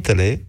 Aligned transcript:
președintele 0.00 0.46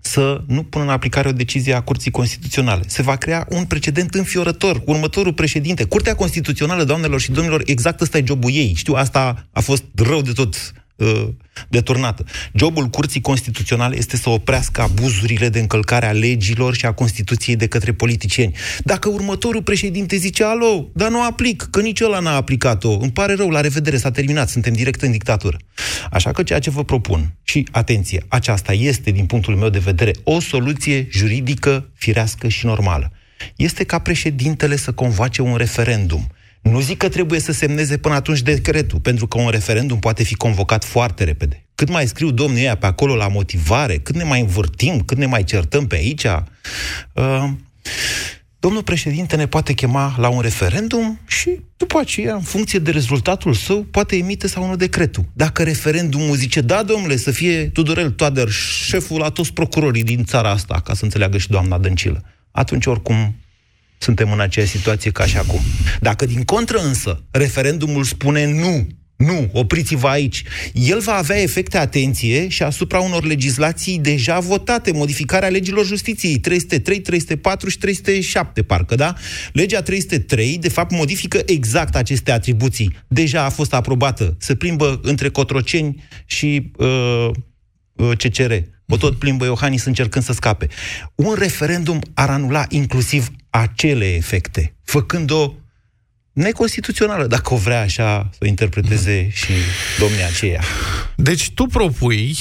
să 0.00 0.44
nu 0.46 0.62
pună 0.62 0.84
în 0.84 0.90
aplicare 0.90 1.28
o 1.28 1.32
decizie 1.32 1.74
a 1.74 1.82
Curții 1.82 2.10
Constituționale. 2.10 2.82
Se 2.86 3.02
va 3.02 3.16
crea 3.16 3.46
un 3.48 3.64
precedent 3.64 4.14
înfiorător. 4.14 4.82
Următorul 4.84 5.32
președinte, 5.32 5.84
Curtea 5.84 6.14
Constituțională, 6.14 6.84
doamnelor 6.84 7.20
și 7.20 7.30
domnilor, 7.30 7.62
exact 7.66 8.00
ăsta 8.00 8.18
e 8.18 8.24
jobul 8.26 8.50
ei. 8.52 8.74
Știu, 8.74 8.94
asta 8.94 9.46
a 9.50 9.60
fost 9.60 9.84
rău 9.94 10.22
de 10.22 10.32
tot 10.32 10.72
uh, 10.96 11.28
deturnată. 11.68 12.24
Jobul 12.54 12.86
Curții 12.86 13.20
Constituționale 13.20 13.96
este 13.96 14.16
să 14.16 14.28
oprească 14.28 14.80
abuzurile 14.80 15.48
de 15.48 15.58
încălcare 15.58 16.06
a 16.06 16.12
legilor 16.12 16.74
și 16.74 16.86
a 16.86 16.92
Constituției 16.92 17.56
de 17.56 17.66
către 17.66 17.92
politicieni. 17.92 18.56
Dacă 18.84 19.08
următorul 19.08 19.62
președinte 19.62 20.16
zice, 20.16 20.44
alo, 20.44 20.88
dar 20.94 21.10
nu 21.10 21.22
aplic, 21.22 21.68
că 21.70 21.80
nici 21.80 22.00
ăla 22.00 22.18
n-a 22.18 22.34
aplicat-o, 22.34 22.98
îmi 22.98 23.12
pare 23.12 23.34
rău, 23.34 23.50
la 23.50 23.60
revedere, 23.60 23.96
s-a 23.96 24.10
terminat, 24.10 24.48
suntem 24.48 24.72
direct 24.72 25.02
în 25.02 25.10
dictatură. 25.10 25.56
Așa 26.10 26.32
că 26.32 26.42
ceea 26.42 26.58
ce 26.58 26.70
vă 26.70 26.84
propun, 26.84 27.34
și 27.42 27.66
atenție, 27.70 28.24
aceasta 28.28 28.72
este, 28.72 29.10
din 29.10 29.26
punctul 29.26 29.56
meu 29.56 29.68
de 29.68 29.78
vedere, 29.78 30.12
o 30.22 30.40
soluție 30.40 31.08
juridică, 31.10 31.90
firească 31.94 32.48
și 32.48 32.66
normală. 32.66 33.12
Este 33.56 33.84
ca 33.84 33.98
președintele 33.98 34.76
să 34.76 34.92
convoace 34.92 35.42
un 35.42 35.56
referendum 35.56 36.26
nu 36.62 36.80
zic 36.80 36.96
că 36.96 37.08
trebuie 37.08 37.40
să 37.40 37.52
semneze 37.52 37.96
până 37.96 38.14
atunci 38.14 38.40
decretul, 38.42 39.00
pentru 39.00 39.26
că 39.26 39.40
un 39.40 39.48
referendum 39.48 39.98
poate 39.98 40.22
fi 40.22 40.34
convocat 40.34 40.84
foarte 40.84 41.24
repede. 41.24 41.64
Cât 41.74 41.88
mai 41.88 42.06
scriu 42.06 42.30
domnii 42.30 42.62
ăia 42.62 42.76
pe 42.76 42.86
acolo 42.86 43.14
la 43.14 43.28
motivare, 43.28 43.98
cât 43.98 44.14
ne 44.14 44.24
mai 44.24 44.40
învârtim, 44.40 45.00
cât 45.00 45.16
ne 45.16 45.26
mai 45.26 45.44
certăm 45.44 45.86
pe 45.86 45.96
aici, 45.96 46.24
uh, 47.12 47.48
domnul 48.58 48.82
președinte 48.82 49.36
ne 49.36 49.46
poate 49.46 49.72
chema 49.72 50.14
la 50.18 50.28
un 50.28 50.40
referendum 50.40 51.20
și 51.26 51.60
după 51.76 51.98
aceea, 51.98 52.34
în 52.34 52.40
funcție 52.40 52.78
de 52.78 52.90
rezultatul 52.90 53.52
său, 53.52 53.82
poate 53.82 54.16
emite 54.16 54.48
sau 54.48 54.66
nu 54.66 54.76
decretul. 54.76 55.24
Dacă 55.32 55.62
referendumul 55.62 56.36
zice, 56.36 56.60
da, 56.60 56.82
domnule, 56.82 57.16
să 57.16 57.30
fie 57.30 57.68
Tudorel 57.68 58.10
Toader 58.10 58.48
șeful 58.84 59.18
la 59.18 59.28
toți 59.28 59.52
procurorii 59.52 60.02
din 60.02 60.24
țara 60.24 60.50
asta, 60.50 60.80
ca 60.84 60.94
să 60.94 61.04
înțeleagă 61.04 61.38
și 61.38 61.48
doamna 61.48 61.78
Dăncilă, 61.78 62.22
atunci 62.50 62.86
oricum 62.86 63.34
suntem 63.98 64.32
în 64.32 64.40
aceeași 64.40 64.70
situație 64.70 65.10
ca 65.10 65.26
și 65.26 65.36
acum. 65.36 65.60
Dacă 66.00 66.26
din 66.26 66.44
contră 66.44 66.78
însă 66.78 67.22
referendumul 67.30 68.04
spune 68.04 68.52
nu, 68.52 68.86
nu, 69.16 69.48
opriți-vă 69.52 70.08
aici. 70.08 70.42
El 70.72 71.00
va 71.00 71.14
avea 71.14 71.42
efecte, 71.42 71.78
atenție, 71.78 72.48
și 72.48 72.62
asupra 72.62 72.98
unor 72.98 73.24
legislații 73.24 73.98
deja 73.98 74.38
votate, 74.38 74.92
modificarea 74.92 75.48
legilor 75.48 75.86
justiției, 75.86 76.38
303, 76.38 77.00
304 77.00 77.68
și 77.68 77.78
307, 77.78 78.62
parcă, 78.62 78.94
da? 78.94 79.14
Legea 79.52 79.82
303, 79.82 80.58
de 80.58 80.68
fapt, 80.68 80.90
modifică 80.90 81.40
exact 81.46 81.96
aceste 81.96 82.32
atribuții. 82.32 82.96
Deja 83.08 83.44
a 83.44 83.50
fost 83.50 83.74
aprobată. 83.74 84.36
Se 84.38 84.54
plimbă 84.54 85.00
între 85.02 85.28
Cotroceni 85.28 86.04
și 86.26 86.70
uh, 86.76 87.28
uh, 87.92 88.10
CCR. 88.16 88.52
O 88.88 88.96
tot 88.96 89.18
plimbă 89.18 89.44
Iohannis 89.44 89.84
încercând 89.84 90.24
să 90.24 90.32
scape. 90.32 90.68
Un 91.14 91.34
referendum 91.38 92.00
ar 92.14 92.30
anula 92.30 92.64
inclusiv 92.68 93.28
acele 93.60 94.14
efecte, 94.14 94.74
făcând-o 94.84 95.54
neconstituțională, 96.32 97.26
dacă 97.26 97.54
o 97.54 97.56
vrea 97.56 97.80
așa 97.80 98.28
să 98.30 98.38
o 98.40 98.46
interpreteze 98.46 99.30
și 99.32 99.52
domnia 99.98 100.26
aceea. 100.26 100.62
Deci 101.16 101.50
tu 101.50 101.64
propui, 101.64 102.36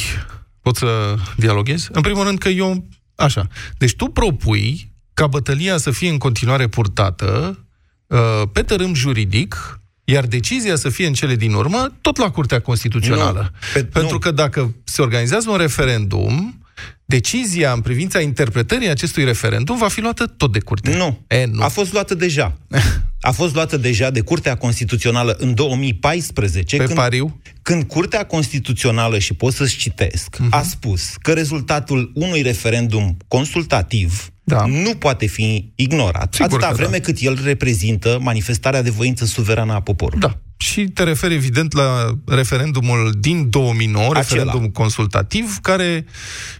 pot 0.61 0.75
să 0.75 1.15
dialoghez? 1.37 1.87
În 1.91 2.01
primul 2.01 2.23
rând 2.23 2.37
că 2.37 2.49
eu, 2.49 2.87
așa, 3.15 3.47
deci 3.77 3.95
tu 3.95 4.05
propui 4.05 4.93
ca 5.13 5.27
bătălia 5.27 5.77
să 5.77 5.91
fie 5.91 6.09
în 6.09 6.17
continuare 6.17 6.67
purtată 6.67 7.59
uh, 8.07 8.41
pe 8.51 8.61
tărâm 8.61 8.93
juridic, 8.93 9.79
iar 10.03 10.25
decizia 10.25 10.75
să 10.75 10.89
fie 10.89 11.07
în 11.07 11.13
cele 11.13 11.35
din 11.35 11.53
urmă 11.53 11.97
tot 12.01 12.17
la 12.17 12.31
Curtea 12.31 12.61
Constituțională. 12.61 13.51
Nu, 13.51 13.57
pe, 13.73 13.83
Pentru 13.83 14.13
nu. 14.13 14.19
că 14.19 14.31
dacă 14.31 14.75
se 14.83 15.01
organizează 15.01 15.49
un 15.49 15.57
referendum, 15.57 16.64
decizia 17.05 17.71
în 17.71 17.81
privința 17.81 18.19
interpretării 18.19 18.89
acestui 18.89 19.23
referendum 19.23 19.77
va 19.77 19.87
fi 19.87 20.01
luată 20.01 20.25
tot 20.25 20.51
de 20.51 20.59
curte. 20.59 20.95
Nu. 20.97 21.25
E, 21.27 21.45
nu. 21.45 21.63
A 21.63 21.67
fost 21.67 21.93
luată 21.93 22.15
deja. 22.15 22.57
A 23.25 23.31
fost 23.31 23.53
luată 23.53 23.77
deja 23.77 24.09
de 24.09 24.21
Curtea 24.21 24.55
Constituțională 24.55 25.35
în 25.39 25.53
2014. 25.53 26.77
Pe 26.77 26.83
când, 26.83 26.97
pariu? 26.97 27.41
Când 27.61 27.83
Curtea 27.83 28.25
Constituțională, 28.25 29.19
și 29.19 29.33
pot 29.33 29.53
să-ți 29.53 29.75
citesc, 29.75 30.35
uh-huh. 30.35 30.49
a 30.49 30.61
spus 30.61 31.13
că 31.21 31.33
rezultatul 31.33 32.11
unui 32.13 32.41
referendum 32.41 33.17
consultativ 33.27 34.29
da. 34.47 34.65
nu 34.65 34.95
poate 34.95 35.25
fi 35.25 35.71
ignorat. 35.75 36.33
Sigur 36.33 36.63
atâta 36.63 36.71
vreme 36.71 36.97
da. 36.97 37.03
cât 37.03 37.17
el 37.19 37.39
reprezintă 37.43 38.17
manifestarea 38.21 38.81
de 38.81 38.89
voință 38.89 39.25
suverană 39.25 39.73
a 39.73 39.79
poporului. 39.79 40.19
Da. 40.19 40.39
Și 40.57 40.83
te 40.83 41.03
referi, 41.03 41.33
evident, 41.33 41.73
la 41.73 42.17
referendumul 42.25 43.13
din 43.19 43.49
2009, 43.49 44.05
Acela. 44.05 44.19
referendum 44.19 44.69
consultativ, 44.69 45.57
care 45.61 46.05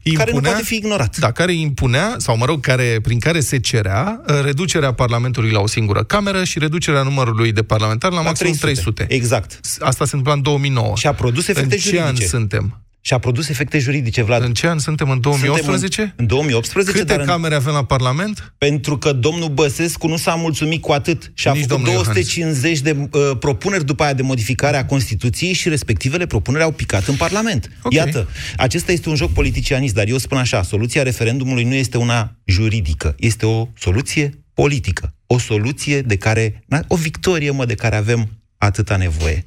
impunea... 0.04 0.26
Care 0.26 0.32
nu 0.32 0.40
poate 0.40 0.64
fi 0.64 0.76
ignorat. 0.76 1.18
Da, 1.18 1.32
care 1.32 1.54
impunea, 1.54 2.16
sau 2.18 2.38
mă 2.38 2.46
rog, 2.46 2.60
care, 2.60 3.00
prin 3.02 3.20
care 3.20 3.40
se 3.40 3.60
cerea 3.60 4.22
uh, 4.28 4.42
reducerea 4.44 4.94
Parlamentului 4.94 5.52
la 5.52 5.60
o 5.60 5.68
singură 5.68 6.04
cameră 6.04 6.44
și 6.44 6.60
reducerea 6.60 7.02
numărului 7.02 7.52
de 7.52 7.64
parlamentari 7.64 8.14
la, 8.14 8.20
la 8.20 8.26
maxim 8.26 8.46
300. 8.46 8.92
300. 8.92 9.06
Exact. 9.16 9.60
Asta 9.80 10.06
se 10.06 10.16
întâmplă 10.16 10.34
în 10.34 10.42
2009. 10.42 10.96
Și 10.96 11.08
a 11.08 11.14
produs 11.14 11.48
efecte 11.48 11.76
în 11.76 11.82
ce 11.82 11.90
juridice. 11.90 12.24
an 12.24 12.28
suntem? 12.28 12.80
Și 13.06 13.14
a 13.14 13.18
produs 13.18 13.50
efecte 13.50 13.80
juridice, 13.80 14.24
Vlad. 14.24 14.44
În 14.44 14.54
ce 14.54 14.68
an 14.68 14.80
suntem? 14.80 15.10
În 15.10 15.20
2018? 15.20 15.96
Suntem 15.96 16.14
în, 16.18 16.24
în 16.24 16.28
2018. 16.28 16.92
Câte 16.92 17.16
dar 17.16 17.26
camere 17.26 17.56
în... 17.56 17.62
avem 17.62 17.74
la 17.74 17.84
Parlament? 17.84 18.54
Pentru 18.58 18.98
că 18.98 19.12
domnul 19.12 19.50
Băsescu 19.50 20.08
nu 20.08 20.18
s-a 20.18 20.34
mulțumit 20.34 20.82
cu 20.82 20.92
atât 20.92 21.32
și 21.34 21.48
a 21.48 21.52
Nici 21.52 21.66
făcut 21.66 21.84
250 21.84 22.80
Iohannis. 22.80 22.82
de 22.82 23.18
uh, 23.18 23.38
propuneri 23.40 23.86
după 23.86 24.04
aia 24.04 24.14
de 24.14 24.22
modificare 24.22 24.78
a 24.78 24.86
Constituției 24.86 25.54
și 25.54 25.70
respectivele 25.70 26.26
propuneri 26.26 26.64
au 26.64 26.72
picat 26.72 27.08
în 27.08 27.16
Parlament. 27.16 27.72
Okay. 27.84 28.06
Iată, 28.06 28.28
acesta 28.58 28.92
este 28.92 29.10
un 29.10 29.16
joc 29.16 29.32
politicianist, 29.32 29.94
dar 29.94 30.08
eu 30.08 30.18
spun 30.18 30.38
așa, 30.38 30.64
soluția 30.64 31.04
referendumului 31.04 31.64
nu 31.64 31.74
este 31.74 31.98
una 31.98 32.36
juridică, 32.46 33.16
este 33.18 33.46
o 33.46 33.68
soluție 33.78 34.44
politică. 34.54 35.14
O 35.28 35.40
soluție 35.40 36.02
de 36.02 36.16
care, 36.16 36.64
o 36.88 36.96
victorie, 36.96 37.52
mă, 37.52 37.66
de 37.66 37.76
care 37.76 37.96
avem 37.96 38.30
atâta 38.58 38.96
nevoie. 38.96 39.46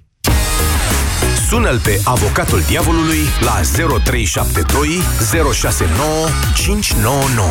Sună-l 1.53 1.79
pe 1.89 1.95
avocatul 2.15 2.61
diavolului 2.71 3.23
la 3.49 3.57
0372 3.61 5.01
069 5.53 6.29
599. 6.55 7.49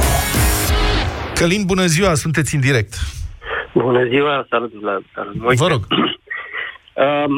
Călin, 1.40 1.64
bună 1.66 1.86
ziua, 1.86 2.14
sunteți 2.14 2.56
în 2.56 2.62
direct. 2.62 2.94
Bună 3.74 4.04
ziua, 4.12 4.46
salut 4.50 4.72
la 4.82 4.98
salut. 5.14 5.36
Vă 5.64 5.68
rog. 5.68 5.82
Um, 7.06 7.34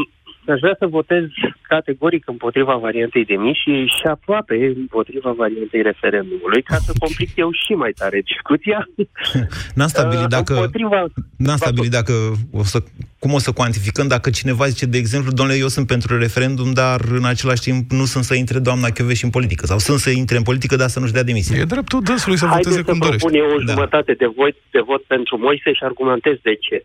aș 0.49 0.59
vrea 0.59 0.75
să 0.79 0.87
votez 0.87 1.23
categoric 1.61 2.23
împotriva 2.27 2.75
variantei 2.75 3.25
de 3.25 3.33
mișii 3.33 3.85
și 3.97 4.05
aproape 4.07 4.73
împotriva 4.77 5.31
variantei 5.31 5.81
referendumului, 5.81 6.61
ca 6.61 6.75
să 6.75 6.91
complic 6.99 7.29
eu 7.35 7.49
și 7.51 7.73
mai 7.73 7.91
tare 7.91 8.21
discuția. 8.31 8.89
N-am 9.77 9.87
stabilit 9.87 10.23
uh, 10.23 10.35
dacă, 10.37 10.53
împotriva... 10.53 11.05
n-am 11.37 11.57
stabilit 11.57 11.91
dacă 11.91 12.13
o 12.51 12.63
să, 12.63 12.79
cum 13.19 13.33
o 13.33 13.39
să 13.39 13.51
cuantificăm 13.51 14.07
dacă 14.07 14.29
cineva 14.29 14.65
zice, 14.65 14.85
de 14.85 14.97
exemplu, 14.97 15.31
domnule, 15.31 15.57
eu 15.57 15.67
sunt 15.67 15.87
pentru 15.87 16.17
referendum, 16.17 16.73
dar 16.73 16.99
în 17.19 17.25
același 17.25 17.61
timp 17.61 17.91
nu 17.91 18.05
sunt 18.05 18.23
să 18.23 18.33
intre 18.35 18.59
doamna 18.59 18.89
Chioveși 18.89 19.23
în 19.23 19.29
politică, 19.29 19.65
sau 19.65 19.77
sunt 19.77 19.99
să 19.99 20.09
intre 20.09 20.37
în 20.37 20.43
politică, 20.43 20.75
dar 20.75 20.89
să 20.89 20.99
nu-și 20.99 21.13
dea 21.13 21.23
demisia. 21.23 21.57
E 21.57 21.63
dreptul 21.63 22.01
dânsului 22.01 22.37
să 22.37 22.45
Haideți 22.45 22.69
voteze 22.69 22.89
cum 22.89 22.99
dorește. 22.99 23.27
Haideți 23.27 23.41
să 23.41 23.49
propun 23.49 23.51
eu 23.51 23.57
o 23.57 23.63
da. 23.63 23.71
jumătate 23.71 24.13
de 24.13 24.27
vot, 24.37 24.55
de 24.71 24.81
vot 24.89 25.03
pentru 25.03 25.37
Moise 25.37 25.73
și 25.73 25.83
argumentez 25.83 26.37
de 26.41 26.55
ce. 26.65 26.77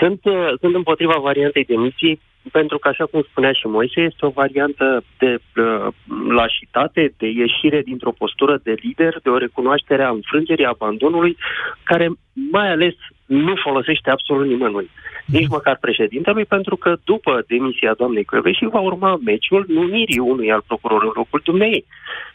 Sunt, 0.00 0.20
uh, 0.24 0.34
sunt 0.60 0.74
împotriva 0.74 1.16
variantei 1.28 1.64
demisiei 1.64 2.20
pentru 2.52 2.78
că, 2.78 2.88
așa 2.88 3.06
cum 3.06 3.22
spunea 3.30 3.52
și 3.52 3.66
Moise, 3.66 4.00
este 4.00 4.26
o 4.26 4.30
variantă 4.30 5.04
de 5.18 5.38
uh, 5.56 5.86
lașitate, 6.28 7.14
de 7.16 7.26
ieșire 7.26 7.82
dintr-o 7.82 8.12
postură 8.12 8.60
de 8.62 8.74
lider, 8.82 9.18
de 9.22 9.28
o 9.28 9.36
recunoaștere 9.36 10.02
a 10.02 10.08
înfrângerii, 10.08 10.64
a 10.64 10.68
abandonului, 10.68 11.36
care 11.82 12.08
mai 12.32 12.70
ales 12.70 12.94
nu 13.26 13.54
folosește 13.62 14.10
absolut 14.10 14.46
nimănui. 14.46 14.90
Nici 15.26 15.48
măcar 15.48 15.76
președintelui, 15.80 16.44
pentru 16.44 16.76
că 16.76 16.96
după 17.04 17.44
demisia 17.46 17.94
doamnei 17.94 18.24
Căveși 18.24 18.64
va 18.64 18.80
urma 18.80 19.18
meciul 19.24 19.64
numirii 19.68 20.18
unui 20.18 20.52
al 20.52 20.62
procurorului 20.66 21.12
în 21.14 21.14
locul 21.16 21.40
dumnei. 21.44 21.84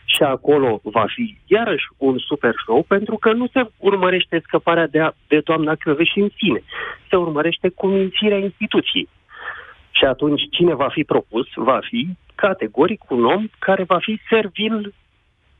Și 0.05 0.23
acolo 0.23 0.79
va 0.83 1.05
fi 1.15 1.37
iarăși 1.45 1.85
un 1.97 2.17
super 2.17 2.53
show, 2.63 2.83
pentru 2.87 3.15
că 3.17 3.31
nu 3.31 3.47
se 3.47 3.61
urmărește 3.77 4.41
scăparea 4.43 4.87
de, 4.87 4.99
a, 4.99 5.11
de 5.27 5.39
doamna 5.39 5.75
Căveși 5.75 6.19
în 6.19 6.29
sine. 6.37 6.63
Se 7.09 7.15
urmărește 7.15 7.69
cumințirea 7.69 8.37
instituției. 8.37 9.07
Și 10.01 10.07
atunci 10.07 10.41
cine 10.51 10.73
va 10.75 10.89
fi 10.91 11.03
propus 11.03 11.47
va 11.55 11.79
fi 11.89 12.07
categoric 12.35 13.01
un 13.09 13.25
om 13.25 13.45
care 13.59 13.83
va 13.83 13.97
fi 14.01 14.19
servil 14.29 14.93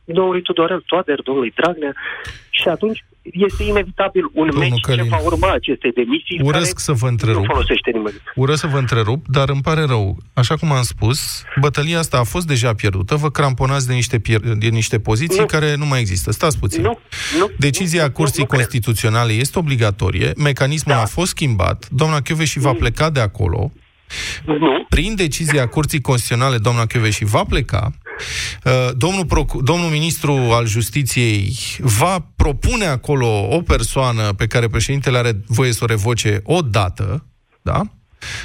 domnului 0.04 0.42
Tudorel 0.42 0.82
Toader, 0.86 1.20
domnului 1.22 1.52
Dragnea 1.56 1.92
și 2.50 2.68
atunci 2.68 3.04
este 3.22 3.62
inevitabil 3.62 4.24
un 4.24 4.30
Domnul 4.34 4.58
meci 4.58 4.80
Călin. 4.80 5.02
ce 5.02 5.08
va 5.08 5.20
urma 5.24 5.50
aceste 5.52 5.88
demisii 5.94 6.40
Urăsc 6.42 6.64
care 6.64 6.78
să 6.88 6.92
vă 6.92 7.06
întrerup. 7.08 7.44
nu 7.44 7.52
folosește 7.52 7.90
nimeni. 7.90 8.16
Urăsc 8.34 8.60
să 8.60 8.66
vă 8.66 8.78
întrerup, 8.78 9.26
dar 9.26 9.48
îmi 9.48 9.60
pare 9.62 9.84
rău. 9.84 10.16
Așa 10.34 10.56
cum 10.56 10.72
am 10.72 10.82
spus, 10.82 11.44
bătălia 11.60 11.98
asta 11.98 12.18
a 12.18 12.22
fost 12.22 12.46
deja 12.46 12.74
pierdută, 12.74 13.14
vă 13.14 13.30
cramponați 13.30 13.86
de 13.86 13.92
niște, 13.94 14.18
pier- 14.18 14.56
de 14.58 14.68
niște 14.68 14.98
poziții 14.98 15.40
nu. 15.40 15.46
care 15.46 15.74
nu 15.76 15.86
mai 15.86 16.00
există. 16.00 16.30
Stați 16.32 16.58
puțin. 16.58 16.82
Nu, 16.82 16.98
nu, 17.38 17.50
Decizia 17.58 18.04
nu, 18.06 18.10
Curții 18.12 18.42
nu, 18.42 18.56
Constituționale 18.56 19.32
este 19.32 19.58
obligatorie, 19.58 20.32
mecanismul 20.36 20.94
da. 20.94 21.02
a 21.02 21.06
fost 21.06 21.30
schimbat, 21.30 21.88
doamna 21.90 22.20
și 22.44 22.58
va 22.58 22.72
pleca 22.72 23.10
de 23.10 23.20
acolo, 23.20 23.72
nu. 24.44 24.86
Prin 24.88 25.14
decizia 25.14 25.68
Curții 25.68 26.00
Constituționale, 26.00 26.58
doamna 26.58 26.86
Chioveși 26.86 27.24
va 27.24 27.44
pleca, 27.44 27.92
Uh, 28.64 28.90
domnul, 28.96 29.24
proc- 29.24 29.62
domnul 29.64 29.90
ministru 29.90 30.32
al 30.32 30.66
justiției 30.66 31.56
va 31.78 32.26
propune 32.36 32.84
acolo 32.84 33.48
o 33.48 33.60
persoană 33.60 34.32
pe 34.32 34.46
care 34.46 34.68
președintele 34.68 35.18
are 35.18 35.40
voie 35.46 35.72
să 35.72 35.80
o 35.82 35.86
revoce 35.86 36.40
o 36.44 36.60
dată, 36.60 37.26
da? 37.62 37.82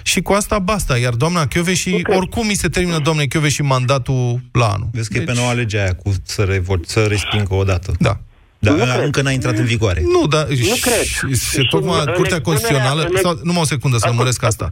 Și 0.04 0.22
cu 0.22 0.34
asta 0.34 0.60
basta. 0.60 0.98
Iar 0.98 1.14
doamna 1.14 1.48
și 1.74 1.90
okay. 1.90 2.18
oricum 2.18 2.48
mi 2.48 2.54
se 2.54 2.68
termină, 2.68 3.00
doamne 3.00 3.26
și 3.48 3.62
mandatul 3.62 4.42
la 4.52 4.68
anul. 4.68 4.90
Vezi 4.92 5.10
că 5.10 5.18
deci... 5.18 5.28
e 5.28 5.32
pe 5.32 5.38
noua 5.40 5.54
lege 5.54 5.78
aia 5.80 5.96
cu 5.96 6.14
să, 6.24 6.44
revo- 6.46 6.86
să 6.86 7.04
respingă 7.04 7.54
o 7.54 7.64
dată. 7.64 7.94
Da. 8.00 8.20
Dar 8.60 8.74
nu 8.74 9.04
încă 9.04 9.22
n-a 9.22 9.32
intrat 9.32 9.58
în 9.58 9.66
vigoare. 9.66 10.04
Nu, 10.12 10.28
dar 10.28 10.48
nu 10.48 10.76
cred. 10.82 11.34
Se 11.34 11.62
tocmai 11.70 12.04
Curtea 12.16 12.42
Constituțională, 12.42 13.10
sau, 13.22 13.40
numai 13.44 13.62
o 13.62 13.66
secundă 13.66 13.98
să 13.98 14.08
lămuresc 14.08 14.44
asta. 14.44 14.72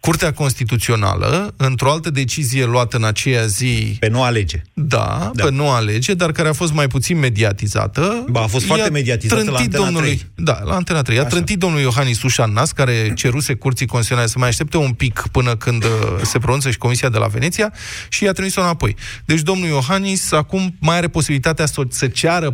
Curtea 0.00 0.32
Constituțională, 0.32 1.54
într-o 1.56 1.90
altă 1.90 2.10
decizie 2.10 2.64
luată 2.64 2.96
în 2.96 3.04
aceea 3.04 3.46
zi... 3.46 3.96
Pe 3.98 4.08
noua 4.08 4.28
lege. 4.30 4.62
Da, 4.72 5.30
da, 5.34 5.44
pe 5.44 5.50
noua 5.50 5.80
lege, 5.80 6.14
dar 6.14 6.32
care 6.32 6.48
a 6.48 6.52
fost 6.52 6.72
mai 6.72 6.86
puțin 6.86 7.18
mediatizată. 7.18 8.24
Ba, 8.30 8.42
a 8.42 8.46
fost 8.46 8.64
foarte 8.64 8.90
mediatizată 8.90 9.50
la 9.50 9.58
Antena 9.58 9.84
domnului, 9.84 10.16
3. 10.16 10.30
Da, 10.34 10.60
la 10.64 10.74
Antena 10.74 11.02
3. 11.02 11.16
A 11.16 11.20
Așa. 11.20 11.28
trântit 11.28 11.58
domnul 11.58 11.80
Iohannis 11.80 12.22
Ușan 12.22 12.52
Nas, 12.52 12.72
care 12.72 13.12
ceruse 13.14 13.54
Curții 13.54 13.86
Constituționale 13.86 14.28
să 14.28 14.38
mai 14.38 14.48
aștepte 14.48 14.76
un 14.76 14.92
pic 14.92 15.24
până 15.32 15.56
când 15.56 15.84
uh, 15.84 15.90
se 16.22 16.38
pronunță 16.38 16.70
și 16.70 16.78
Comisia 16.78 17.08
de 17.08 17.18
la 17.18 17.26
Veneția 17.26 17.72
și 18.08 18.24
i-a 18.24 18.32
trimis-o 18.32 18.60
înapoi. 18.60 18.96
Deci 19.24 19.40
domnul 19.40 19.68
Iohannis 19.68 20.32
acum 20.32 20.76
mai 20.78 20.96
are 20.96 21.08
posibilitatea 21.08 21.66
să, 21.66 21.82
să 21.88 22.06
ceară 22.06 22.50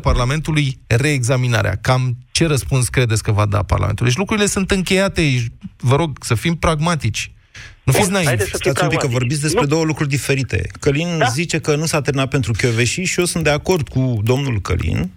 Parlamentului 0.56 0.78
reexaminarea. 0.86 1.78
Cam 1.80 2.16
ce 2.30 2.46
răspuns 2.46 2.88
credeți 2.88 3.22
că 3.22 3.32
va 3.32 3.46
da 3.46 3.62
Parlamentul? 3.62 4.06
Deci 4.06 4.16
lucrurile 4.16 4.46
sunt 4.46 4.70
încheiate. 4.70 5.44
Vă 5.76 5.96
rog 5.96 6.18
să 6.20 6.34
fim 6.34 6.54
pragmatici. 6.54 7.30
Nu 7.84 7.92
fiți 7.92 8.10
naivi. 8.10 8.42
Stați 8.42 8.82
un 8.82 8.88
pic, 8.88 8.98
că 8.98 9.06
vorbiți 9.06 9.40
despre 9.40 9.60
nu. 9.60 9.66
două 9.66 9.84
lucruri 9.84 10.08
diferite. 10.08 10.68
Călin 10.80 11.18
da? 11.18 11.26
zice 11.26 11.58
că 11.58 11.76
nu 11.76 11.86
s-a 11.86 12.00
terminat 12.00 12.28
pentru 12.28 12.52
Chioveși 12.52 13.02
și 13.02 13.18
eu 13.18 13.24
sunt 13.24 13.44
de 13.44 13.50
acord 13.50 13.88
cu 13.88 14.20
domnul 14.22 14.60
Călin 14.60 15.10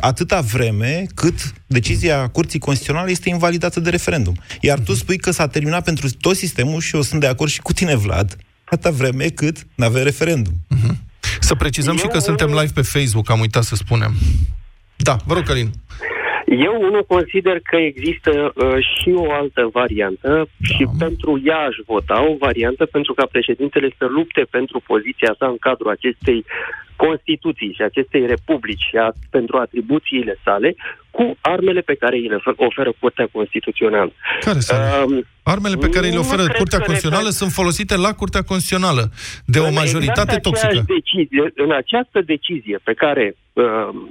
atâta 0.00 0.40
vreme 0.40 1.06
cât 1.14 1.52
decizia 1.66 2.28
Curții 2.28 2.58
Constituționale 2.58 3.10
este 3.10 3.28
invalidată 3.28 3.80
de 3.80 3.90
referendum. 3.90 4.36
Iar 4.60 4.78
tu 4.78 4.94
spui 4.94 5.16
că 5.16 5.30
s-a 5.30 5.48
terminat 5.48 5.84
pentru 5.84 6.10
tot 6.10 6.36
sistemul 6.36 6.80
și 6.80 6.94
eu 6.94 7.02
sunt 7.02 7.20
de 7.20 7.26
acord 7.26 7.50
și 7.50 7.60
cu 7.60 7.72
tine, 7.72 7.96
Vlad, 7.96 8.36
atâta 8.64 8.90
vreme 8.90 9.28
cât 9.28 9.66
nu 9.74 9.84
avem 9.84 10.02
referendum. 10.02 10.52
Uh-huh. 10.76 10.96
Să 11.40 11.54
precizăm 11.54 11.92
eu... 11.92 11.98
și 11.98 12.06
că 12.06 12.18
suntem 12.18 12.48
live 12.48 12.72
pe 12.74 12.82
Facebook, 12.82 13.30
am 13.30 13.40
uitat 13.40 13.64
să 13.64 13.74
spunem. 13.74 14.14
Da, 14.96 15.16
vă 15.26 15.34
rog, 15.34 15.42
Călin. 15.42 15.70
Eu 16.46 16.74
unul 16.80 17.04
consider 17.08 17.60
că 17.62 17.76
există 17.76 18.52
uh, 18.54 18.76
și 18.94 19.10
o 19.14 19.32
altă 19.32 19.68
variantă 19.72 20.30
da. 20.56 20.74
și 20.74 20.84
pentru 20.98 21.40
ea 21.44 21.58
aș 21.58 21.76
vota 21.86 22.26
o 22.30 22.36
variantă 22.38 22.84
pentru 22.86 23.14
ca 23.14 23.26
președintele 23.30 23.88
să 23.98 24.04
lupte 24.04 24.46
pentru 24.50 24.82
poziția 24.86 25.34
sa 25.38 25.46
în 25.46 25.56
cadrul 25.60 25.90
acestei 25.90 26.44
Constituții 26.96 27.72
și 27.76 27.82
acestei 27.82 28.26
republici 28.26 28.86
și 28.88 28.96
a, 28.96 29.12
pentru 29.30 29.56
atribuțiile 29.56 30.38
sale 30.44 30.74
cu 31.10 31.36
armele 31.40 31.80
pe 31.80 31.94
care 31.94 32.16
îi 32.16 32.28
le 32.28 32.38
oferă 32.56 32.92
Curtea 32.98 33.28
Constituțională. 33.32 34.12
Care 34.40 34.58
sunt? 34.58 34.78
Uh, 34.78 35.24
armele 35.42 35.76
pe 35.76 35.88
care 35.88 36.06
îi 36.06 36.12
le 36.12 36.18
oferă 36.18 36.42
Curtea 36.58 36.78
Constituțională 36.78 37.28
sunt 37.28 37.50
folosite 37.50 37.96
la 37.96 38.12
Curtea 38.12 38.42
Constituțională 38.42 39.10
de 39.44 39.58
o 39.58 39.70
majoritate 39.70 40.34
exact 40.36 40.42
toxică. 40.42 40.84
Decizie, 40.86 41.52
în 41.54 41.72
această 41.72 42.20
decizie 42.20 42.78
pe 42.82 42.92
care 42.92 43.24
uh, 43.34 43.45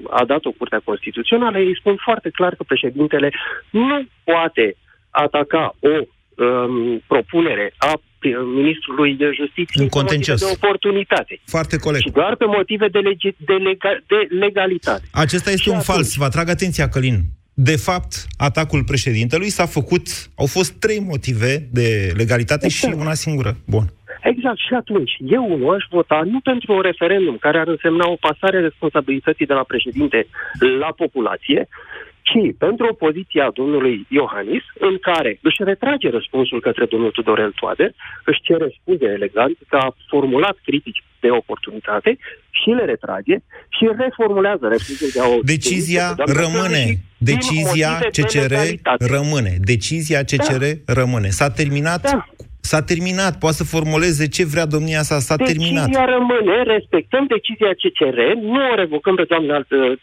a 0.09 0.25
dat-o 0.25 0.51
Curtea 0.51 0.81
Constituțională, 0.83 1.57
ei 1.59 1.77
spun 1.79 1.95
foarte 2.03 2.29
clar 2.29 2.55
că 2.55 2.63
președintele 2.63 3.31
nu 3.69 4.05
poate 4.23 4.75
ataca 5.09 5.75
o 5.79 5.89
um, 6.43 7.03
propunere 7.07 7.73
a 7.77 8.01
ministrului 8.55 9.13
de 9.13 9.31
justiție 9.35 9.81
în 9.81 9.89
contencios. 9.89 10.39
de 10.39 10.51
oportunitate. 10.53 11.39
Foarte 11.45 11.77
corect. 11.77 12.03
Și 12.03 12.09
doar 12.09 12.35
pe 12.35 12.45
motive 12.45 12.87
de, 12.87 12.99
lege, 12.99 13.29
de, 13.37 13.53
lega, 13.53 13.89
de 14.07 14.35
legalitate. 14.35 15.03
Acesta 15.11 15.49
este 15.49 15.61
și 15.61 15.69
un 15.69 15.75
atunci... 15.75 15.95
fals. 15.95 16.15
Vă 16.15 16.23
atrag 16.23 16.49
atenția, 16.49 16.89
Călin. 16.89 17.21
De 17.53 17.75
fapt, 17.75 18.25
atacul 18.37 18.83
președintelui 18.83 19.49
s-a 19.49 19.65
făcut, 19.65 20.07
au 20.35 20.45
fost 20.45 20.71
trei 20.71 20.99
motive 20.99 21.67
de 21.71 22.13
legalitate 22.15 22.65
exact. 22.65 22.93
și 22.93 22.99
una 22.99 23.13
singură. 23.13 23.57
Bun. 23.65 23.93
Exact, 24.31 24.57
și 24.67 24.73
atunci, 24.73 25.11
eu 25.37 25.57
nu 25.57 25.69
aș 25.69 25.83
vota 25.89 26.21
nu 26.33 26.39
pentru 26.39 26.73
un 26.73 26.81
referendum 26.81 27.37
care 27.37 27.57
ar 27.59 27.67
însemna 27.67 28.05
o 28.07 28.21
pasare 28.27 28.59
responsabilității 28.59 29.45
de 29.45 29.53
la 29.53 29.63
președinte 29.63 30.27
la 30.79 30.91
populație, 31.01 31.67
ci 32.21 32.55
pentru 32.57 32.85
opoziția 32.91 33.51
domnului 33.53 34.05
Iohannis, 34.09 34.63
în 34.79 34.97
care 34.97 35.39
își 35.41 35.63
retrage 35.63 36.09
răspunsul 36.09 36.59
către 36.61 36.85
domnul 36.85 37.11
Tudorel 37.11 37.51
Toader, 37.59 37.91
își 38.25 38.41
cere 38.41 38.67
scuze 38.79 39.05
elegant 39.05 39.57
că 39.69 39.75
a 39.75 39.95
formulat 40.07 40.57
critici 40.63 41.03
de 41.19 41.29
oportunitate 41.29 42.17
și 42.49 42.69
le 42.69 42.85
retrage 42.85 43.35
și 43.75 43.83
reformulează 43.97 44.67
refuzul 44.67 45.09
de 45.13 45.19
a 45.19 45.27
o... 45.27 45.37
Decizia 45.43 46.15
rămâne. 46.17 46.85
Decizia 47.17 47.91
CCR 48.17 48.53
rămâne. 49.15 49.53
Decizia 49.59 50.23
CCR 50.23 50.63
da. 50.63 50.93
rămâne. 50.93 51.29
S-a 51.29 51.49
terminat 51.49 52.01
da. 52.01 52.25
S-a 52.71 52.81
terminat, 52.91 53.33
poate 53.43 53.55
să 53.55 53.63
formuleze 53.75 54.25
ce 54.35 54.43
vrea 54.53 54.65
domnia 54.75 55.01
sa, 55.09 55.15
s-a 55.19 55.35
decizia 55.35 55.53
terminat. 55.53 55.85
Decizia 55.85 56.05
rămâne, 56.17 56.55
respectăm 56.75 57.23
decizia 57.35 57.71
CCR, 57.81 58.19
nu 58.53 58.61
o 58.71 58.75
revocăm 58.83 59.15
pe 59.19 59.25
doamna 59.31 59.55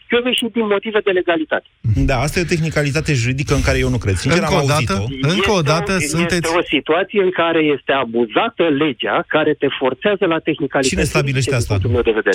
Chiove 0.09 0.31
și 0.39 0.45
din 0.57 0.65
motive 0.73 0.99
de 1.07 1.11
legalitate. 1.19 1.67
Da, 2.09 2.15
asta 2.25 2.35
e 2.39 2.47
o 2.47 2.53
tehnicalitate 2.53 3.11
juridică 3.13 3.53
în 3.59 3.63
care 3.67 3.77
eu 3.85 3.89
nu 3.95 3.99
cred. 4.03 4.15
Sincer, 4.15 4.41
încă 4.41 4.55
am 4.55 4.63
o 4.63 4.67
dată, 4.75 4.93
încă 5.35 5.51
o 5.59 5.61
dată 5.73 5.91
este, 5.95 6.15
sunteți... 6.15 6.47
Este 6.47 6.57
o 6.61 6.65
situație 6.75 7.21
în 7.27 7.31
care 7.41 7.61
este 7.75 7.91
abuzată 8.03 8.63
legea 8.83 9.15
care 9.35 9.51
te 9.61 9.67
forțează 9.79 10.25
la 10.33 10.39
tehnicalitate. 10.47 10.93
Cine 10.93 11.03
stabilește 11.13 11.55
asta? 11.55 11.73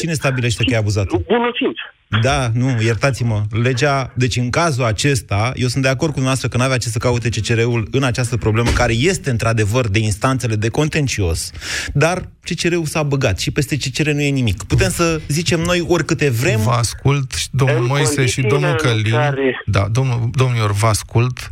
Cine 0.02 0.12
stabilește 0.22 0.60
că 0.64 0.72
e 0.74 0.82
abuzată? 0.84 1.12
Bunul 1.34 1.52
simț. 1.60 1.78
Da, 2.22 2.48
nu, 2.54 2.66
iertați-mă. 2.84 3.42
Legea, 3.62 4.12
deci 4.16 4.36
în 4.36 4.50
cazul 4.50 4.84
acesta, 4.84 5.52
eu 5.54 5.68
sunt 5.68 5.82
de 5.82 5.88
acord 5.88 6.12
cu 6.12 6.20
noastră 6.20 6.48
că 6.48 6.56
nu 6.56 6.62
avea 6.62 6.76
ce 6.76 6.88
să 6.88 6.98
caute 6.98 7.28
CCR-ul 7.28 7.88
în 7.90 8.02
această 8.02 8.36
problemă, 8.36 8.70
care 8.74 8.92
este 8.92 9.30
într-adevăr 9.30 9.88
de 9.88 9.98
instanțele 10.18 10.56
de 10.56 10.68
contencios, 10.68 11.50
dar 11.92 12.28
CCR-ul 12.44 12.86
s-a 12.86 13.02
băgat 13.02 13.38
și 13.38 13.50
peste 13.50 13.76
CCR 13.76 14.10
nu 14.10 14.20
e 14.20 14.28
nimic. 14.28 14.62
Putem 14.62 14.90
să 14.90 15.20
zicem 15.28 15.60
noi 15.60 15.84
oricâte 15.88 16.28
vrem. 16.28 16.60
Vă 16.60 16.70
ascult, 16.70 17.32
domnul 17.50 17.86
Moise 17.86 18.26
și 18.26 18.40
domnul 18.40 18.74
Călin. 18.74 19.12
Care... 19.12 19.62
Da, 19.66 19.88
domnul, 19.90 20.30
domnilor, 20.32 20.72
vă 20.72 20.86
ascult 20.86 21.50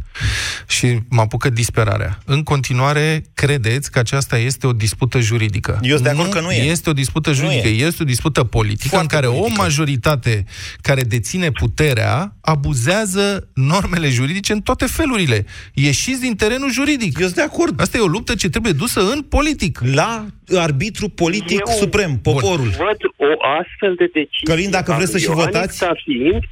și 0.69 0.99
mă 1.11 1.21
apucă 1.21 1.51
disperarea. 1.51 2.19
În 2.25 2.43
continuare, 2.43 3.25
credeți 3.35 3.91
că 3.91 3.99
aceasta 3.99 4.39
este 4.39 4.67
o 4.67 4.73
dispută 4.73 5.19
juridică. 5.21 5.79
Eu 5.83 5.91
sunt 5.97 6.03
de 6.03 6.11
acord 6.13 6.31
că 6.31 6.41
nu 6.41 6.51
e. 6.51 6.63
Este 6.63 6.91
o 6.91 6.93
dispută 6.93 7.33
juridică, 7.33 7.69
este 7.69 8.03
o 8.03 8.07
dispută 8.07 8.45
politică 8.45 8.89
Foarte 8.89 9.15
în 9.15 9.21
care 9.21 9.33
politică. 9.33 9.61
o 9.61 9.63
majoritate 9.63 10.45
care 10.81 11.03
deține 11.03 11.51
puterea 11.51 12.35
abuzează 12.41 13.49
normele 13.55 14.09
juridice 14.09 14.53
în 14.53 14.61
toate 14.61 14.87
felurile. 14.87 15.45
Ieșiți 15.75 16.21
din 16.21 16.37
terenul 16.37 16.73
juridic. 16.73 17.19
Eu 17.19 17.25
sunt 17.25 17.37
de 17.37 17.43
acord. 17.43 17.81
Asta 17.81 17.97
e 17.97 18.01
o 18.01 18.07
luptă 18.07 18.35
ce 18.35 18.49
trebuie 18.49 18.73
dusă 18.73 19.01
în 19.01 19.23
politic. 19.23 19.79
La 19.95 20.27
arbitru 20.57 21.09
politic 21.09 21.61
Eu 21.67 21.75
suprem, 21.79 22.19
poporul. 22.23 22.69
văd 22.69 22.99
o 23.17 23.27
astfel 23.61 23.95
de 23.99 24.05
decizie. 24.05 24.45
Călin, 24.45 24.71
dacă 24.71 24.93
vreți 24.97 25.11
să 25.11 25.19
și 25.19 25.31
votați... 25.31 25.79
Ca 25.79 25.93
fiind, 26.05 26.43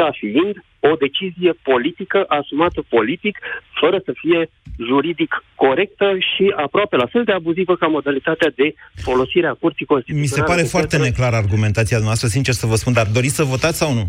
ca 0.00 0.08
fiind 0.20 0.54
o 0.90 0.92
decizie 1.04 1.52
politică 1.70 2.24
asumată 2.38 2.80
politic, 2.88 3.38
fără 3.80 3.98
să 4.04 4.12
fie 4.22 4.40
juridic 4.88 5.44
corectă 5.54 6.08
și 6.30 6.44
aproape 6.56 6.96
la 6.96 7.06
fel 7.06 7.24
de 7.24 7.32
abuzivă 7.32 7.76
ca 7.76 7.86
modalitatea 7.86 8.50
de 8.60 8.74
folosire 9.06 9.46
a 9.46 9.60
Curții 9.62 9.86
Constituționale. 9.86 10.30
Mi 10.30 10.36
se 10.36 10.50
pare 10.52 10.62
foarte 10.74 10.96
neclar 11.06 11.32
argumentația 11.34 11.98
noastră, 11.98 12.28
sincer 12.28 12.54
să 12.54 12.66
vă 12.66 12.74
spun, 12.74 12.92
dar 12.92 13.06
doriți 13.06 13.34
să 13.34 13.44
votați 13.54 13.78
sau 13.78 13.92
nu? 13.92 14.04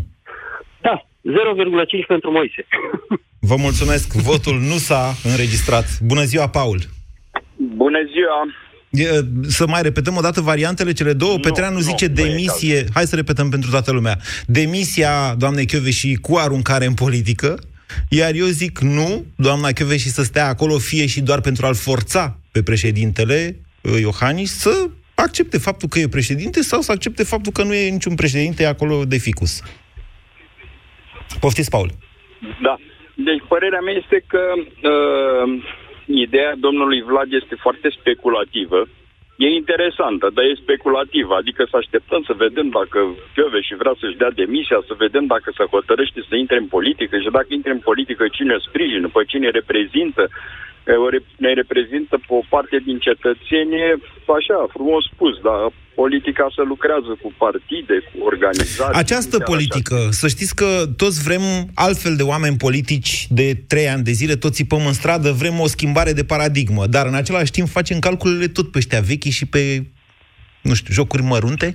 Da, 0.80 0.96
0,5 1.00 2.06
pentru 2.06 2.30
Moise. 2.30 2.66
Vă 3.40 3.56
mulțumesc, 3.56 4.06
votul 4.30 4.56
nu 4.70 4.78
s-a 4.88 5.02
înregistrat. 5.24 5.86
Bună 6.00 6.22
ziua, 6.22 6.48
Paul! 6.48 6.78
Bună 7.56 7.98
ziua! 8.12 8.65
Să 9.48 9.66
mai 9.66 9.82
repetăm 9.82 10.16
o 10.16 10.20
dată 10.20 10.40
variantele, 10.40 10.92
cele 10.92 11.12
două. 11.12 11.32
Nu, 11.32 11.38
Petreanu 11.38 11.78
zice 11.78 12.06
nu, 12.06 12.14
demisie, 12.14 12.84
hai 12.94 13.06
să 13.06 13.16
repetăm 13.16 13.50
pentru 13.50 13.70
toată 13.70 13.92
lumea, 13.92 14.18
demisia 14.46 15.34
doamnei 15.38 15.66
și 15.90 16.14
cu 16.14 16.36
aruncare 16.36 16.84
în 16.84 16.94
politică, 16.94 17.58
iar 18.08 18.34
eu 18.34 18.46
zic 18.46 18.78
nu, 18.78 19.24
doamna 19.36 19.68
și 19.96 20.08
să 20.08 20.22
stea 20.22 20.46
acolo 20.46 20.78
fie 20.78 21.06
și 21.06 21.20
doar 21.20 21.40
pentru 21.40 21.66
a-l 21.66 21.74
forța 21.74 22.38
pe 22.52 22.62
președintele 22.62 23.56
uh, 23.80 24.00
Iohannis 24.00 24.58
să 24.58 24.88
accepte 25.14 25.58
faptul 25.58 25.88
că 25.88 25.98
e 25.98 26.08
președinte 26.08 26.60
sau 26.62 26.80
să 26.80 26.92
accepte 26.92 27.22
faptul 27.24 27.52
că 27.52 27.62
nu 27.62 27.74
e 27.74 27.88
niciun 27.88 28.14
președinte 28.14 28.64
acolo 28.64 29.04
de 29.04 29.16
ficus. 29.16 29.62
Poftiți, 31.40 31.70
Paul. 31.70 31.90
Da. 32.62 32.76
Deci 33.14 33.42
părerea 33.48 33.80
mea 33.80 33.94
este 34.02 34.24
că 34.26 34.42
uh, 34.56 35.64
ideea 36.06 36.54
domnului 36.58 37.02
Vlad 37.02 37.32
este 37.32 37.54
foarte 37.54 37.88
speculativă. 37.98 38.86
E 39.36 39.48
interesantă, 39.48 40.30
dar 40.34 40.44
e 40.44 40.62
speculativă, 40.64 41.34
adică 41.34 41.66
să 41.70 41.76
așteptăm 41.76 42.22
să 42.26 42.32
vedem 42.32 42.68
dacă 42.68 43.14
și 43.60 43.74
vrea 43.74 43.94
să-și 44.00 44.16
dea 44.16 44.30
demisia, 44.30 44.82
să 44.86 44.94
vedem 44.98 45.26
dacă 45.26 45.52
se 45.56 45.64
hotărăște 45.64 46.20
să 46.28 46.34
intre 46.36 46.56
în 46.56 46.66
politică 46.66 47.18
și 47.18 47.30
dacă 47.30 47.46
intre 47.48 47.70
în 47.70 47.78
politică 47.78 48.24
cine 48.28 48.56
sprijină, 48.58 49.08
pe 49.12 49.24
cine 49.26 49.48
reprezintă. 49.48 50.28
Ne 51.36 51.52
reprezintă 51.52 52.14
pe 52.26 52.32
o 52.40 52.42
parte 52.48 52.76
din 52.88 52.98
cetățenie, 52.98 53.88
așa, 54.38 54.58
frumos 54.74 55.02
spus, 55.12 55.34
dar 55.48 55.60
politica 55.94 56.46
să 56.54 56.62
lucrează 56.72 57.12
cu 57.22 57.34
partide, 57.38 57.96
cu 58.08 58.24
organizații. 58.24 58.98
Această 59.04 59.38
politică, 59.38 59.94
așa. 59.94 60.10
să 60.10 60.28
știți 60.28 60.54
că 60.54 60.68
toți 60.96 61.22
vrem 61.22 61.40
altfel 61.74 62.16
de 62.16 62.22
oameni 62.22 62.56
politici 62.56 63.26
de 63.30 63.54
trei 63.72 63.88
ani 63.88 64.02
de 64.02 64.10
zile, 64.10 64.36
toți 64.36 64.54
țipăm 64.54 64.86
în 64.86 64.92
stradă, 64.92 65.30
vrem 65.32 65.60
o 65.60 65.66
schimbare 65.66 66.12
de 66.12 66.24
paradigmă, 66.24 66.86
dar 66.86 67.06
în 67.06 67.14
același 67.14 67.50
timp 67.50 67.68
facem 67.68 67.98
calculele 67.98 68.48
tot 68.48 68.70
pe 68.70 68.78
ăștia 68.78 69.00
vechi 69.00 69.30
și 69.38 69.46
pe, 69.46 69.62
nu 70.62 70.74
știu, 70.74 70.92
jocuri 70.94 71.22
mărunte? 71.22 71.74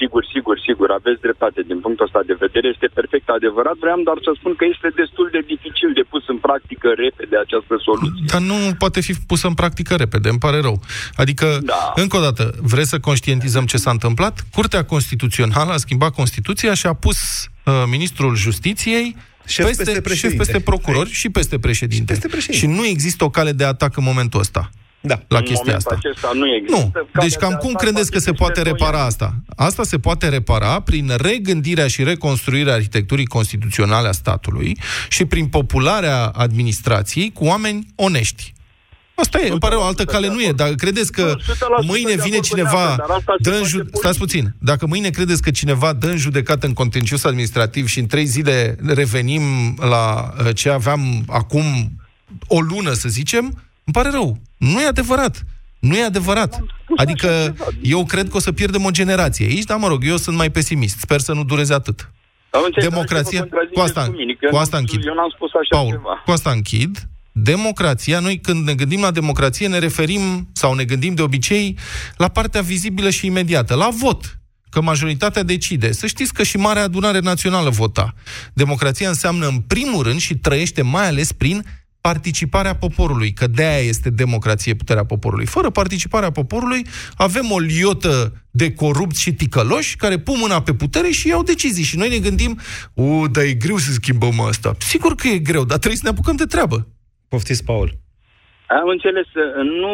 Sigur, 0.00 0.22
sigur, 0.34 0.56
sigur, 0.56 0.56
sigur, 0.68 0.88
aveți 0.98 1.20
dreptate. 1.26 1.60
Din 1.70 1.78
punctul 1.84 2.06
ăsta 2.08 2.20
de 2.30 2.36
vedere 2.44 2.66
este 2.74 2.88
perfect 2.98 3.28
adevărat. 3.38 3.76
Vreau 3.84 3.98
doar 4.08 4.18
să 4.26 4.30
spun 4.38 4.52
că 4.58 4.64
este 4.74 4.88
destul 5.02 5.26
de 5.36 5.40
dificil 5.52 5.90
de 5.98 6.04
pus 6.12 6.24
în 6.32 6.38
practică 6.46 6.88
repede 7.04 7.36
această 7.44 7.74
soluție. 7.88 8.24
Dar 8.32 8.42
nu 8.50 8.56
poate 8.82 9.00
fi 9.06 9.12
pusă 9.30 9.46
în 9.50 9.56
practică 9.62 9.92
repede, 10.04 10.28
îmi 10.28 10.44
pare 10.46 10.58
rău. 10.66 10.76
Adică, 11.22 11.46
da. 11.72 11.82
încă 12.02 12.16
o 12.16 12.22
dată, 12.28 12.44
vreți 12.72 12.92
să 12.94 12.98
conștientizăm 13.08 13.64
ce 13.72 13.76
s-a 13.84 13.92
întâmplat? 13.96 14.34
Curtea 14.56 14.82
Constituțională 14.84 15.70
a 15.72 15.84
schimbat 15.84 16.12
Constituția 16.20 16.72
și 16.74 16.86
a 16.86 16.94
pus 16.94 17.18
uh, 17.64 17.72
Ministrul 17.94 18.34
Justiției 18.46 19.16
Șef 19.46 19.66
peste, 19.66 20.00
peste, 20.00 20.14
șef 20.14 20.36
peste 20.36 20.60
procurori 20.60 21.10
și 21.10 21.28
peste 21.28 21.58
președinte. 21.58 22.14
Și, 22.14 22.20
peste 22.20 22.28
președinte. 22.28 22.66
și 22.66 22.72
nu 22.78 22.86
există 22.86 23.24
o 23.24 23.30
cale 23.30 23.52
de 23.52 23.64
atac 23.64 23.96
în 23.96 24.04
momentul 24.04 24.40
ăsta 24.40 24.70
da. 25.06 25.20
la 25.28 25.40
chestia 25.40 25.76
asta. 25.76 25.98
nu 26.34 26.54
există. 26.54 26.76
Nu. 26.76 27.20
Deci 27.20 27.34
cam 27.34 27.54
cum 27.54 27.72
credeți 27.72 28.10
că 28.10 28.18
se 28.18 28.32
poate 28.32 28.62
repara 28.62 29.04
asta? 29.04 29.34
Asta 29.56 29.82
se 29.82 29.98
poate 29.98 30.28
repara 30.28 30.80
prin 30.80 31.12
regândirea 31.16 31.86
și 31.86 32.02
reconstruirea 32.02 32.74
arhitecturii 32.74 33.26
constituționale 33.26 34.08
a 34.08 34.12
statului 34.12 34.78
și 35.08 35.24
prin 35.24 35.46
popularea 35.46 36.26
administrației 36.26 37.32
cu 37.32 37.44
oameni 37.44 37.86
onești. 37.94 38.54
Asta 39.16 39.40
e, 39.40 39.48
îmi 39.50 39.58
pare 39.58 39.74
o 39.74 39.82
altă 39.82 40.04
cale 40.04 40.28
nu 40.28 40.42
e, 40.42 40.52
dar 40.52 40.68
credeți 40.68 41.12
că 41.12 41.36
mâine 41.86 42.14
vine 42.14 42.38
cineva, 42.38 42.96
dă 43.38 43.50
în 43.50 43.64
ju- 43.64 43.86
stați 43.92 44.18
puțin, 44.18 44.54
dacă 44.58 44.86
mâine 44.86 45.10
credeți 45.10 45.42
că 45.42 45.50
cineva 45.50 45.92
dă 45.92 46.06
în 46.06 46.16
judecată 46.16 46.66
în 46.66 46.72
contencios 46.72 47.24
administrativ 47.24 47.86
și 47.86 47.98
în 47.98 48.06
trei 48.06 48.24
zile 48.24 48.76
revenim 48.86 49.42
la 49.80 50.34
uh, 50.38 50.54
ce 50.54 50.70
aveam 50.70 51.24
acum 51.28 51.64
o 52.46 52.60
lună, 52.60 52.92
să 52.92 53.08
zicem, 53.08 53.44
îmi 53.84 53.92
pare 53.92 54.10
rău. 54.10 54.38
Nu 54.56 54.80
e 54.80 54.86
adevărat. 54.86 55.44
Nu 55.78 55.96
e 55.96 56.04
adevărat. 56.04 56.60
Adică 56.96 57.56
eu 57.82 58.04
cred 58.04 58.28
că 58.28 58.36
o 58.36 58.40
să 58.40 58.52
pierdem 58.52 58.84
o 58.84 58.90
generație 58.90 59.46
aici, 59.46 59.64
dar 59.64 59.78
mă 59.78 59.88
rog, 59.88 60.04
eu 60.06 60.16
sunt 60.16 60.36
mai 60.36 60.50
pesimist. 60.50 60.98
Sper 60.98 61.20
să 61.20 61.32
nu 61.32 61.44
dureze 61.44 61.74
atât. 61.74 62.10
Democrația, 62.80 63.48
cu 63.72 63.80
asta, 63.80 64.12
cu 64.50 64.56
asta 64.56 64.76
închid. 64.76 65.06
Eu 65.06 65.14
n-am 65.14 65.32
spus 65.34 65.50
așa 65.54 65.76
Paul, 65.76 65.90
ceva. 65.90 66.22
cu 66.24 66.30
asta 66.30 66.50
închid. 66.50 67.08
Democrația, 67.32 68.20
noi 68.20 68.40
când 68.40 68.66
ne 68.66 68.74
gândim 68.74 69.00
la 69.00 69.10
democrație, 69.10 69.68
ne 69.68 69.78
referim 69.78 70.48
sau 70.52 70.74
ne 70.74 70.84
gândim 70.84 71.14
de 71.14 71.22
obicei 71.22 71.78
la 72.16 72.28
partea 72.28 72.60
vizibilă 72.60 73.10
și 73.10 73.26
imediată, 73.26 73.74
la 73.74 73.88
vot 74.00 74.38
că 74.70 74.80
majoritatea 74.80 75.42
decide. 75.42 75.92
Să 75.92 76.06
știți 76.06 76.34
că 76.34 76.42
și 76.42 76.56
Marea 76.56 76.82
Adunare 76.82 77.18
Națională 77.18 77.70
vota. 77.70 78.14
Democrația 78.52 79.08
înseamnă 79.08 79.46
în 79.46 79.58
primul 79.58 80.02
rând 80.02 80.20
și 80.20 80.36
trăiește 80.36 80.82
mai 80.82 81.06
ales 81.06 81.32
prin 81.32 81.64
participarea 82.06 82.76
poporului, 82.76 83.32
că 83.32 83.46
de-aia 83.46 83.78
este 83.78 84.10
democrație 84.10 84.74
puterea 84.74 85.04
poporului. 85.04 85.46
Fără 85.46 85.70
participarea 85.70 86.30
poporului 86.30 86.86
avem 87.14 87.50
o 87.50 87.58
liotă 87.58 88.42
de 88.50 88.72
corupți 88.72 89.20
și 89.20 89.32
ticăloși 89.32 89.96
care 89.96 90.18
pun 90.18 90.36
mâna 90.38 90.62
pe 90.62 90.74
putere 90.74 91.10
și 91.10 91.28
iau 91.28 91.42
decizii. 91.42 91.84
Și 91.84 91.96
noi 91.96 92.08
ne 92.08 92.18
gândim, 92.18 92.60
o, 92.94 93.26
dar 93.26 93.44
e 93.44 93.52
greu 93.52 93.76
să 93.76 93.92
schimbăm 93.92 94.40
asta. 94.40 94.76
Sigur 94.78 95.14
că 95.14 95.28
e 95.28 95.38
greu, 95.38 95.64
dar 95.64 95.78
trebuie 95.78 95.96
să 95.96 96.04
ne 96.04 96.10
apucăm 96.10 96.36
de 96.36 96.44
treabă. 96.44 96.88
Poftiți, 97.28 97.64
Paul. 97.64 97.98
Am 98.80 98.88
înțeles. 98.96 99.28
Nu, 99.82 99.92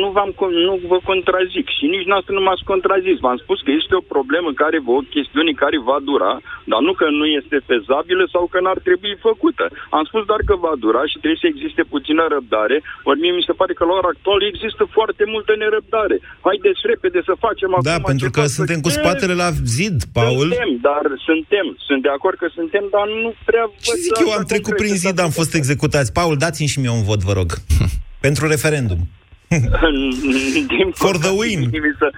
nu, 0.00 0.08
v-am, 0.16 0.30
nu 0.68 0.74
vă 0.90 0.98
contrazic 1.10 1.66
și 1.76 1.84
nici 1.94 2.10
noastră 2.12 2.32
nu 2.34 2.42
m-ați 2.46 2.68
contrazis. 2.72 3.16
V-am 3.24 3.38
spus 3.44 3.58
că 3.64 3.70
este 3.80 3.94
o 4.00 4.08
problemă 4.14 4.48
care, 4.62 4.78
o 4.98 5.00
chestiune 5.14 5.52
care 5.62 5.78
va 5.90 5.98
dura, 6.10 6.32
dar 6.70 6.80
nu 6.86 6.92
că 7.00 7.06
nu 7.20 7.26
este 7.38 7.56
fezabilă 7.70 8.24
sau 8.34 8.44
că 8.52 8.58
n-ar 8.60 8.80
trebui 8.88 9.14
făcută. 9.28 9.64
Am 9.96 10.04
spus 10.10 10.22
doar 10.30 10.42
că 10.48 10.54
va 10.66 10.74
dura 10.84 11.02
și 11.10 11.20
trebuie 11.22 11.42
să 11.44 11.50
existe 11.50 11.82
puțină 11.94 12.22
răbdare, 12.34 12.76
ori 13.08 13.20
mie 13.22 13.34
mi 13.38 13.48
se 13.48 13.58
pare 13.60 13.72
că 13.78 13.82
la 13.86 13.94
ora 13.98 14.10
actuală 14.14 14.42
există 14.52 14.82
foarte 14.96 15.24
multă 15.34 15.52
nerăbdare. 15.62 16.16
Haideți 16.48 16.80
repede 16.92 17.20
să 17.28 17.42
facem 17.46 17.70
da, 17.70 17.76
acum 17.76 17.90
Da, 17.92 18.10
pentru 18.12 18.28
că 18.36 18.42
suntem 18.58 18.80
cu 18.86 18.90
spatele 18.98 19.34
la 19.44 19.50
zid, 19.76 19.96
Paul. 20.18 20.46
Suntem, 20.48 20.70
dar 20.88 21.04
suntem. 21.28 21.66
Sunt 21.88 22.00
de 22.06 22.12
acord 22.16 22.36
că 22.42 22.48
suntem, 22.58 22.84
dar 22.94 23.06
nu 23.24 23.30
prea... 23.48 23.64
Ce 23.86 23.92
zic 24.04 24.14
eu, 24.24 24.30
am 24.38 24.44
trecut 24.52 24.74
prin 24.82 24.94
zid, 25.04 25.16
am 25.26 25.32
fost 25.38 25.52
executați. 25.60 26.12
Paul, 26.18 26.34
dați-mi 26.44 26.72
și 26.72 26.80
mie 26.82 26.92
un 26.98 27.04
vot, 27.10 27.20
vă 27.30 27.34
rog. 27.40 27.50
Pentru 28.26 28.42
referendum. 28.54 29.00
Din 30.74 30.88
For 31.02 31.16
the 31.24 31.32
win. 31.40 31.60
Mi 31.86 31.92
se, 32.00 32.08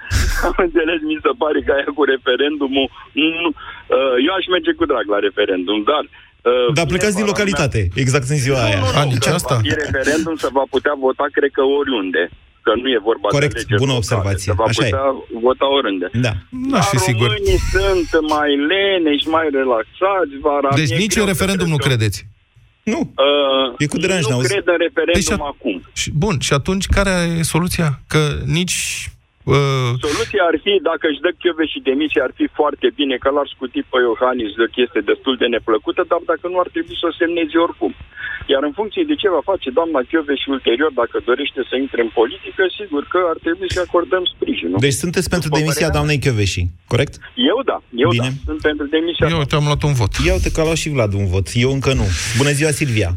am 0.47 0.57
înțeles, 0.67 0.99
mi 1.13 1.19
se 1.25 1.33
pare 1.43 1.59
că 1.67 1.71
aia 1.77 1.91
cu 1.99 2.03
referendumul... 2.15 2.87
Nu, 3.13 3.49
uh, 3.51 4.15
eu 4.27 4.33
aș 4.39 4.47
merge 4.55 4.73
cu 4.79 4.85
drag 4.93 5.07
la 5.15 5.19
referendum, 5.29 5.79
dar... 5.91 6.05
Uh, 6.49 6.69
dar 6.79 6.87
plecați 6.93 7.19
din 7.21 7.29
localitate, 7.33 7.81
mea... 7.81 8.03
exact 8.05 8.27
în 8.35 8.41
ziua 8.45 8.61
nu, 8.61 8.67
aia. 8.67 8.81
Nu, 8.81 9.11
nu, 9.11 9.17
nu, 9.27 9.39
asta? 9.39 9.55
Va 9.55 9.61
fi 9.69 9.75
referendum 9.85 10.37
să 10.45 10.49
va 10.59 10.65
putea 10.75 10.95
vota, 11.05 11.27
cred 11.37 11.51
că 11.57 11.63
oriunde 11.81 12.23
că 12.67 12.73
nu 12.83 12.89
e 12.97 12.99
vorba 13.11 13.27
Corect, 13.37 13.59
de 13.73 13.77
bună 13.85 13.95
observație. 14.03 14.49
Se 14.53 14.59
va 14.61 14.65
Așa 14.65 14.83
putea 14.83 15.07
e. 15.35 15.39
vota 15.47 15.67
oriunde. 15.79 16.07
Da. 16.27 16.33
Nu 16.69 16.77
aș 16.81 16.87
fi 16.95 16.99
sigur. 17.09 17.29
sunt 17.75 18.11
mai 18.37 18.51
leneși, 18.71 19.27
mai 19.37 19.47
relaxați, 19.59 20.35
vara. 20.47 20.71
Deci 20.81 20.95
nici 21.03 21.17
în 21.17 21.27
referendum 21.33 21.69
nu 21.75 21.77
credeți? 21.87 22.19
Nu. 22.85 23.13
Uh, 23.17 23.75
e 23.79 23.87
cu 23.87 23.99
deranj, 23.99 24.23
Nu 24.23 24.29
n-auzi? 24.29 24.49
cred 24.49 24.63
în 24.67 24.77
referendum 24.79 25.13
deci, 25.15 25.31
acum. 25.31 25.83
Și, 25.93 26.11
bun, 26.11 26.39
și 26.41 26.53
atunci 26.53 26.87
care 26.87 27.11
e 27.39 27.43
soluția? 27.43 28.01
Că 28.07 28.19
nici 28.45 29.09
Uh... 29.53 29.91
Soluția 30.07 30.43
ar 30.51 30.57
fi, 30.65 30.73
dacă 30.91 31.05
își 31.09 31.23
dă 31.25 31.31
Chiove 31.41 31.65
și 31.73 31.87
demisie, 31.91 32.21
ar 32.27 32.33
fi 32.39 32.47
foarte 32.59 32.87
bine, 32.99 33.15
că 33.23 33.29
l-ar 33.35 33.49
scuti 33.55 33.81
pe 33.91 33.99
Iohannis 34.07 34.51
de 34.59 34.65
o 34.67 34.75
chestie 34.77 35.03
destul 35.11 35.35
de 35.43 35.47
neplăcută, 35.55 36.01
dar 36.11 36.23
dacă 36.33 36.45
nu 36.53 36.59
ar 36.63 36.69
trebui 36.75 36.97
să 37.01 37.07
o 37.11 37.17
semneze 37.21 37.57
oricum. 37.67 37.93
Iar 38.53 38.63
în 38.69 38.75
funcție 38.79 39.05
de 39.11 39.17
ce 39.21 39.29
va 39.37 39.43
face 39.51 39.69
doamna 39.79 40.01
Chioveș 40.09 40.41
și 40.43 40.55
ulterior, 40.57 40.91
dacă 41.03 41.17
dorește 41.31 41.61
să 41.71 41.75
intre 41.85 42.01
în 42.07 42.11
politică, 42.21 42.63
sigur 42.79 43.03
că 43.13 43.19
ar 43.33 43.39
trebui 43.47 43.69
să 43.77 43.81
acordăm 43.87 44.25
sprijinul. 44.35 44.79
Deci 44.87 45.01
sunteți 45.05 45.29
pentru 45.35 45.49
După 45.49 45.59
demisia 45.61 45.81
părerea... 45.81 45.97
doamnei 45.97 46.19
Chioveși, 46.25 46.63
corect? 46.93 47.15
Eu 47.51 47.59
da, 47.71 47.79
eu 48.05 48.11
Bine. 48.17 48.31
da, 48.33 48.45
sunt 48.49 48.61
pentru 48.69 48.87
demisia. 48.97 49.25
Eu 49.35 49.43
te-am 49.51 49.67
luat 49.71 49.83
un 49.89 49.95
vot. 50.01 50.13
Ia 50.27 50.35
uite 50.39 50.51
că 50.55 50.59
a 50.61 50.65
luat 50.69 50.81
și 50.83 50.93
Vlad 50.95 51.13
un 51.21 51.27
vot, 51.33 51.47
eu 51.65 51.71
încă 51.77 51.91
nu. 52.01 52.07
Bună 52.41 52.53
ziua, 52.59 52.73
Silvia! 52.81 53.11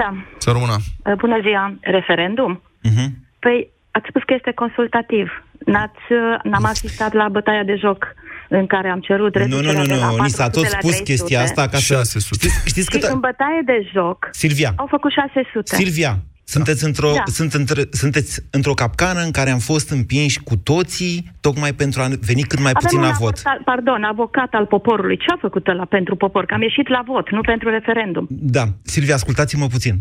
Da. 0.00 0.08
Să 0.44 0.50
rămână. 0.50 0.76
Bună 1.24 1.38
ziua, 1.46 1.64
referendum? 1.80 2.62
Uh-huh. 2.88 3.08
Păi, 3.38 3.70
Ați 3.90 4.06
spus 4.08 4.22
că 4.22 4.34
este 4.34 4.52
consultativ. 4.52 5.26
N-ați, 5.66 6.04
n-am 6.42 6.64
asistat 6.64 7.12
la 7.12 7.28
bătaia 7.28 7.64
de 7.64 7.74
joc 7.74 8.06
în 8.48 8.66
care 8.66 8.88
am 8.88 9.00
cerut 9.00 9.34
reducerea 9.34 9.72
Nu, 9.72 9.78
nu, 9.78 9.84
nu, 9.84 9.94
de 9.94 10.00
la 10.00 10.10
nu. 10.10 10.22
ni 10.22 10.28
s-a 10.30 10.48
tot 10.50 10.64
spus 10.64 10.80
300. 10.96 11.02
chestia 11.02 11.40
asta 11.42 11.62
ca 11.68 11.76
să... 11.76 11.94
600. 11.94 12.34
Știți, 12.46 12.68
știți 12.68 12.90
cât... 12.90 13.02
Și 13.04 13.10
în 13.12 13.20
bătaie 13.20 13.60
de 13.64 13.88
joc 13.92 14.28
Silvia. 14.32 14.72
au 14.76 14.86
făcut 14.90 15.10
600. 15.12 15.74
Silvia, 15.76 16.18
sunteți 16.44 16.84
într-o, 16.84 17.12
Da. 17.16 17.22
sunt 17.26 17.52
între, 17.52 17.82
sunteți 17.90 18.40
într-o 18.50 18.74
capcană 18.74 19.20
în 19.20 19.30
care 19.30 19.50
am 19.50 19.58
fost 19.58 19.90
împinși 19.90 20.40
cu 20.42 20.56
toții, 20.56 21.32
tocmai 21.40 21.72
pentru 21.72 22.00
a 22.02 22.06
veni 22.20 22.42
cât 22.42 22.58
mai 22.60 22.72
Avem 22.74 22.82
puțin 22.82 22.98
un 22.98 23.04
la 23.04 23.10
vot. 23.10 23.38
avocat, 23.44 23.62
pardon, 23.64 24.02
avocat 24.04 24.52
al 24.52 24.66
poporului. 24.66 25.16
Ce 25.16 25.26
a 25.34 25.36
făcut 25.40 25.66
ăla 25.66 25.84
pentru 25.84 26.16
popor? 26.16 26.44
Că 26.46 26.54
am 26.54 26.62
ieșit 26.62 26.88
la 26.88 27.02
vot, 27.06 27.30
nu 27.30 27.40
pentru 27.40 27.68
referendum. 27.70 28.26
Da, 28.30 28.64
Silvia, 28.82 29.14
ascultați-mă 29.14 29.66
puțin. 29.66 29.94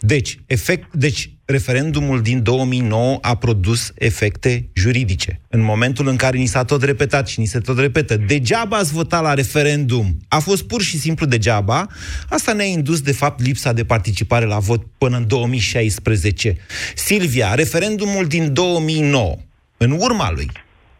Deci, 0.00 0.38
efect, 0.46 0.94
deci, 0.94 1.30
referendumul 1.44 2.22
din 2.22 2.42
2009 2.42 3.18
a 3.20 3.36
produs 3.36 3.92
efecte 3.94 4.68
juridice. 4.72 5.40
În 5.48 5.60
momentul 5.60 6.08
în 6.08 6.16
care 6.16 6.36
ni 6.36 6.46
s-a 6.46 6.64
tot 6.64 6.82
repetat 6.82 7.28
și 7.28 7.40
ni 7.40 7.46
se 7.46 7.58
tot 7.58 7.78
repetă, 7.78 8.16
degeaba 8.16 8.76
ați 8.76 8.92
votat 8.92 9.22
la 9.22 9.34
referendum, 9.34 10.16
a 10.28 10.38
fost 10.38 10.62
pur 10.62 10.82
și 10.82 10.98
simplu 10.98 11.26
degeaba, 11.26 11.86
asta 12.28 12.52
ne-a 12.52 12.66
indus, 12.66 13.00
de 13.00 13.12
fapt, 13.12 13.42
lipsa 13.42 13.72
de 13.72 13.84
participare 13.84 14.44
la 14.44 14.58
vot 14.58 14.86
până 14.98 15.16
în 15.16 15.26
2016. 15.26 16.56
Silvia, 16.94 17.54
referendumul 17.54 18.26
din 18.26 18.52
2009, 18.52 19.36
în 19.76 19.90
urma 19.90 20.30
lui, 20.30 20.50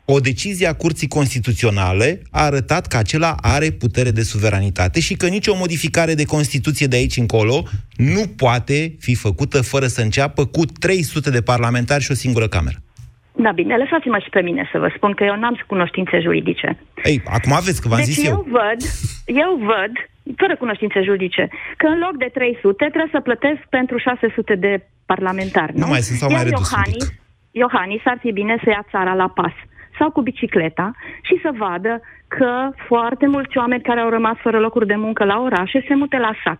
o 0.06 0.20
decizie 0.20 0.66
a 0.66 0.74
Curții 0.74 1.08
Constituționale 1.08 2.20
a 2.30 2.44
arătat 2.44 2.86
că 2.86 2.96
acela 2.96 3.34
are 3.40 3.68
putere 3.70 4.10
de 4.10 4.22
suveranitate 4.22 5.00
și 5.00 5.14
că 5.16 5.26
nicio 5.26 5.54
modificare 5.56 6.14
de 6.14 6.24
Constituție 6.24 6.86
de 6.86 6.96
aici 6.96 7.16
încolo 7.16 7.62
nu 7.96 8.22
poate 8.36 8.78
fi 9.00 9.14
făcută 9.14 9.62
fără 9.62 9.86
să 9.86 10.00
înceapă 10.02 10.42
cu 10.46 10.62
300 10.80 11.30
de 11.30 11.42
parlamentari 11.42 12.02
și 12.02 12.10
o 12.10 12.14
singură 12.14 12.48
cameră. 12.48 12.78
Da, 13.44 13.50
bine, 13.52 13.76
lăsați-mă 13.76 14.18
și 14.24 14.30
pe 14.30 14.40
mine 14.40 14.68
să 14.72 14.78
vă 14.78 14.92
spun 14.96 15.12
că 15.14 15.24
eu 15.24 15.36
n-am 15.38 15.64
cunoștințe 15.66 16.20
juridice. 16.20 16.68
Ei, 17.04 17.22
acum 17.38 17.52
aveți, 17.52 17.80
că 17.82 17.88
v-am 17.88 17.98
deci 17.98 18.08
zis 18.08 18.24
eu. 18.24 18.32
eu 18.32 18.46
văd, 18.58 18.80
eu 19.42 19.50
văd, 19.70 19.92
fără 20.36 20.56
cunoștințe 20.56 21.00
juridice, 21.02 21.48
că 21.76 21.86
în 21.86 21.98
loc 21.98 22.14
de 22.24 22.30
300 22.32 22.84
trebuie 22.94 23.16
să 23.16 23.20
plătesc 23.28 23.60
pentru 23.78 23.96
600 23.98 24.54
de 24.54 24.72
parlamentari, 25.06 25.72
nu? 25.74 25.80
Nu 25.80 25.86
mai 25.92 26.02
sunt 26.06 26.18
sau 26.18 26.28
mai 26.28 26.38
Iar 26.38 26.46
redus 26.48 26.60
un 26.60 26.66
Iohannis, 26.70 27.04
pic. 27.04 27.20
Iohannis 27.62 28.02
ar 28.12 28.18
fi 28.24 28.30
bine 28.40 28.54
să 28.64 28.68
ia 28.70 28.84
țara 28.92 29.14
la 29.22 29.28
pas 29.38 29.56
sau 29.98 30.10
cu 30.10 30.20
bicicleta 30.22 30.90
și 31.22 31.38
să 31.42 31.50
vadă 31.56 32.00
că 32.28 32.70
foarte 32.86 33.26
mulți 33.26 33.58
oameni 33.58 33.82
care 33.82 34.00
au 34.00 34.08
rămas 34.08 34.36
fără 34.36 34.58
locuri 34.58 34.86
de 34.86 34.94
muncă 34.94 35.24
la 35.24 35.40
orașe 35.40 35.84
se 35.88 35.94
mute 35.94 36.18
la 36.18 36.32
sat. 36.44 36.58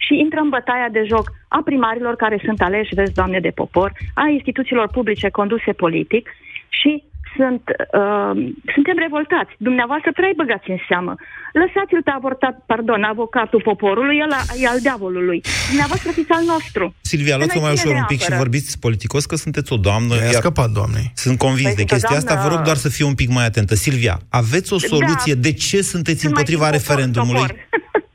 și 0.00 0.18
intră 0.18 0.40
în 0.40 0.48
bătaia 0.48 0.88
de 0.88 1.02
joc 1.02 1.26
a 1.48 1.60
primarilor 1.64 2.16
care 2.16 2.40
sunt 2.44 2.60
aleși, 2.60 2.94
vezi, 2.94 3.14
doamne, 3.14 3.40
de 3.40 3.50
popor, 3.50 3.92
a 4.14 4.28
instituțiilor 4.28 4.88
publice 4.88 5.28
conduse 5.28 5.72
politic 5.72 6.30
și 6.68 7.02
sunt, 7.36 7.62
uh, 8.02 8.32
suntem 8.74 8.96
revoltați. 9.06 9.52
Dumneavoastră 9.68 10.10
prea 10.12 10.30
băgați 10.36 10.70
în 10.70 10.78
seamă. 10.88 11.14
Lăsați-l 11.52 12.02
pe 12.04 12.10
avortat, 12.10 12.54
pardon, 12.66 13.02
avocatul 13.02 13.60
poporului, 13.70 14.16
el 14.24 14.30
e 14.62 14.66
al 14.68 14.80
diavolului. 14.80 15.40
Dumneavoastră 15.68 16.10
fiți 16.10 16.30
al 16.30 16.44
nostru. 16.54 16.94
Silvia, 17.00 17.36
luați-o 17.36 17.60
mai 17.60 17.72
ușor 17.72 17.94
un 17.94 18.04
pic 18.06 18.20
și 18.22 18.32
vorbiți 18.42 18.78
politicos 18.78 19.26
că 19.26 19.36
sunteți 19.36 19.72
o 19.72 19.76
doamnă. 19.76 20.14
I-a 20.14 20.30
scăpat, 20.30 20.70
doamnei. 20.70 21.06
Sunt 21.14 21.38
convins 21.38 21.72
Păi 21.74 21.74
de 21.74 21.78
sunt 21.78 21.90
o 21.90 21.94
chestia 21.94 22.08
doamnă- 22.18 22.30
asta. 22.30 22.48
Vă 22.48 22.54
rog 22.54 22.64
doar 22.64 22.76
să 22.76 22.88
fiu 22.88 23.06
un 23.06 23.14
pic 23.14 23.28
mai 23.30 23.44
atentă. 23.44 23.74
Silvia, 23.74 24.18
aveți 24.30 24.72
o 24.72 24.78
soluție? 24.78 25.34
Da. 25.34 25.40
De 25.40 25.52
ce 25.52 25.82
sunteți 25.82 26.20
Sunt 26.20 26.32
mai 26.32 26.42
împotriva 26.42 26.66
topor- 26.68 26.72
referendumului? 26.78 27.40
topor. 27.40 27.56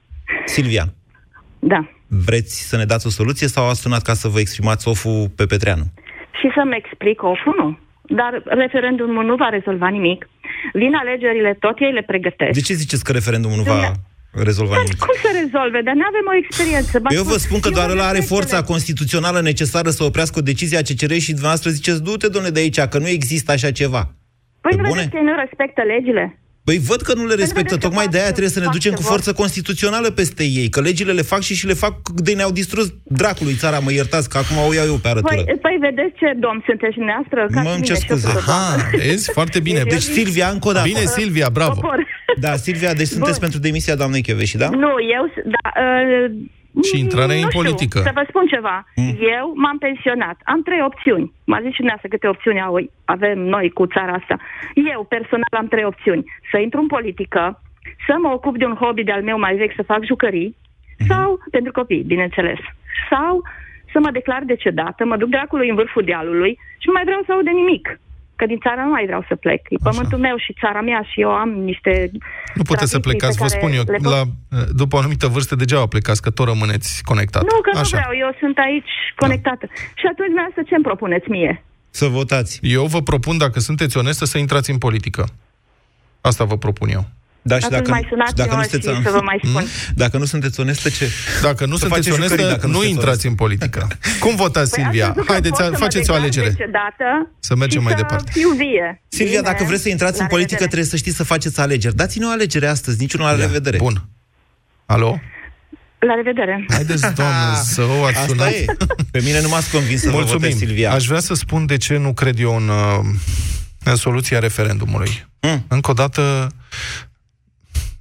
Silvia, 0.55 0.85
da. 1.59 1.89
vreți 2.07 2.67
să 2.69 2.77
ne 2.77 2.85
dați 2.85 3.07
o 3.07 3.09
soluție 3.09 3.47
sau 3.47 3.69
a 3.69 3.73
sunat 3.73 4.01
ca 4.01 4.13
să 4.13 4.27
vă 4.27 4.39
exprimați 4.39 4.87
oful 4.87 5.29
pe 5.35 5.45
Petreanu? 5.45 5.83
Și 6.39 6.51
să-mi 6.55 6.75
explic 6.75 7.23
oful, 7.23 7.55
nu. 7.57 7.77
Dar 8.07 8.41
referendumul 8.45 9.25
nu 9.25 9.35
va 9.35 9.49
rezolva 9.49 9.87
nimic. 9.87 10.29
Vin 10.73 10.93
alegerile, 10.95 11.53
tot 11.59 11.79
ei 11.79 11.91
le 11.91 12.01
pregătesc. 12.01 12.51
De 12.53 12.59
ce 12.61 12.73
ziceți 12.73 13.03
că 13.03 13.11
referendumul 13.11 13.57
nu 13.57 13.63
va 13.63 13.71
Dumne- 13.73 13.91
rezolva 14.49 14.73
Dar 14.73 14.83
nimic? 14.83 14.99
cum 14.99 15.15
să 15.25 15.29
rezolve? 15.41 15.81
Dar 15.87 15.93
nu 15.93 16.05
avem 16.11 16.25
o 16.33 16.35
experiență. 16.43 16.99
V-am 16.99 17.15
Eu 17.15 17.23
vă 17.23 17.37
spun 17.37 17.59
că 17.59 17.67
eu 17.71 17.73
doar 17.77 17.85
vă 17.87 17.91
ăla 17.91 18.03
are 18.07 18.11
respect 18.17 18.33
forța 18.35 18.55
ele. 18.57 18.65
constituțională 18.65 19.39
necesară 19.41 19.89
să 19.89 20.03
oprească 20.03 20.39
o 20.39 20.47
decizie 20.51 20.77
a 20.77 20.81
CCR 20.89 21.13
și 21.25 21.31
dumneavoastră 21.37 21.69
ziceți, 21.69 22.03
du-te, 22.03 22.27
domnule, 22.27 22.53
de 22.53 22.59
aici, 22.59 22.79
că 22.79 22.97
nu 22.97 23.07
există 23.07 23.51
așa 23.51 23.71
ceva. 23.71 24.01
Păi 24.61 24.71
Pe 24.75 24.81
nu 24.81 24.87
bune? 24.87 24.93
vedeți 24.93 25.09
că 25.09 25.17
ei 25.17 25.23
nu 25.31 25.35
respectă 25.43 25.81
legile? 25.93 26.25
Păi 26.63 26.77
văd 26.79 27.01
că 27.01 27.13
nu 27.13 27.21
le 27.21 27.27
Păi 27.27 27.35
respectă, 27.43 27.61
vedeți 27.63 27.79
că 27.79 27.85
tocmai 27.87 28.03
fac 28.03 28.11
de 28.11 28.17
aia 28.17 28.25
ce- 28.25 28.31
trebuie 28.31 28.53
să 28.53 28.59
ne 28.59 28.65
fac 28.65 28.73
ducem 28.73 28.91
ce 28.91 28.97
cu 28.97 29.03
vor. 29.03 29.11
forță 29.11 29.33
constituțională 29.33 30.09
peste 30.09 30.43
ei, 30.43 30.69
că 30.69 30.81
legile 30.81 31.11
le 31.11 31.21
fac 31.21 31.41
și 31.41 31.55
și 31.55 31.65
le 31.65 31.73
fac 31.73 31.93
de 32.15 32.33
ne-au 32.33 32.51
distrus 32.51 32.93
dracului 33.03 33.53
țara, 33.53 33.79
mă 33.79 33.91
iertați, 33.91 34.29
că 34.29 34.37
acum 34.37 34.57
o 34.67 34.73
iau 34.73 34.85
eu 34.85 34.95
pe 34.95 35.07
arătură. 35.07 35.35
Păi, 35.43 35.57
păi 35.61 35.77
vedeți 35.81 36.15
ce 36.19 36.33
domn 36.39 36.63
sunteți 36.67 36.95
dumneavoastră? 36.95 37.39
Ca 37.51 37.61
Mă, 37.61 37.69
și 37.69 37.73
îmi 37.75 37.81
mine, 37.81 37.85
cer 37.85 37.95
și 37.95 38.05
eu 38.09 38.17
scuze. 38.17 38.31
sunt 38.31 38.47
o 38.47 38.51
Aha, 38.51 38.75
doamnă. 38.75 38.97
vezi? 38.97 39.31
Foarte 39.31 39.59
bine. 39.59 39.81
Deci, 39.83 39.91
Deci, 40.05 40.15
Silvia, 40.17 40.47
încă 40.49 40.67
o 40.67 40.71
dată. 40.71 40.87
Bine, 40.87 41.05
Silvia, 41.05 41.49
bravo. 41.49 41.73
Popor. 41.73 42.07
Da, 42.39 42.55
Silvia, 42.55 42.93
deci 42.93 43.07
sunteți 43.07 43.31
Bun. 43.39 43.43
pentru 43.45 43.59
demisia 43.59 43.95
doamnei 43.95 44.21
Cheveși, 44.21 44.57
da? 44.57 44.69
Nu, 44.69 44.91
eu... 45.17 45.23
s- 45.33 45.45
Da, 45.55 45.63
uh, 45.81 46.31
Și 46.81 46.99
intrarea 46.99 47.35
nu 47.35 47.41
în 47.41 47.49
știu, 47.49 47.61
politică. 47.61 47.99
Să 47.99 48.11
vă 48.13 48.25
spun 48.27 48.45
ceva. 48.47 48.85
Mm. 48.95 49.15
Eu 49.37 49.45
m-am 49.55 49.77
pensionat. 49.77 50.37
Am 50.43 50.61
trei 50.61 50.81
opțiuni. 50.89 51.31
M-a 51.45 51.59
zis 51.63 51.71
și 51.71 51.81
dumneavoastră 51.83 52.09
câte 52.13 52.27
opțiuni 52.27 52.61
au, 52.61 52.75
avem 53.05 53.39
noi 53.39 53.69
cu 53.69 53.85
țara 53.87 54.11
asta. 54.13 54.35
Eu, 54.91 55.03
personal, 55.15 55.53
am 55.57 55.67
trei 55.67 55.85
opțiuni. 55.85 56.23
Să 56.51 56.57
intru 56.57 56.79
în 56.81 56.87
politică, 56.87 57.61
să 58.07 58.13
mă 58.21 58.29
ocup 58.37 58.57
de 58.57 58.65
un 58.65 58.75
hobby 58.75 59.03
de-al 59.03 59.23
meu 59.23 59.39
mai 59.39 59.55
vechi, 59.55 59.75
să 59.75 59.83
fac 59.83 60.05
jucării, 60.05 60.55
Mhm. 60.99 61.07
sau, 61.11 61.39
pentru 61.51 61.71
copii, 61.71 62.03
bineînțeles, 62.13 62.59
sau 63.09 63.41
să 63.91 63.99
mă 63.99 64.11
declar 64.11 64.41
decedată, 64.45 65.05
mă 65.05 65.17
duc 65.17 65.29
dracului 65.29 65.69
în 65.69 65.75
vârful 65.75 66.03
dealului 66.03 66.59
și 66.77 66.87
nu 66.87 66.93
mai 66.93 67.03
vreau 67.03 67.21
să 67.25 67.31
aud 67.31 67.43
de 67.43 67.49
nimic. 67.49 67.99
Că 68.43 68.49
din 68.49 68.61
țara 68.67 68.83
nu 68.83 68.89
mai 68.89 69.05
vreau 69.05 69.25
să 69.27 69.35
plec. 69.35 69.61
E 69.69 69.75
pământul 69.89 70.19
meu 70.27 70.37
și 70.37 70.55
țara 70.61 70.81
mea 70.81 71.01
și 71.09 71.21
eu 71.21 71.29
am 71.29 71.49
niște 71.49 72.11
Nu 72.59 72.63
puteți 72.71 72.91
să 72.91 72.99
tradiții 72.99 73.09
plecați, 73.09 73.37
pe 73.37 73.43
vă 73.43 73.49
care 73.49 73.59
spun 73.59 73.71
eu, 73.79 73.83
le 73.87 73.97
pot- 73.97 74.11
la, 74.13 74.21
după 74.81 74.95
o 74.95 74.99
anumită 74.99 75.27
vârstă 75.27 75.55
degeaba 75.55 75.87
plecați, 75.87 76.21
că 76.21 76.29
tot 76.29 76.47
rămâneți 76.47 77.03
conectat. 77.03 77.41
Nu, 77.41 77.61
că 77.61 77.69
nu 77.73 77.79
Așa. 77.79 77.97
vreau, 77.97 78.11
eu 78.23 78.29
sunt 78.39 78.57
aici 78.57 78.93
conectată. 79.15 79.65
Și 79.99 80.05
atunci, 80.11 80.27
dumneavoastră, 80.31 80.61
ce 80.67 80.75
îmi 80.75 80.83
propuneți 80.83 81.29
mie? 81.29 81.63
Să 81.89 82.05
votați. 82.07 82.59
Eu 82.61 82.85
vă 82.85 83.01
propun, 83.01 83.37
dacă 83.37 83.59
sunteți 83.59 83.97
onestă, 83.97 84.25
să 84.25 84.37
intrați 84.37 84.71
în 84.71 84.77
politică. 84.77 85.23
Asta 86.21 86.43
vă 86.43 86.57
propun 86.57 86.89
eu. 86.89 87.05
Da, 87.45 87.57
și 87.59 87.65
Atunci 87.65 87.79
dacă, 87.79 87.91
mai 87.91 88.05
sunați 88.09 88.29
și 88.29 88.35
dacă, 88.35 88.49
nu 88.55 88.61
eu 88.61 88.67
sunteți, 88.69 88.95
și 88.97 89.03
să 89.03 89.09
vă 89.11 89.21
mai 89.23 89.39
spun. 89.47 89.63
dacă 89.95 90.17
nu 90.17 90.25
sunteți 90.25 90.59
onestă, 90.59 90.89
ce? 90.89 91.07
Dacă 91.41 91.65
nu 91.65 91.75
Să 91.77 91.79
sunteți 91.79 91.89
faceți 91.89 92.11
onestă, 92.17 92.33
jucării 92.35 92.51
dacă 92.55 92.65
nu 92.65 92.71
nu 92.71 92.77
sunteți 92.79 92.93
intrați 92.99 93.25
în 93.27 93.35
politică. 93.35 93.87
Cum 94.23 94.35
votați, 94.35 94.69
Păi 94.75 94.83
Silvia? 94.83 95.05
ați 95.05 95.13
văzut 95.13 95.25
că 95.27 95.31
Haideți, 95.31 95.53
pot 95.55 95.63
să 95.65 95.71
mă 95.71 95.77
faceți 95.77 95.97
o 95.97 96.13
declar 96.13 96.19
alegere. 96.19 96.49
decedată 96.49 97.05
Să 97.39 97.55
mergem 97.55 97.79
și 97.79 97.85
mai 97.87 97.93
să 97.97 98.01
departe. 98.01 98.31
fiu 98.39 98.49
vie. 98.49 99.01
Silvia, 99.07 99.39
Bine. 99.39 99.51
dacă 99.51 99.63
vreți 99.63 99.81
să 99.81 99.89
intrați 99.89 100.17
La 100.17 100.23
în 100.23 100.29
politică, 100.29 100.63
revedere. 100.63 100.69
trebuie 100.75 100.89
să 100.93 100.97
știți 101.03 101.15
să 101.15 101.23
faceți 101.33 101.59
alegeri. 101.59 101.95
Dați-ne 101.95 102.25
o 102.25 102.29
alegere 102.29 102.67
astăzi, 102.67 102.97
niciunul 102.99 103.25
la 103.27 103.35
revedere. 103.35 103.77
Bun. 103.77 103.95
Alo? 104.85 105.19
La 105.99 106.13
revedere. 106.13 106.65
Haideți, 106.69 107.13
doamnă, 107.13 107.53
să 107.63 107.81
o 107.99 108.03
ați 108.03 108.15
Asta 108.17 108.27
sunat. 108.27 108.51
e. 108.51 108.65
Pe 109.11 109.21
mine 109.23 109.41
nu 109.41 109.47
m-ați 109.49 109.71
convins 109.71 110.01
să 110.01 110.09
vă 110.09 110.15
votez, 110.17 110.31
Mulțumim. 110.31 110.57
Silvia. 110.57 110.91
Aș 110.91 111.05
vrea 111.05 111.19
să 111.19 111.33
spun 111.33 111.65
de 111.65 111.77
ce 111.77 111.97
nu 111.97 112.13
cred 112.13 112.39
eu 112.39 112.55
în, 112.55 112.67
uh, 112.67 112.99
în 113.83 113.95
soluția 113.95 114.39
referendumului. 114.39 115.25
Mm. 115.41 115.65
Încă 115.67 115.91
o 115.91 115.93
dată, 115.93 116.47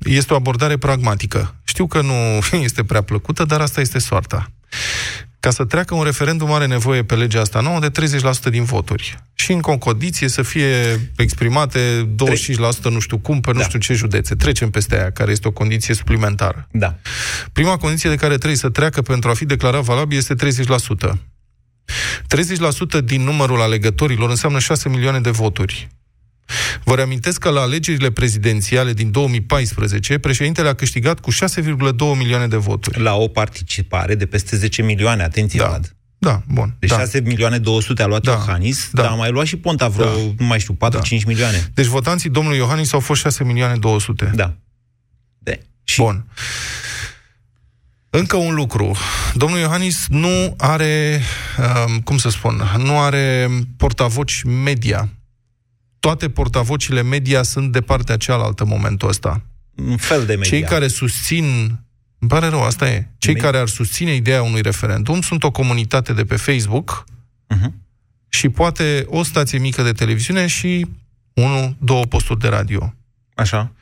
este 0.04 0.32
o 0.32 0.36
abordare 0.36 0.76
pragmatică. 0.76 1.54
Știu 1.64 1.86
că 1.86 2.00
nu 2.00 2.38
este 2.68 2.84
prea 2.84 3.02
plăcută, 3.02 3.44
dar 3.44 3.60
asta 3.60 3.80
este 3.80 3.98
soarta. 3.98 4.50
Ca 5.40 5.50
să 5.50 5.64
treacă 5.64 5.94
un 5.94 6.02
referendum 6.02 6.52
are 6.52 6.66
nevoie 6.66 7.04
pe 7.04 7.14
legea 7.14 7.40
asta 7.40 7.60
nouă 7.60 7.78
de 7.80 7.90
30% 7.90 8.50
din 8.50 8.64
voturi. 8.64 9.18
Și 9.34 9.52
în 9.52 9.60
condiție 9.60 10.28
să 10.28 10.42
fie 10.42 11.00
exprimate 11.16 12.08
25% 12.80 12.82
nu 12.90 12.98
știu 13.00 13.18
cum, 13.18 13.40
pe 13.40 13.52
nu 13.52 13.58
Da. 13.58 13.64
știu 13.64 13.78
ce 13.78 13.94
județe. 13.94 14.34
Trecem 14.34 14.70
peste 14.70 14.96
aia, 14.98 15.10
care 15.10 15.30
este 15.30 15.48
o 15.48 15.50
condiție 15.50 15.94
suplimentară. 15.94 16.68
Da. 16.70 16.98
Prima 17.52 17.76
condiție 17.76 18.10
de 18.10 18.16
care 18.16 18.34
trebuie 18.36 18.56
să 18.58 18.68
treacă 18.68 19.02
pentru 19.02 19.30
a 19.30 19.34
fi 19.34 19.44
declarat 19.44 19.82
valabil 19.82 20.18
este 20.18 20.34
30%. 20.34 21.18
30% 22.98 23.00
din 23.04 23.22
numărul 23.22 23.60
alegătorilor 23.60 24.30
înseamnă 24.30 24.58
6 24.58 24.88
milioane 24.88 25.20
de 25.20 25.30
voturi. 25.30 25.88
Vă 26.84 26.94
reamintesc 26.94 27.38
că 27.38 27.50
la 27.50 27.60
alegerile 27.60 28.10
prezidențiale 28.10 28.92
din 28.92 29.10
2014, 29.10 30.18
președintele 30.18 30.68
a 30.68 30.74
câștigat 30.74 31.20
cu 31.20 31.30
6,2 31.30 31.36
milioane 32.16 32.46
de 32.46 32.56
voturi. 32.56 33.00
La 33.00 33.14
o 33.14 33.28
participare 33.28 34.14
de 34.14 34.26
peste 34.26 34.56
10 34.56 34.82
milioane, 34.82 35.22
atenție, 35.22 35.58
Da. 35.58 35.66
Vlad. 35.66 35.96
Da, 36.18 36.42
bun. 36.48 36.76
Deci 36.78 36.90
da. 36.90 36.98
6 36.98 37.20
milioane 37.20 37.58
200 37.58 38.02
a 38.02 38.06
luat 38.06 38.22
Da. 38.22 38.30
Iohannis, 38.30 38.88
Da. 38.92 39.02
dar 39.02 39.10
a 39.10 39.14
mai 39.14 39.30
luat 39.30 39.46
și 39.46 39.56
Ponta 39.56 39.88
vreo, 39.88 40.04
Da. 40.06 40.34
nu 40.38 40.46
mai 40.46 40.60
știu, 40.60 40.74
4-5 40.74 41.24
milioane. 41.24 41.70
Deci 41.74 41.86
votanții 41.86 42.30
domnului 42.30 42.58
Iohannis 42.58 42.92
au 42.92 43.00
fost 43.00 43.20
6 43.20 43.44
milioane 43.44 43.76
200. 43.76 44.30
Da. 44.34 44.54
De. 45.38 45.60
Și 45.84 46.00
Bun. 46.00 46.26
Încă 48.10 48.36
un 48.36 48.54
lucru. 48.54 48.96
Domnul 49.34 49.58
Iohannis 49.58 50.06
nu 50.08 50.54
are, 50.58 51.20
um, 51.86 52.00
cum 52.00 52.16
să 52.18 52.30
spun, 52.30 52.62
nu 52.78 53.00
are 53.00 53.48
portavoci 53.76 54.42
media. 54.42 55.08
Toate 56.02 56.28
portavocile 56.30 57.02
media 57.02 57.42
sunt 57.42 57.72
de 57.72 57.80
partea 57.80 58.16
cealaltă 58.16 58.62
în 58.62 58.68
momentul 58.68 59.08
ăsta. 59.08 59.42
un 59.74 59.96
fel 59.96 60.18
de 60.26 60.34
media. 60.34 60.50
Cei 60.50 60.62
care 60.62 60.88
susțin, 60.88 61.44
îmi 62.18 62.30
pare 62.30 62.46
rău, 62.48 62.62
asta 62.62 62.90
e, 62.90 63.08
cei 63.18 63.34
Me- 63.34 63.40
care 63.40 63.58
ar 63.58 63.68
susține 63.68 64.14
ideea 64.14 64.42
unui 64.42 64.62
referendum 64.62 65.20
sunt 65.20 65.42
o 65.42 65.50
comunitate 65.50 66.12
de 66.12 66.24
pe 66.24 66.36
Facebook 66.36 67.04
Mhm. 67.48 67.74
și 68.28 68.48
poate 68.48 69.04
o 69.08 69.22
stație 69.22 69.58
mică 69.58 69.82
de 69.82 69.92
televiziune 69.92 70.46
și 70.46 70.86
unul, 71.34 71.76
două 71.80 72.04
posturi 72.04 72.38
de 72.40 72.48
radio. 72.48 72.94
Așa. 73.34 73.72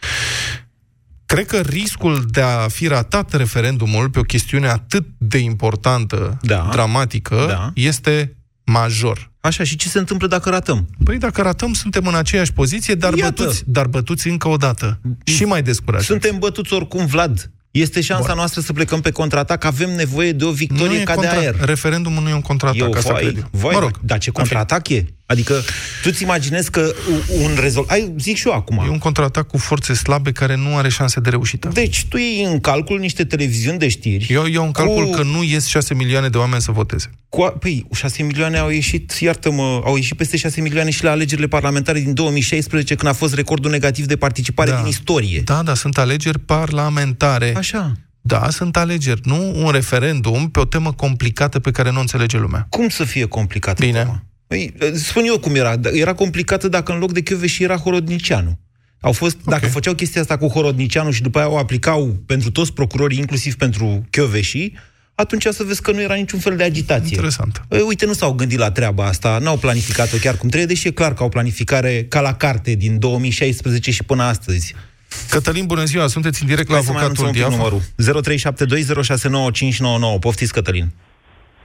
Cred 1.26 1.46
că 1.46 1.60
riscul 1.60 2.24
de 2.30 2.40
a 2.40 2.68
fi 2.68 2.86
ratat 2.86 3.32
referendumul 3.32 4.10
pe 4.10 4.18
o 4.18 4.22
chestiune 4.22 4.68
atât 4.68 5.06
de 5.18 5.38
importantă, 5.38 6.38
Da. 6.42 6.68
dramatică, 6.72 7.44
Da. 7.48 7.70
este 7.74 8.36
major. 8.64 9.29
Așa, 9.40 9.64
și 9.64 9.76
ce 9.76 9.88
se 9.88 9.98
întâmplă 9.98 10.26
dacă 10.26 10.50
ratăm? 10.50 10.88
Păi 11.04 11.18
dacă 11.18 11.42
ratăm, 11.42 11.72
suntem 11.72 12.06
în 12.06 12.14
aceeași 12.14 12.52
poziție, 12.52 12.94
dar, 12.94 13.14
Iată. 13.14 13.32
bătuți, 13.42 13.62
dar 13.66 13.86
bătuți 13.86 14.28
încă 14.28 14.48
o 14.48 14.56
dată. 14.56 15.00
Și 15.24 15.44
mai 15.44 15.62
descurajați. 15.62 16.08
Suntem 16.08 16.38
bătuți 16.38 16.72
oricum, 16.72 17.06
Vlad. 17.06 17.50
Este 17.70 18.00
șansa 18.00 18.26
Bun. 18.26 18.36
noastră 18.36 18.60
să 18.60 18.72
plecăm 18.72 19.00
pe 19.00 19.10
contraatac. 19.10 19.64
Avem 19.64 19.90
nevoie 19.90 20.32
de 20.32 20.44
o 20.44 20.50
victorie 20.50 20.98
e 20.98 21.02
ca 21.02 21.14
de 21.14 21.26
contra- 21.26 21.38
aer. 21.38 21.56
Referendumul 21.60 22.22
nu 22.22 22.28
e 22.28 22.34
un 22.34 22.40
contraatac, 22.40 22.80
Eu, 22.80 22.92
asta 22.92 23.12
vai, 23.12 23.22
cred 23.22 23.36
eu. 23.36 23.44
vai, 23.50 23.74
mă 23.74 23.80
rog, 23.80 23.90
dar 24.02 24.18
ce 24.18 24.28
în 24.34 24.44
fine. 24.44 24.56
contraatac 24.56 24.88
e? 24.88 25.06
Adică, 25.30 25.62
tu-ți 26.02 26.22
imaginezi 26.22 26.70
că 26.70 26.92
u- 27.10 27.42
un 27.42 27.50
rezolv... 27.60 27.86
Hai, 27.88 28.12
zic 28.18 28.36
și 28.36 28.46
eu 28.48 28.54
acum. 28.54 28.82
E 28.86 28.88
un 28.88 28.98
contraatac 28.98 29.46
cu 29.46 29.58
forțe 29.58 29.94
slabe 29.94 30.32
care 30.32 30.56
nu 30.56 30.76
are 30.76 30.88
șanse 30.88 31.20
de 31.20 31.30
reușită. 31.30 31.68
Deci, 31.72 32.04
tu 32.08 32.16
iei 32.16 32.44
în 32.44 32.60
calcul 32.60 32.98
niște 32.98 33.24
televiziuni 33.24 33.78
de 33.78 33.88
știri. 33.88 34.26
Eu 34.30 34.46
iau 34.46 34.64
în 34.64 34.70
calcul 34.70 35.04
cu... 35.04 35.10
că 35.10 35.22
nu 35.22 35.42
ies 35.42 35.66
6 35.66 35.94
milioane 35.94 36.28
de 36.28 36.38
oameni 36.38 36.62
să 36.62 36.72
voteze. 36.72 37.10
Cu, 37.28 37.42
a- 37.42 37.50
păi, 37.50 37.86
6 37.94 38.22
milioane 38.22 38.58
au 38.58 38.68
ieșit, 38.70 39.10
iartă-mă, 39.20 39.82
au 39.84 39.96
ieșit 39.96 40.16
peste 40.16 40.36
6 40.36 40.60
milioane 40.60 40.90
și 40.90 41.04
la 41.04 41.10
alegerile 41.10 41.46
parlamentare 41.46 42.00
din 42.00 42.14
2016, 42.14 42.94
când 42.94 43.10
a 43.10 43.14
fost 43.14 43.34
recordul 43.34 43.70
negativ 43.70 44.06
de 44.06 44.16
participare 44.16 44.70
Da. 44.70 44.76
din 44.76 44.86
istorie. 44.86 45.40
Da, 45.44 45.62
da, 45.62 45.74
sunt 45.74 45.98
alegeri 45.98 46.38
parlamentare. 46.38 47.52
Așa. 47.56 47.92
Da, 48.20 48.50
sunt 48.50 48.76
alegeri, 48.76 49.20
nu 49.24 49.52
un 49.64 49.70
referendum 49.70 50.48
pe 50.50 50.60
o 50.60 50.64
temă 50.64 50.92
complicată 50.92 51.58
pe 51.60 51.70
care 51.70 51.90
nu 51.90 51.96
o 51.96 52.00
înțelege 52.00 52.38
lumea. 52.38 52.66
Cum 52.70 52.88
să 52.88 53.04
fie 53.04 53.24
complicat? 53.24 53.78
Bine. 53.78 53.98
tema? 53.98 54.22
Păi, 54.50 54.74
spun 54.94 55.22
eu 55.26 55.38
cum 55.38 55.54
era. 55.54 55.74
Era 55.92 56.14
complicată 56.14 56.68
dacă 56.68 56.92
în 56.92 56.98
loc 56.98 57.12
de 57.12 57.22
Chioveși 57.22 57.62
era 57.62 57.76
Horodnicianu. 57.76 58.58
Au 59.00 59.12
fost, 59.12 59.36
okay. 59.46 59.58
dacă 59.58 59.72
făceau 59.72 59.94
chestia 59.94 60.20
asta 60.20 60.38
cu 60.38 60.46
Horodnicianu 60.46 61.10
și 61.10 61.22
după 61.22 61.38
aia 61.38 61.50
o 61.50 61.58
aplicau 61.58 62.16
pentru 62.26 62.50
toți 62.50 62.72
procurorii, 62.72 63.18
inclusiv 63.18 63.54
pentru 63.54 64.04
Chioveși, 64.10 64.72
atunci 65.14 65.42
să 65.42 65.62
vezi 65.62 65.82
că 65.82 65.92
nu 65.92 66.00
era 66.00 66.14
niciun 66.14 66.38
fel 66.38 66.56
de 66.56 66.62
agitație. 66.62 67.10
Interesant. 67.10 67.62
Ei, 67.70 67.84
Uite, 67.86 68.06
nu 68.06 68.12
s-au 68.12 68.32
gândit 68.32 68.58
la 68.58 68.70
treaba 68.70 69.06
asta, 69.06 69.38
n-au 69.42 69.56
planificat-o 69.56 70.16
chiar 70.20 70.36
cum 70.36 70.48
trebuie, 70.48 70.74
deși 70.74 70.86
e 70.86 70.90
clar 70.90 71.14
că 71.14 71.22
au 71.22 71.28
planificare 71.28 72.06
ca 72.08 72.20
la 72.20 72.34
carte 72.34 72.74
din 72.74 72.98
2016 72.98 73.90
și 73.90 74.04
până 74.04 74.22
astăzi. 74.22 74.74
Cătălin, 75.30 75.66
bună 75.66 75.84
ziua, 75.84 76.06
sunteți 76.06 76.42
în 76.42 76.48
direct 76.48 76.68
la 76.68 76.74
Hai 76.74 76.84
să 76.84 76.92
mai 76.92 77.02
avocatul 77.02 77.24
anunțăm 77.24 77.26
un 77.26 77.32
pic 77.32 77.40
Diafo. 77.40 77.56
numărul 77.56 77.80
0372069599. 80.16 80.20
Poftiți, 80.20 80.52
Cătălin. 80.52 80.86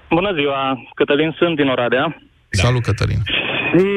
Bună 0.10 0.34
ziua, 0.34 0.78
Cătălin 0.96 1.36
sunt 1.38 1.56
din 1.56 1.68
Oradea. 1.68 2.20
Da. 2.58 2.64
Salut, 2.68 2.84
Cătălin. 2.90 3.22
Și 3.72 3.88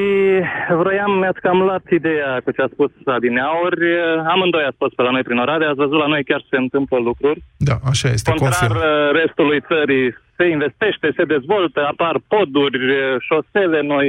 vroiam, 0.83 1.13
mi-ați 1.21 1.41
cam 1.47 1.59
luat 1.69 1.85
ideea 2.01 2.31
cu 2.45 2.51
ce 2.57 2.63
a 2.63 2.69
spus 2.75 2.91
Adineauri. 3.17 3.87
Amândoi 4.33 4.65
ați 4.69 4.81
fost 4.83 4.95
pe 4.95 5.03
la 5.03 5.11
noi 5.11 5.23
prin 5.29 5.39
Oradea, 5.45 5.69
ați 5.69 5.83
văzut 5.85 5.99
la 6.05 6.07
noi 6.15 6.23
chiar 6.25 6.43
se 6.51 6.57
întâmplă 6.65 6.97
lucruri. 7.09 7.41
Da, 7.69 7.77
așa 7.93 8.09
este, 8.17 8.31
Contrar 8.31 8.53
confirm. 8.53 8.77
uh, 8.79 9.11
restului 9.21 9.61
țării, 9.71 10.07
se 10.37 10.45
investește, 10.57 11.07
se 11.19 11.25
dezvoltă, 11.35 11.81
apar 11.93 12.15
poduri, 12.35 12.83
uh, 12.91 13.01
șosele 13.29 13.81
noi, 13.95 14.07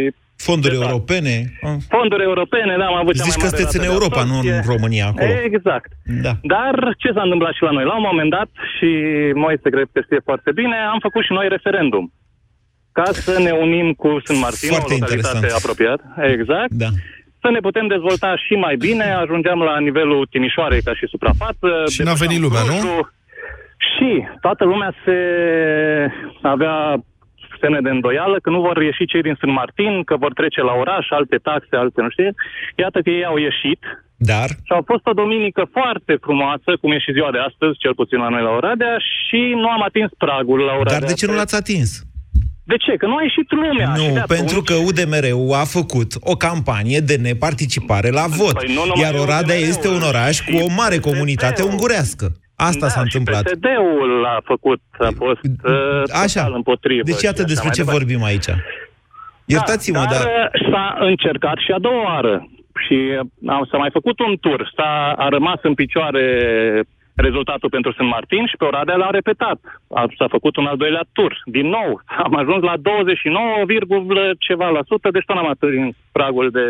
Fonduri 0.50 0.74
Exact. 0.76 0.92
europene. 0.92 1.36
Ah. 1.68 1.78
fonduri 1.96 2.24
europene, 2.32 2.74
da, 2.82 2.86
am 2.92 2.98
avut 3.04 3.14
cea 3.16 3.24
Zici 3.28 3.36
mai 3.36 3.42
că 3.44 3.46
mare 3.46 3.56
sunteți 3.56 3.76
rată 3.76 3.80
în 3.80 3.86
de 3.88 3.94
Europa, 3.96 4.22
nu 4.32 4.36
absorpție. 4.38 4.56
în 4.58 4.64
România, 4.74 5.06
acolo. 5.12 5.34
Exact. 5.50 5.90
Da. 6.26 6.34
Dar 6.56 6.76
ce 7.02 7.10
s-a 7.16 7.24
întâmplat 7.28 7.54
și 7.58 7.64
la 7.68 7.74
noi? 7.78 7.86
La 7.92 7.96
un 8.00 8.06
moment 8.10 8.30
dat, 8.38 8.50
și 8.76 8.90
Moise 9.44 9.68
cred 9.76 9.88
că 9.94 10.00
știe 10.08 10.22
foarte 10.30 10.52
bine, 10.60 10.76
am 10.94 11.00
făcut 11.08 11.24
și 11.28 11.34
noi 11.38 11.48
referendum. 11.56 12.06
Ca 13.00 13.12
să 13.12 13.34
ne 13.40 13.52
unim 13.52 13.88
cu 14.02 14.10
Sunt 14.24 14.40
Martin, 14.46 14.70
Foarte 14.70 14.94
o 14.94 14.98
localitate 14.98 15.36
interesant. 15.36 15.62
apropiat. 15.64 16.00
Exact. 16.34 16.72
Da. 16.84 16.90
Să 17.44 17.50
ne 17.56 17.60
putem 17.68 17.88
dezvolta 17.88 18.32
și 18.46 18.54
mai 18.66 18.76
bine. 18.76 19.06
Ajungeam 19.24 19.60
la 19.70 19.80
nivelul 19.80 20.28
Timișoarei 20.34 20.82
ca 20.88 20.94
și 21.00 21.06
suprafață. 21.14 21.70
Și 21.96 22.02
n-a 22.02 22.14
venit 22.14 22.40
lumea, 22.46 22.62
nu? 22.62 22.68
Clujul. 22.68 23.14
Și 23.92 24.10
toată 24.42 24.64
lumea 24.72 24.92
se 25.06 25.18
avea 26.42 26.78
semne 27.62 27.80
de 27.82 27.90
îndoială 27.90 28.38
că 28.44 28.50
nu 28.50 28.62
vor 28.62 28.82
ieși 28.82 29.06
cei 29.12 29.22
din 29.28 29.36
Sunt 29.40 29.52
Martin, 29.52 30.04
că 30.04 30.16
vor 30.24 30.34
trece 30.34 30.62
la 30.62 30.74
oraș, 30.84 31.06
alte 31.10 31.38
taxe, 31.38 31.76
alte 31.76 32.02
nu 32.02 32.10
știu. 32.10 32.30
Iată 32.76 32.98
că 33.02 33.10
ei 33.10 33.26
au 33.26 33.38
ieșit 33.38 33.82
Dar, 34.32 34.50
și 34.68 34.74
a 34.80 34.82
fost 34.86 35.06
o 35.12 35.14
duminică 35.22 35.64
foarte 35.72 36.14
frumoasă, 36.26 36.70
cum 36.82 36.92
e 36.92 37.00
și 37.00 37.12
ziua 37.18 37.32
de 37.32 37.42
astăzi, 37.50 37.78
cel 37.84 37.94
puțin 38.02 38.20
la 38.20 38.30
noi 38.30 38.42
la 38.42 38.50
Oradea, 38.60 38.96
și 38.98 39.40
nu 39.62 39.68
am 39.70 39.82
atins 39.90 40.10
pragul 40.18 40.60
la 40.60 40.74
Oradea. 40.82 41.00
dar 41.00 41.08
de 41.08 41.14
ce 41.14 41.26
nu 41.26 41.36
l-ați 41.36 41.56
atins? 41.56 41.90
De 42.72 42.78
ce? 42.84 42.92
Că 43.02 43.06
nu 43.06 43.16
a 43.16 43.22
ieșit 43.30 43.48
lumea. 43.52 43.90
și 43.96 44.02
Nu, 44.08 44.14
de 44.14 44.20
atunci- 44.20 44.38
pentru 44.38 44.60
că 44.68 44.74
UDMR-ul 44.90 45.54
a 45.64 45.66
făcut 45.78 46.10
o 46.32 46.36
campanie 46.48 47.00
de 47.00 47.16
neparticipare 47.28 48.10
la 48.20 48.26
vot. 48.40 48.54
Păi 48.62 48.74
nu 48.78 48.84
numai 48.90 49.02
iar 49.04 49.14
Oradea 49.26 49.56
UDMR-ul, 49.56 49.70
este 49.74 49.88
un 49.98 50.02
oraș 50.12 50.36
cu 50.48 50.56
o 50.66 50.68
mare 50.82 50.98
și 51.00 51.06
comunitate 51.10 51.54
PSD-ul. 51.62 51.70
ungurească. 51.72 52.26
Asta 52.70 52.86
da, 52.88 52.92
s-a 52.96 53.02
întâmplat. 53.08 53.44
Și 53.48 53.54
PSD-ul 53.54 54.26
a 54.36 54.38
făcut, 54.52 54.82
a 55.10 55.12
fost 55.24 55.44
uh, 55.44 56.04
Așa. 56.24 56.40
total 56.44 56.54
împotrivă. 56.62 57.04
Deci 57.12 57.22
iată 57.30 57.42
și 57.42 57.46
așa 57.46 57.52
despre 57.54 57.68
mai 57.70 57.76
ce 57.78 57.82
departe. 57.84 58.00
vorbim 58.06 58.22
aici. 58.32 58.50
Iertați-mă, 59.46 59.98
da, 59.98 60.06
dar... 60.14 60.22
dar 60.24 60.52
uh, 60.54 60.72
s-a 60.72 60.86
încercat 61.00 61.58
și 61.66 61.72
a 61.72 61.80
doua 61.88 62.04
oară. 62.14 62.34
Și 62.86 62.98
uh, 63.20 63.52
am- 63.56 63.68
s-a 63.72 63.78
mai 63.78 63.90
făcut 63.98 64.20
un 64.20 64.34
tur. 64.42 64.60
S-a 64.76 64.92
a 65.18 65.28
rămas 65.30 65.60
în 65.62 65.74
picioare 65.74 66.26
rezultatul 67.28 67.70
pentru 67.70 67.92
Sunt 67.92 68.10
Martin 68.10 68.46
și 68.46 68.58
pe 68.58 68.66
Oradea 68.66 68.96
l-a 68.96 69.10
repetat. 69.10 69.60
A, 69.90 70.06
s-a 70.18 70.28
făcut 70.28 70.56
un 70.56 70.66
al 70.66 70.78
doilea 70.78 71.06
tur. 71.14 71.42
Din 71.46 71.68
nou, 71.68 72.02
am 72.26 72.36
ajuns 72.36 72.62
la 72.64 72.76
29, 72.78 73.66
virgulă 73.66 74.34
ceva 74.40 74.70
la 74.70 74.84
sută, 74.86 75.10
deci 75.12 75.26
tot 75.26 75.36
n-am 75.36 75.50
atins 75.50 75.96
pragul 76.12 76.50
de 76.58 76.66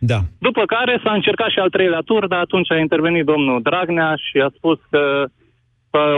Da. 0.00 0.18
După 0.38 0.62
care 0.64 1.00
s-a 1.04 1.12
încercat 1.12 1.50
și 1.50 1.58
al 1.58 1.68
treilea 1.68 2.00
tur, 2.00 2.26
dar 2.26 2.38
atunci 2.38 2.70
a 2.72 2.78
intervenit 2.78 3.24
domnul 3.24 3.62
Dragnea 3.62 4.14
și 4.16 4.36
a 4.38 4.50
spus 4.56 4.78
că 4.90 5.02
că 5.20 5.26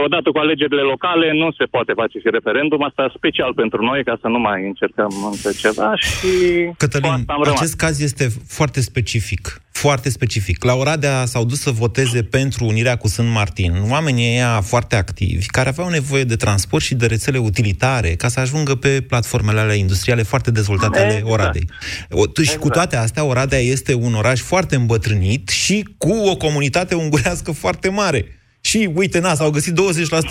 odată 0.05 0.29
cu 0.31 0.37
alegerile 0.37 0.81
locale 0.81 1.31
nu 1.33 1.51
se 1.51 1.63
poate 1.65 1.91
face 1.95 2.19
și 2.19 2.27
referendum, 2.31 2.83
asta 2.83 3.13
special 3.15 3.53
pentru 3.53 3.83
noi, 3.83 4.03
ca 4.03 4.17
să 4.21 4.27
nu 4.27 4.39
mai 4.39 4.65
încercăm 4.65 5.11
încă 5.31 5.49
ceva 5.63 5.95
și 5.95 6.27
cu 6.67 6.75
Cătălin, 6.77 7.09
asta 7.11 7.33
am 7.33 7.43
rămas. 7.43 7.59
acest 7.59 7.75
caz 7.75 8.01
este 8.01 8.27
foarte 8.47 8.81
specific. 8.81 9.61
Foarte 9.71 10.09
specific. 10.09 10.63
La 10.63 10.73
Oradea 10.73 11.25
s-au 11.25 11.45
dus 11.45 11.59
să 11.59 11.71
voteze 11.71 12.23
pentru 12.23 12.65
unirea 12.65 12.95
cu 12.95 13.07
Sunt 13.07 13.29
Martin. 13.29 13.73
Oamenii 13.89 14.29
ăia 14.33 14.61
foarte 14.61 14.95
activi, 14.95 15.45
care 15.45 15.69
aveau 15.69 15.89
nevoie 15.89 16.23
de 16.23 16.35
transport 16.35 16.83
și 16.83 16.95
de 16.95 17.05
rețele 17.05 17.37
utilitare 17.37 18.09
ca 18.09 18.27
să 18.27 18.39
ajungă 18.39 18.75
pe 18.75 19.01
platformele 19.07 19.59
alea 19.59 19.75
industriale 19.75 20.23
foarte 20.23 20.51
dezvoltate 20.51 20.99
ale 20.99 21.13
Exact. 21.13 21.31
Oradei. 21.31 21.65
O, 22.09 22.21
t- 22.27 22.49
Și 22.49 22.57
cu 22.57 22.69
toate 22.69 22.95
astea, 22.95 23.23
Oradea 23.23 23.59
este 23.59 23.93
un 23.93 24.13
oraș 24.13 24.39
foarte 24.41 24.75
îmbătrânit 24.75 25.49
și 25.49 25.87
cu 25.97 26.11
o 26.13 26.35
comunitate 26.35 26.95
ungurească 26.95 27.51
foarte 27.51 27.89
mare. 27.89 28.25
Și 28.63 28.89
uite, 28.93 29.19
na, 29.19 29.33
s-au 29.33 29.49
găsit 29.49 29.73
20% 29.73 29.77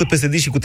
PSD 0.08 0.34
și 0.38 0.48
cu 0.48 0.58
30% 0.58 0.62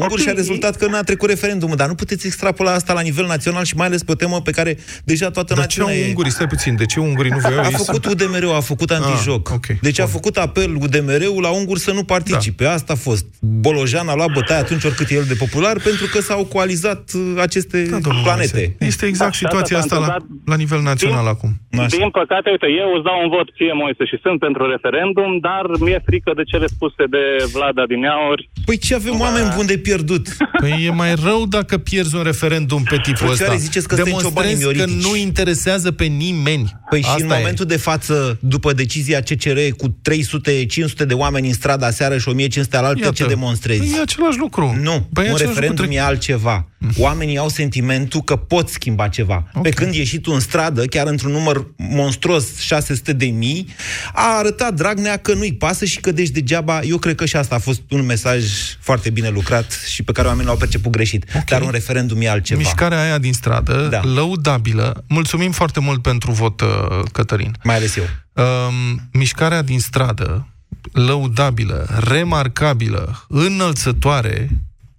unguri 0.00 0.22
și 0.22 0.28
a 0.28 0.32
rezultat 0.32 0.76
că 0.76 0.86
n-a 0.86 1.02
trecut 1.02 1.28
referendumul. 1.28 1.76
Dar 1.76 1.88
nu 1.88 1.94
puteți 1.94 2.26
extrapola 2.26 2.72
asta 2.72 2.92
la 2.92 3.00
nivel 3.00 3.26
național 3.26 3.64
și 3.64 3.76
mai 3.76 3.86
ales 3.86 4.02
pe 4.02 4.12
o 4.12 4.14
temă 4.14 4.40
pe 4.40 4.50
care 4.50 4.76
deja 5.04 5.30
toată 5.30 5.54
Dar 5.54 5.66
ce 5.66 5.80
au 5.80 5.86
națiunea 5.86 6.06
e... 6.06 6.08
ungurii? 6.08 6.30
Stai 6.30 6.46
puțin, 6.46 6.76
de 6.76 6.86
ce 6.86 7.00
ungurii 7.00 7.30
nu 7.30 7.38
voiau? 7.38 7.60
A 7.62 7.64
Ei 7.66 7.72
făcut 7.72 8.04
sunt- 8.04 8.20
UDMR-ul, 8.20 8.52
a 8.54 8.60
făcut 8.60 8.90
antijoc. 8.90 9.48
Ah, 9.48 9.54
ok. 9.56 9.66
Deci 9.80 9.98
a 10.00 10.02
Bun. 10.04 10.12
făcut 10.12 10.36
apel 10.36 10.74
UDMR-ul 10.74 11.40
la 11.42 11.48
unguri 11.50 11.80
să 11.80 11.92
nu 11.92 12.04
participe. 12.04 12.64
Asta 12.64 12.92
a 12.92 12.96
fost. 12.96 13.24
Bolojan 13.40 14.08
a 14.08 14.14
luat 14.14 14.32
bătaie 14.32 14.60
atunci 14.60 14.84
oricât 14.84 15.10
e 15.10 15.14
el 15.14 15.24
de 15.28 15.34
popular 15.34 15.76
pentru 15.88 16.06
că 16.12 16.20
s-au 16.20 16.44
coalizat 16.44 17.10
uh, 17.14 17.20
aceste 17.46 17.82
Da, 17.82 17.98
domnul 17.98 18.22
planete. 18.22 18.52
Moise. 18.54 18.76
Este 18.92 19.06
exact 19.06 19.30
Da, 19.40 19.48
situația 19.48 19.76
asta 19.78 19.94
asta 19.94 20.04
s-a 20.04 20.06
la, 20.06 20.12
întâmplat. 20.14 20.48
la 20.52 20.56
nivel 20.62 20.80
național 20.90 21.26
acum. 21.34 21.50
Așa. 21.78 21.86
Din 21.96 22.10
păcate, 22.20 22.46
uite, 22.50 22.66
eu 22.82 22.88
îți 22.96 23.04
dau 23.08 23.16
un 23.24 23.28
vot 23.36 23.48
ție, 23.56 23.72
Moise, 23.82 24.04
și 24.10 24.16
sunt 24.24 24.38
pentru 24.46 24.62
referendum, 24.74 25.30
dar 25.48 25.64
mi-e 25.84 26.00
frică 26.08 26.30
de 26.40 26.44
cele 26.52 26.66
spuse 26.74 27.04
de 27.10 27.22
Vlad 27.52 27.78
Adineauri. 27.78 28.50
Păi 28.64 28.76
ce 28.78 28.94
avem 28.94 29.20
oameni 29.20 29.52
buni 29.54 29.66
de 29.66 29.78
pierdut? 29.78 30.26
Păi 30.60 30.84
e 30.86 30.90
mai 30.90 31.14
rău 31.14 31.46
dacă 31.46 31.78
pierzi 31.78 32.14
un 32.16 32.22
referendum 32.22 32.82
pe 32.82 32.96
tipul 33.02 33.26
Frățioare, 33.26 33.52
ăsta. 33.54 33.64
ziceți 33.66 33.88
că 33.88 33.94
suntem 33.94 34.12
ciobanii 34.18 34.54
Demonstrezi 34.56 34.78
că 34.78 34.84
mioritici. 34.86 35.10
nu 35.10 35.16
interesează 35.16 35.90
pe 35.92 36.04
nimeni. 36.04 36.80
Păi 36.90 37.00
și 37.02 37.08
Asta 37.08 37.24
în 37.24 37.30
e. 37.30 37.34
momentul 37.36 37.64
de 37.66 37.76
față, 37.76 38.38
după 38.40 38.72
decizia 38.72 39.20
CCR 39.20 39.58
cu 39.76 39.96
300-500 40.10 41.06
de 41.06 41.14
oameni 41.14 41.46
în 41.46 41.52
strada 41.54 41.90
seară 41.90 42.18
și 42.18 42.28
1500 42.28 42.76
al 42.76 42.84
altă, 42.84 43.10
ce 43.14 43.26
demonstrezi? 43.26 43.78
Păi 43.80 43.94
e 43.98 44.00
același 44.00 44.38
lucru. 44.38 44.76
Nu, 44.82 45.08
păi 45.12 45.24
e 45.24 45.28
un 45.28 45.34
același 45.34 45.44
referendum 45.54 45.84
lucru. 45.84 45.98
e 46.00 46.00
altceva. 46.00 46.66
Oamenii 46.98 47.38
au 47.38 47.48
sentimentul 47.48 48.22
că 48.22 48.36
pot 48.36 48.68
schimba 48.68 49.08
ceva. 49.08 49.44
Ok. 49.54 49.62
Pe 49.62 49.68
când 49.70 49.94
ieși 49.94 50.18
tu 50.18 50.30
în 50.32 50.40
stradă, 50.40 50.84
chiar 50.84 51.06
într-un 51.06 51.30
număr 51.32 51.66
monstruos, 51.76 52.58
600 52.58 53.12
de 53.12 53.26
mii, 53.26 53.66
a 54.12 54.36
arătat 54.38 54.74
Dragnea 54.74 55.16
că 55.16 55.34
nu-i 55.34 55.52
pasă 55.54 55.84
și 55.84 56.00
că 56.00 56.12
deci 56.12 56.28
degeaba, 56.28 56.61
eu 56.82 56.98
cred 56.98 57.14
că 57.14 57.24
și 57.24 57.36
asta 57.36 57.54
a 57.54 57.58
fost 57.58 57.80
un 57.88 58.04
mesaj 58.06 58.44
foarte 58.80 59.10
bine 59.10 59.28
lucrat 59.28 59.72
și 59.90 60.02
pe 60.02 60.12
care 60.12 60.26
oamenii 60.26 60.46
l-au 60.46 60.56
perceput 60.56 60.90
greșit. 60.92 61.24
Ok. 61.36 61.44
Dar 61.44 61.62
un 61.62 61.70
referendum 61.70 62.20
e 62.20 62.28
altceva. 62.28 62.60
Mișcarea 62.60 63.00
aia 63.02 63.18
din 63.18 63.32
stradă, 63.32 63.86
Da. 63.90 64.00
lăudabilă. 64.04 65.04
Mulțumim 65.08 65.50
foarte 65.52 65.80
mult 65.80 66.02
pentru 66.02 66.30
vot, 66.32 66.60
uh, 66.60 66.68
Cătălin. 67.12 67.56
Mai 67.64 67.74
ales 67.76 67.96
eu. 67.96 68.04
Um, 68.32 69.08
mișcarea 69.12 69.62
din 69.62 69.80
stradă, 69.80 70.46
lăudabilă, 70.92 71.86
remarcabilă, 72.08 73.24
înălțătoare, 73.28 74.48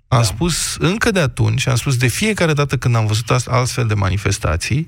am 0.08 0.20
da. 0.22 0.26
spus 0.26 0.76
încă 0.80 1.12
de 1.12 1.20
atunci, 1.20 1.68
am 1.68 1.76
spus 1.76 1.98
de 1.98 2.08
fiecare 2.08 2.54
dată 2.54 2.78
când 2.78 2.96
am 2.96 3.06
văzut 3.06 3.32
ast- 3.32 3.48
astfel 3.50 3.86
de 3.88 3.94
manifestații, 3.94 4.86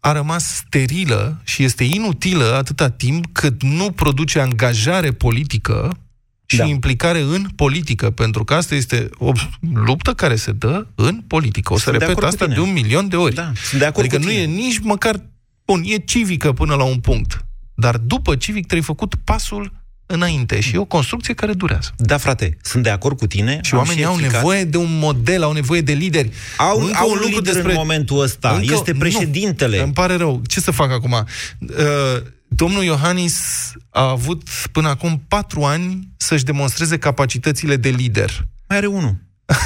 a 0.00 0.12
rămas 0.12 0.54
sterilă 0.54 1.40
și 1.44 1.62
este 1.64 1.84
inutilă 1.84 2.54
atâta 2.54 2.90
timp 2.90 3.26
cât 3.32 3.62
nu 3.62 3.90
produce 3.90 4.40
angajare 4.40 5.12
politică 5.12 5.98
și 6.46 6.56
Da. 6.56 6.62
da. 6.64 6.68
implicare 6.70 7.20
în 7.20 7.46
politică, 7.56 8.10
pentru 8.10 8.44
că 8.44 8.54
asta 8.54 8.74
este 8.74 9.08
o 9.18 9.32
luptă 9.74 10.14
care 10.14 10.36
se 10.36 10.52
dă 10.52 10.86
în 10.94 11.22
politică. 11.26 11.72
O 11.72 11.76
să 11.76 11.82
Sunt 11.82 11.98
de 11.98 12.04
repet 12.04 12.16
acord 12.16 12.26
cu 12.36 12.42
asta 12.42 12.44
tine. 12.54 12.56
de 12.56 12.70
un 12.70 12.72
milion 12.82 13.08
de 13.08 13.16
ori. 13.16 13.34
Da, 13.34 13.52
sunt 13.68 13.80
de 13.80 13.86
acord 13.86 14.06
adică 14.06 14.16
cu 14.16 14.22
nu 14.22 14.28
tine. 14.30 14.42
e 14.42 14.46
nici 14.46 14.78
măcar... 14.78 15.20
Bun, 15.64 15.82
e 15.84 15.96
civică 15.96 16.52
până 16.52 16.74
la 16.74 16.84
un 16.84 16.98
punct. 17.00 17.44
Dar 17.74 17.96
după 17.96 18.36
civic 18.36 18.62
trebuie 18.66 18.86
făcut 18.86 19.14
pasul 19.24 19.72
înainte 20.12 20.60
și 20.60 20.74
e 20.74 20.78
o 20.78 20.84
construcție 20.84 21.34
care 21.34 21.52
durează. 21.52 21.92
Da, 21.96 22.16
frate, 22.16 22.56
sunt 22.62 22.82
de 22.82 22.90
acord 22.90 23.18
cu 23.18 23.26
tine. 23.26 23.58
Și 23.62 23.72
am 23.74 23.78
oamenii 23.78 24.04
au 24.04 24.10
explicat. 24.10 24.36
nevoie 24.40 24.64
de 24.64 24.76
un 24.76 24.98
model, 24.98 25.42
au 25.42 25.52
nevoie 25.52 25.80
de 25.80 25.92
lideri. 25.92 26.30
Au, 26.56 26.80
Încă 26.80 26.96
au 26.98 27.10
un 27.10 27.18
lider 27.26 27.56
în 27.64 27.72
momentul 27.74 28.20
ăsta. 28.20 28.50
Încă- 28.50 28.74
Este 28.74 28.94
președintele. 28.94 29.76
Nu, 29.76 29.82
îmi 29.84 29.92
pare 29.92 30.14
rău. 30.14 30.42
Ce 30.46 30.60
să 30.60 30.70
fac 30.70 30.90
acum? 30.90 31.12
Uh, 31.60 31.76
domnul 32.48 32.82
Iohannis 32.82 33.36
a 33.90 34.08
avut 34.08 34.42
până 34.72 34.88
acum 34.88 35.22
patru 35.28 35.62
ani 35.64 36.08
să-și 36.16 36.44
demonstreze 36.44 36.98
capacitățile 36.98 37.76
de 37.76 37.88
lider. 37.88 38.44
Mai 38.68 38.76
are 38.78 38.86
unul. 38.86 39.14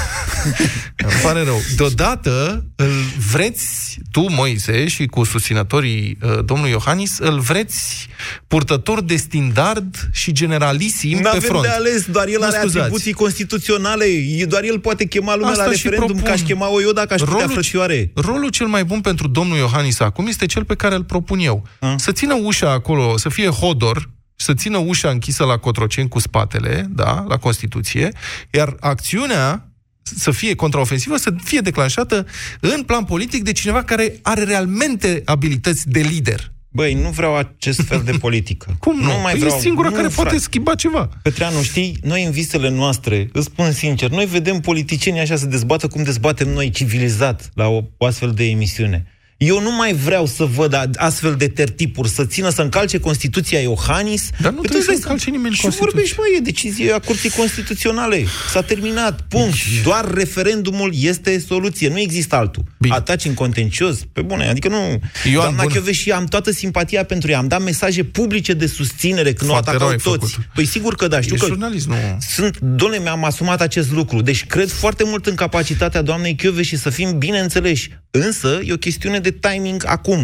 Îmi 1.05 1.11
pare 1.23 1.43
rău. 1.43 1.61
Deodată 1.75 2.65
îl 2.75 2.91
vreți, 3.31 3.97
tu, 4.11 4.31
Moise, 4.31 4.87
și 4.87 5.05
cu 5.05 5.23
susținătorii 5.23 6.17
uh, 6.21 6.39
domnului 6.45 6.71
Iohannis, 6.71 7.17
îl 7.19 7.39
vreți 7.39 8.07
purtător 8.47 9.01
de 9.01 9.15
standard 9.15 9.95
și 10.11 10.31
generalisim 10.31 11.15
Nu 11.17 11.21
pe 11.21 11.27
avem 11.27 11.39
front. 11.41 11.61
de 11.61 11.69
ales, 11.69 12.05
doar 12.05 12.27
el 12.27 12.39
Mă 12.39 12.45
are 12.45 12.57
scuzați. 12.57 12.77
atribuții 12.77 13.13
constituționale. 13.13 14.05
E 14.37 14.45
doar 14.45 14.63
el 14.63 14.79
poate 14.79 15.05
chema 15.05 15.35
lumea 15.35 15.51
Asta 15.51 15.65
la 15.65 15.71
și 15.71 15.75
referendum, 15.83 16.07
propun. 16.07 16.23
ca 16.25 16.31
aș 16.31 16.41
chema-o 16.41 16.81
eu 16.81 16.91
dacă 16.91 17.13
aș 17.13 17.19
putea 17.19 17.33
Rolul- 17.35 17.51
frățioare. 17.51 18.11
Rolul 18.15 18.49
cel 18.49 18.67
mai 18.67 18.83
bun 18.85 19.01
pentru 19.01 19.27
domnul 19.27 19.57
Iohannis 19.57 19.99
acum 19.99 20.27
este 20.27 20.45
cel 20.45 20.63
pe 20.65 20.75
care 20.75 20.95
îl 20.95 21.03
propun 21.03 21.39
eu. 21.39 21.67
A? 21.79 21.95
Să 21.97 22.11
țină 22.11 22.33
ușa 22.33 22.71
acolo, 22.71 23.17
să 23.17 23.29
fie 23.29 23.47
hodor, 23.49 24.09
să 24.35 24.53
țină 24.53 24.77
ușa 24.77 25.09
închisă 25.09 25.43
la 25.43 25.57
Cotroceni 25.57 26.09
cu 26.09 26.19
spatele, 26.19 26.85
da, 26.89 27.25
la 27.27 27.37
Constituție, 27.37 28.11
iar 28.49 28.75
acțiunea 28.79 29.69
să 30.15 30.31
fie 30.31 30.55
contraofensivă, 30.55 31.17
să 31.17 31.33
fie 31.43 31.59
declanșată 31.59 32.25
în 32.59 32.83
plan 32.83 33.03
politic 33.03 33.43
de 33.43 33.51
cineva 33.51 33.83
care 33.83 34.19
are 34.21 34.43
realmente 34.43 35.21
abilități 35.25 35.89
de 35.89 35.99
lider. 35.99 36.53
Băi, 36.69 36.93
nu 36.93 37.09
vreau 37.09 37.35
acest 37.35 37.81
fel 37.81 38.01
de 38.05 38.11
politică. 38.11 38.75
Cum 38.79 38.95
nu? 38.99 39.01
Nu 39.01 39.19
mai 39.21 39.31
Păi 39.31 39.39
vreau. 39.39 39.57
e 39.57 39.59
singura 39.59 39.89
nu, 39.89 39.95
care 39.95 40.07
frate. 40.07 40.21
poate 40.29 40.43
schimba 40.43 40.75
ceva. 40.75 41.09
Petreanu, 41.21 41.61
știi, 41.61 41.97
noi 42.03 42.23
în 42.23 42.31
visele 42.31 42.69
noastre, 42.69 43.29
îți 43.33 43.45
spun 43.45 43.71
sincer, 43.71 44.09
noi 44.09 44.25
vedem 44.25 44.59
politicienii 44.59 45.21
așa 45.21 45.35
să 45.35 45.45
dezbată 45.45 45.87
cum 45.87 46.03
dezbatem 46.03 46.49
noi 46.49 46.69
civilizat 46.69 47.49
la 47.53 47.67
o, 47.67 47.83
o 47.97 48.05
astfel 48.05 48.31
de 48.31 48.43
emisiune. 48.49 49.05
Eu 49.37 49.61
nu 49.61 49.75
mai 49.75 49.93
vreau 49.93 50.25
să 50.25 50.43
văd 50.43 50.73
a- 50.73 50.89
astfel 50.95 51.35
de 51.35 51.47
tertipuri, 51.47 52.09
să 52.09 52.25
țină, 52.25 52.49
să 52.49 52.61
încalce 52.61 52.99
Constituția 52.99 53.59
Iohannis. 53.59 54.29
Dar 54.41 54.51
nu 54.51 54.59
Păi 54.59 54.69
trebuie 54.69 54.69
tu 54.69 54.71
să 54.71 54.77
îți 54.77 54.85
dai 54.85 54.95
încalce 54.95 55.29
nimeni 55.29 55.53
Și 55.55 55.61
Constituția. 55.61 55.91
vorbești, 55.93 56.15
mă, 56.19 56.23
e 56.37 56.39
decizie 56.39 56.91
a 56.91 56.99
Curții 56.99 57.29
Constituționale. 57.29 58.25
S-a 58.51 58.61
terminat, 58.61 59.21
punct. 59.21 59.55
Doar 59.83 60.11
referendumul 60.13 60.91
este 61.01 61.39
soluție, 61.47 61.89
nu 61.89 61.99
există 61.99 62.35
altul. 62.35 62.63
Bine. 62.79 62.93
Ataci 62.95 63.25
în 63.25 63.33
contencios, 63.33 63.99
pe 64.13 64.21
bune, 64.21 64.47
adică 64.49 64.67
nu... 64.67 64.77
Ioan, 64.77 64.99
Doamna 65.33 65.61
bun. 65.61 65.71
Chioveși, 65.71 66.11
am 66.11 66.25
toată 66.25 66.51
simpatia 66.51 67.03
pentru 67.05 67.31
ea, 67.31 67.37
am 67.37 67.47
dat 67.47 67.61
mesaje 67.63 68.03
publice 68.03 68.53
de 68.53 68.67
susținere 68.67 69.33
când 69.33 69.49
Foarte 69.49 69.69
o 69.69 69.77
rău 69.77 69.87
atacau 69.87 70.11
ai 70.11 70.17
toți. 70.19 70.33
făcut. 70.33 70.47
Păi 70.55 70.65
sigur 70.65 70.95
că 70.95 71.07
da, 71.07 71.21
știu 71.21 71.35
E 71.35 71.37
că 71.37 71.45
jurnalist, 71.45 71.87
nu... 71.87 71.95
sunt, 72.29 72.57
doamne, 72.59 72.97
mi-am 72.97 73.23
asumat 73.23 73.61
acest 73.61 73.91
lucru. 73.91 74.21
Deci 74.21 74.45
cred 74.45 74.69
foarte 74.69 75.03
mult 75.05 75.25
în 75.25 75.35
capacitatea 75.35 76.01
doamnei 76.01 76.35
Chiove 76.35 76.61
și 76.61 76.77
să 76.77 76.89
fim 76.89 77.17
bine 77.17 77.39
înțeleși. 77.39 77.89
Însă 78.11 78.61
e 78.65 78.73
o 78.73 78.77
chestiune 78.77 79.19
de 79.29 79.37
timing 79.47 79.83
acum. 79.85 80.19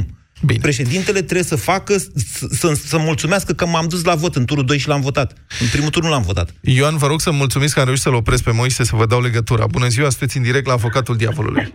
Bine. 0.45 0.59
Președintele 0.61 1.21
trebuie 1.21 1.51
să 1.53 1.55
facă, 1.55 1.93
să, 1.97 2.45
să, 2.59 2.67
să 2.73 2.97
mulțumească 2.97 3.53
că 3.53 3.65
m-am 3.65 3.87
dus 3.87 4.03
la 4.03 4.15
vot 4.15 4.35
în 4.35 4.45
turul 4.45 4.65
2 4.65 4.77
și 4.77 4.87
l-am 4.87 5.01
votat. 5.01 5.29
În 5.63 5.67
primul 5.73 5.89
tur 5.89 6.03
nu 6.03 6.09
l-am 6.09 6.21
votat. 6.21 6.47
Ioan, 6.61 6.97
vă 6.97 7.07
rog 7.07 7.19
să 7.19 7.31
mulțumiți 7.31 7.73
că 7.73 7.79
am 7.79 7.85
reușit 7.85 8.03
să-l 8.03 8.13
opresc 8.13 8.43
pe 8.43 8.51
Moise 8.51 8.83
să 8.83 8.95
vă 8.95 9.05
dau 9.05 9.21
legătura. 9.21 9.65
Bună 9.77 9.87
ziua, 9.87 10.09
sunteți 10.09 10.37
în 10.37 10.43
direct 10.43 10.65
la 10.65 10.73
avocatul 10.73 11.15
diavolului. 11.15 11.73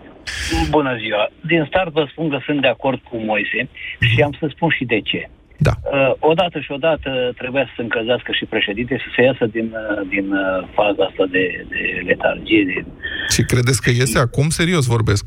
Bună 0.70 0.92
ziua. 1.02 1.30
Din 1.40 1.64
start 1.68 1.92
vă 1.92 2.06
spun 2.10 2.28
că 2.30 2.38
sunt 2.46 2.60
de 2.60 2.68
acord 2.76 2.98
cu 3.08 3.16
Moise 3.16 3.68
și 4.00 4.22
am 4.22 4.36
să 4.40 4.46
spun 4.54 4.70
și 4.78 4.84
de 4.84 5.00
ce. 5.00 5.30
Da. 5.58 5.74
Uh, 5.92 6.12
odată 6.18 6.60
și 6.60 6.72
odată 6.72 7.10
trebuia 7.36 7.64
să 7.64 7.72
se 7.76 7.82
încălzească 7.82 8.32
și 8.32 8.44
președinte 8.44 8.96
și 8.96 9.08
să 9.14 9.22
iasă 9.22 9.44
din, 9.46 9.68
uh, 9.74 10.08
din 10.08 10.26
uh, 10.32 10.68
faza 10.74 11.02
asta 11.08 11.24
de, 11.30 11.66
de 11.68 11.82
letargie. 12.06 12.64
De... 12.64 12.84
Și 13.34 13.42
credeți 13.42 13.82
că 13.82 13.90
iese 13.90 14.18
acum? 14.18 14.48
Serios 14.48 14.86
vorbesc. 14.86 15.24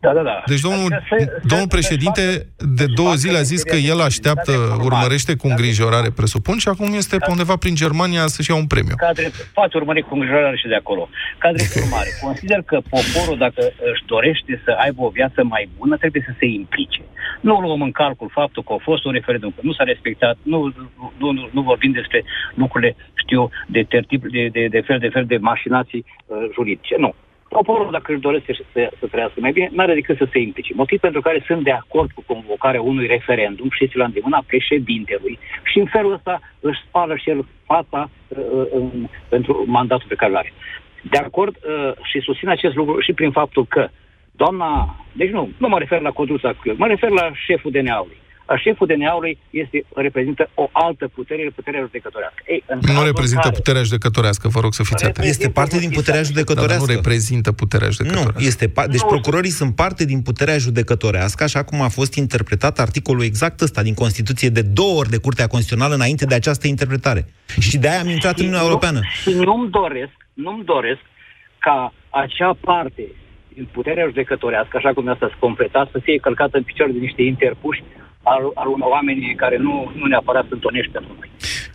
Da, 0.00 0.12
da, 0.12 0.22
da. 0.22 0.42
Deci 0.46 0.60
domnul, 0.60 0.80
Adică 0.92 1.02
să- 1.08 1.16
să- 1.18 1.40
domnul 1.52 1.68
să-și 1.70 1.76
președinte 1.76 2.20
facă- 2.20 2.46
de 2.78 2.82
să-și 2.84 2.94
două 3.00 3.08
facă 3.08 3.20
zile 3.24 3.38
a 3.38 3.42
zis 3.52 3.62
că 3.62 3.76
el 3.76 4.00
așteaptă, 4.00 4.50
responsabilitate 4.50 4.86
urmărește 4.90 5.32
cu 5.32 5.38
formală. 5.38 5.60
îngrijorare, 5.60 6.10
presupun, 6.20 6.56
și 6.58 6.68
acum 6.68 6.88
este 7.02 7.16
pe 7.18 7.30
undeva 7.36 7.56
prin 7.56 7.74
Germania 7.74 8.26
să-și 8.34 8.50
ia 8.50 8.56
un 8.56 8.66
premiu. 8.66 8.94
Ca 8.96 9.12
drept, 9.12 9.36
poate 9.58 9.76
urmări 9.76 10.02
cu 10.02 10.14
îngrijorare 10.14 10.56
și 10.56 10.68
de 10.72 10.74
acolo. 10.82 11.08
Ca 11.38 11.52
drept 11.52 11.74
urmare, 11.84 12.10
consider 12.26 12.60
că 12.70 12.76
poporul, 12.94 13.38
dacă 13.38 13.62
își 13.92 14.02
dorește 14.06 14.52
să 14.64 14.70
aibă 14.84 15.00
o 15.02 15.08
viață 15.18 15.38
mai 15.54 15.68
bună, 15.78 15.96
trebuie 15.96 16.24
să 16.26 16.32
se 16.38 16.46
implice. 16.46 17.00
Nu 17.40 17.60
luăm 17.60 17.82
în 17.82 17.92
calcul 17.92 18.30
faptul 18.32 18.62
că 18.62 18.72
a 18.72 18.80
fost 18.82 19.04
un 19.04 19.12
referendum, 19.12 19.50
că 19.56 19.60
nu 19.62 19.72
s-a 19.72 19.84
respectat, 19.84 20.36
nu, 20.42 20.58
nu, 21.18 21.30
nu, 21.32 21.48
nu 21.52 21.60
vorbim 21.62 21.92
despre 21.92 22.24
lucrurile, 22.54 22.96
știu, 23.14 23.50
de, 23.66 23.82
tertip, 23.82 24.22
de, 24.30 24.48
de, 24.52 24.66
de 24.70 24.80
fel 24.86 24.98
de 24.98 25.08
fel 25.08 25.24
de 25.24 25.36
mașinații 25.36 26.04
uh, 26.26 26.36
juridice. 26.54 26.94
Nu. 26.98 27.14
Poporul, 27.48 27.90
dacă 27.90 28.12
își 28.12 28.20
dorește 28.20 28.52
să, 28.72 28.90
să 28.98 29.06
trăiască 29.06 29.40
mai 29.40 29.52
bine, 29.52 29.68
n-are 29.72 29.94
decât 29.94 30.16
să 30.16 30.28
se 30.32 30.38
implice. 30.38 30.72
Motiv 30.74 31.00
pentru 31.00 31.20
care 31.20 31.42
sunt 31.46 31.62
de 31.62 31.70
acord 31.70 32.10
cu 32.10 32.22
convocarea 32.26 32.82
unui 32.82 33.06
referendum 33.06 33.70
și 33.70 33.84
este 33.84 33.98
la 33.98 34.04
îndemâna 34.04 34.44
președintelui 34.46 35.38
și 35.62 35.78
în 35.78 35.86
felul 35.86 36.12
ăsta 36.12 36.40
își 36.60 36.80
spală 36.88 37.16
și 37.16 37.30
el 37.30 37.46
fața 37.64 38.10
uh, 38.28 38.66
în, 38.72 39.08
pentru 39.28 39.64
mandatul 39.66 40.08
pe 40.08 40.14
care 40.14 40.30
îl 40.30 40.36
are. 40.36 40.52
De 41.10 41.18
acord 41.18 41.56
uh, 41.56 41.92
și 42.02 42.20
susțin 42.20 42.48
acest 42.48 42.74
lucru 42.74 43.00
și 43.00 43.12
prin 43.12 43.30
faptul 43.30 43.66
că 43.66 43.88
doamna, 44.32 44.96
deci 45.12 45.30
nu, 45.30 45.50
nu 45.58 45.68
mă 45.68 45.78
refer 45.78 46.00
la 46.00 46.10
Codruța 46.10 46.52
Gheorghe, 46.52 46.82
mă 46.82 46.86
refer 46.86 47.10
la 47.10 47.30
șeful 47.34 47.70
DNA-ului. 47.70 48.16
A 48.48 48.56
șeful 48.56 48.86
DNA-ului 48.86 49.38
este, 49.50 49.84
reprezintă 49.94 50.50
o 50.54 50.68
altă 50.72 51.08
putere, 51.14 51.50
puterea 51.54 51.80
judecătorească. 51.80 52.42
Ei, 52.46 52.62
în 52.66 52.74
Nu 52.76 52.86
cazul 52.86 53.00
în 53.00 53.06
reprezintă 53.06 53.42
care- 53.42 53.54
puterea 53.56 53.82
judecătorească, 53.82 54.48
vă 54.48 54.60
rog 54.60 54.74
să 54.74 54.82
fiți 54.82 55.04
atenți. 55.04 55.30
Este 55.30 55.50
parte 55.50 55.78
din 55.78 55.90
puterea 55.90 56.20
Dar 56.20 56.28
nu 56.30 56.34
judecătorească. 56.36 56.92
reprezintă 56.92 57.52
puterea 57.52 57.86
Nu, 57.86 57.92
judecătorească. 57.92 58.42
este 58.50 58.66
pa- 58.68 58.86
deci 58.90 59.00
Nu. 59.00 59.06
procurorii 59.06 59.50
sunt 59.50 59.74
parte 59.74 60.04
din 60.04 60.22
puterea 60.22 60.58
judecătorească, 60.58 61.42
așa 61.44 61.62
cum 61.64 61.80
a 61.80 61.88
fost 61.88 62.14
interpretat 62.14 62.78
articolul 62.78 63.22
exact 63.24 63.60
ăsta 63.60 63.82
din 63.82 63.94
Constituție 63.94 64.48
de 64.48 64.62
două 64.62 64.98
ori 64.98 65.08
de 65.10 65.18
Curtea 65.18 65.46
Constituțională 65.46 65.94
înainte 65.94 66.24
de 66.24 66.34
această 66.34 66.66
interpretare. 66.66 67.26
Și 67.60 67.78
de 67.78 67.88
aia 67.88 68.00
am 68.00 68.08
intrat 68.08 68.34
în 68.38 68.40
Uniunea 68.44 68.60
nu- 68.60 68.66
Europeană. 68.66 69.00
Și 69.22 69.30
nu-mi 69.30 69.70
doresc, 69.70 70.12
nu-mi 70.32 70.64
doresc 70.64 71.00
ca 71.58 71.92
acea 72.10 72.56
parte 72.60 73.02
din 73.54 73.68
puterea 73.72 74.04
judecătorească, 74.06 74.76
așa 74.76 74.92
cum 74.92 75.08
asta 75.08 75.26
să 75.28 75.34
completa, 75.38 75.88
să 75.92 75.98
fie 76.02 76.16
călcată 76.18 76.56
în 76.56 76.62
picioare 76.62 76.92
de 76.92 76.98
niște 76.98 77.22
interpuși 77.22 77.82
al, 78.32 78.50
al 78.54 78.68
unor 78.68 78.88
oameni 78.90 79.34
care 79.34 79.56
nu, 79.56 79.92
nu 79.94 80.06
neapărat 80.06 80.46
sunt 80.48 80.64
onești 80.64 80.92
pentru 80.92 81.12
noi. 81.18 81.30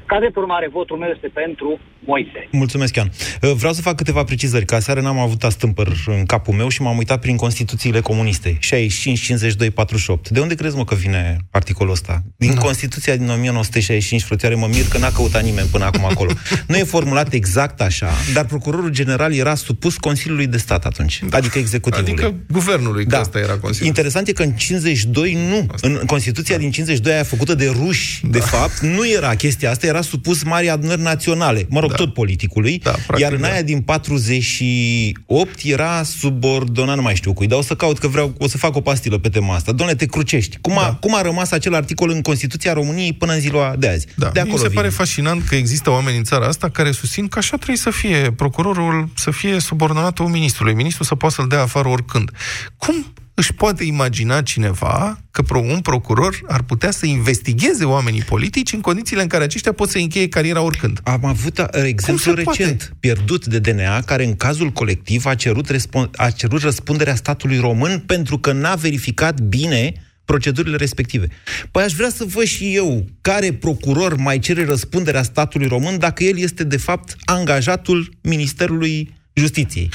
Ca 0.05 0.19
de 0.19 0.31
urmare, 0.35 0.69
votul 0.71 0.97
meu 0.97 1.09
este 1.15 1.27
pentru 1.33 1.79
Moise. 2.05 2.47
Mulțumesc, 2.51 2.95
Ian. 2.95 3.11
Uh, 3.41 3.51
Vreau 3.51 3.73
să 3.73 3.81
fac 3.81 3.95
câteva 3.95 4.23
precizări, 4.23 4.65
că 4.65 4.75
aseară 4.75 5.01
n-am 5.01 5.17
avut 5.17 5.43
astâmpăr 5.43 5.87
în 6.05 6.25
capul 6.25 6.53
meu 6.53 6.67
și 6.67 6.81
m-am 6.81 6.97
uitat 6.97 7.19
prin 7.19 7.35
Constituțiile 7.35 7.99
comuniste. 7.99 8.57
65, 8.59 9.19
52, 9.19 9.69
48. 9.69 10.29
De 10.29 10.39
unde 10.39 10.55
crezi, 10.55 10.75
mă, 10.75 10.85
că 10.85 10.95
vine 10.95 11.37
articolul 11.51 11.91
ăsta? 11.91 12.23
Din 12.37 12.55
Constituția 12.55 13.15
din 13.15 13.29
1965, 13.29 14.23
frățioare, 14.23 14.55
mă 14.55 14.67
mir 14.67 14.87
că 14.87 14.97
n-a 14.97 15.09
căutat 15.09 15.43
nimeni 15.43 15.67
până 15.71 15.85
acum 15.85 16.05
acolo. 16.05 16.31
Nu 16.67 16.77
e 16.77 16.83
formulat 16.83 17.33
exact 17.33 17.81
așa, 17.81 18.09
dar 18.33 18.45
procurorul 18.45 18.89
general 18.89 19.33
era 19.33 19.55
supus 19.55 19.97
Consiliului 19.97 20.47
de 20.47 20.57
Stat 20.57 20.85
atunci, 20.85 21.21
adică 21.29 21.57
executivului. 21.57 22.11
Adică 22.11 22.35
guvernului, 22.51 23.03
că 23.03 23.09
Da. 23.09 23.19
asta 23.19 23.39
era 23.39 23.57
Consiliul. 23.57 23.87
Interesant 23.87 24.27
e 24.27 24.31
că 24.31 24.43
în 24.43 24.51
52 24.51 25.37
nu. 25.49 25.65
În 25.81 26.01
Constituția 26.05 26.57
din 26.57 26.71
52 26.71 27.13
aia 27.13 27.23
făcută 27.23 27.55
de 27.55 27.71
ruși, 27.81 28.21
de 28.25 28.39
fapt, 28.39 28.79
nu 28.79 29.09
era 29.09 29.35
chestia 29.35 29.69
asta, 29.69 29.87
era 29.91 30.01
supus 30.01 30.43
Marii 30.43 30.69
Adunări 30.69 31.01
Naționale, 31.01 31.65
mă 31.69 31.79
rog, 31.79 31.89
Da. 31.89 31.95
tot 31.95 32.13
politicului, 32.13 32.79
Da, 32.83 32.91
practic, 32.91 33.17
iar 33.19 33.31
în 33.31 33.41
da. 33.41 33.47
aia 33.47 33.61
din 33.61 33.81
48 33.81 35.59
era 35.63 36.03
subordonat, 36.03 36.95
nu 36.95 37.01
mai 37.01 37.15
știu 37.15 37.33
cui, 37.33 37.47
dar 37.47 37.57
o 37.57 37.61
să 37.61 37.75
caut 37.75 37.97
că 37.99 38.07
vreau, 38.07 38.33
o 38.37 38.47
să 38.47 38.57
fac 38.57 38.75
o 38.75 38.81
pastilă 38.81 39.17
pe 39.17 39.29
tema 39.29 39.55
asta. 39.55 39.71
Doamne, 39.71 39.95
te 39.95 40.05
crucești. 40.05 40.57
Cum 40.61 40.77
a, 40.77 40.81
Da. 40.81 40.93
cum 40.93 41.15
a 41.15 41.21
rămas 41.21 41.51
acel 41.51 41.73
articol 41.75 42.09
în 42.09 42.21
Constituția 42.21 42.73
României 42.73 43.13
până 43.13 43.33
în 43.33 43.39
ziua 43.39 43.75
de 43.79 43.87
azi? 43.87 44.07
Da, 44.15 44.29
de 44.29 44.39
acolo 44.39 44.53
mi 44.53 44.59
se 44.61 44.67
vine. 44.67 44.81
pare 44.81 44.93
fascinant 44.93 45.47
că 45.47 45.55
există 45.55 45.89
oameni 45.89 46.17
în 46.17 46.23
țara 46.23 46.45
asta 46.47 46.69
care 46.69 46.91
susțin 46.91 47.27
că 47.27 47.37
așa 47.37 47.55
trebuie 47.55 47.77
să 47.77 47.89
fie. 47.89 48.31
Procurorul 48.35 49.09
să 49.15 49.31
fie 49.31 49.59
subordonatul 49.59 50.25
ministrului. 50.25 50.73
Ministrul 50.73 51.05
să 51.05 51.15
poată 51.15 51.35
să-l 51.35 51.47
dea 51.47 51.61
afară 51.61 51.87
oricând. 51.87 52.31
Cum 52.77 53.13
își 53.41 53.53
poate 53.53 53.83
imagina 53.83 54.41
cineva 54.41 55.21
că 55.31 55.41
pro- 55.41 55.59
un 55.59 55.79
procuror 55.79 56.39
ar 56.47 56.61
putea 56.61 56.91
să 56.91 57.05
investigheze 57.05 57.85
oamenii 57.85 58.21
politici 58.21 58.73
în 58.73 58.81
condițiile 58.81 59.21
în 59.21 59.27
care 59.27 59.43
aceștia 59.43 59.71
pot 59.71 59.89
să 59.89 59.97
încheie 59.97 60.27
cariera 60.27 60.61
oricând? 60.61 60.99
Am 61.03 61.25
avut 61.25 61.57
uh, 61.57 61.65
exemplu 61.83 62.33
se 62.33 62.41
poate? 62.41 62.61
recent, 62.63 62.93
pierdut 62.99 63.45
de 63.45 63.59
DNA, 63.59 64.01
care 64.01 64.25
în 64.25 64.35
cazul 64.35 64.69
colectiv 64.69 65.25
a 65.25 65.35
cerut, 65.35 65.71
respon- 65.71 66.09
a 66.15 66.29
cerut 66.29 66.61
răspunderea 66.61 67.15
statului 67.15 67.59
român 67.59 67.99
pentru 67.99 68.37
că 68.37 68.51
n-a 68.51 68.75
verificat 68.75 69.39
bine 69.39 69.93
procedurile 70.25 70.75
respective. 70.75 71.27
Păi 71.71 71.83
aș 71.83 71.93
vrea 71.93 72.09
să 72.09 72.25
văd 72.27 72.45
și 72.45 72.75
eu 72.75 73.05
care 73.21 73.53
procuror 73.53 74.15
mai 74.15 74.39
cere 74.39 74.65
răspunderea 74.65 75.23
statului 75.23 75.67
român 75.67 75.99
dacă 75.99 76.23
el 76.23 76.37
este 76.37 76.63
de 76.63 76.77
fapt 76.77 77.15
angajatul 77.25 78.13
Ministerului 78.21 79.13
Justiției. 79.33 79.89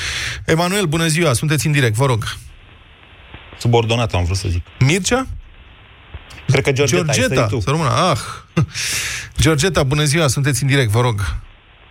Emanuel, 0.46 0.84
bună 0.84 1.06
ziua, 1.06 1.32
sunteți 1.32 1.66
în 1.66 1.72
direct, 1.72 1.94
vă 1.94 2.06
rog. 2.06 2.24
Subordonat, 3.58 4.12
am 4.14 4.24
vrut 4.24 4.36
să 4.36 4.48
zic. 4.48 4.62
Mircea? 4.78 5.26
Cred 6.46 6.62
că 6.64 6.72
Georgeta, 6.72 7.04
ai 7.08 7.14
Georgeta, 7.18 7.34
sărit 7.34 7.50
tu. 7.54 7.60
să 7.60 7.70
rămână. 7.70 7.88
Ah. 8.10 8.18
Georgeta, 9.44 9.82
bună 9.82 10.02
ziua, 10.02 10.26
sunteți 10.26 10.62
în 10.62 10.68
direct, 10.68 10.90
vă 10.90 11.00
rog. 11.00 11.18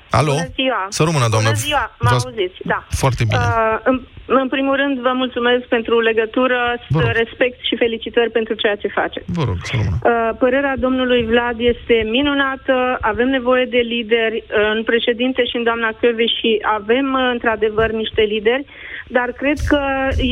Alo? 0.10 0.32
Bună 0.34 0.50
ziua! 0.60 0.82
Să 0.98 1.02
rămână, 1.04 1.28
doamnă. 1.34 1.50
Bună 1.50 1.62
ziua, 1.68 1.86
mă 2.00 2.10
Vă- 2.10 2.16
auziți, 2.26 2.60
da. 2.74 2.80
Foarte 3.02 3.24
bine. 3.30 3.38
Uh, 3.38 3.78
în, 3.84 3.96
în 4.42 4.48
primul 4.56 4.76
rând, 4.82 4.96
vă 5.08 5.12
mulțumesc 5.22 5.64
pentru 5.76 5.96
legătură, 6.10 6.60
Vă 6.90 7.00
rog. 7.00 7.10
respect 7.22 7.58
și 7.68 7.76
felicitări 7.84 8.32
pentru 8.40 8.54
ceea 8.62 8.76
ce 8.82 8.88
faceți. 9.00 9.26
Vă 9.38 9.44
rog, 9.50 9.58
să 9.68 9.72
rămână. 9.78 9.98
Uh, 10.04 10.32
părerea 10.44 10.76
domnului 10.86 11.22
Vlad 11.32 11.58
este 11.74 11.96
minunată, 12.18 12.76
avem 13.12 13.28
nevoie 13.38 13.66
de 13.76 13.82
lideri 13.94 14.38
uh, 14.44 14.72
în 14.76 14.84
președinte 14.92 15.42
și 15.50 15.56
în 15.60 15.64
doamna 15.70 15.90
Căve 16.00 16.26
și 16.38 16.50
avem 16.80 17.08
uh, 17.14 17.30
într-adevăr 17.36 17.90
niște 17.92 18.22
lideri, 18.34 18.66
dar 19.08 19.30
cred 19.42 19.58
că 19.72 19.82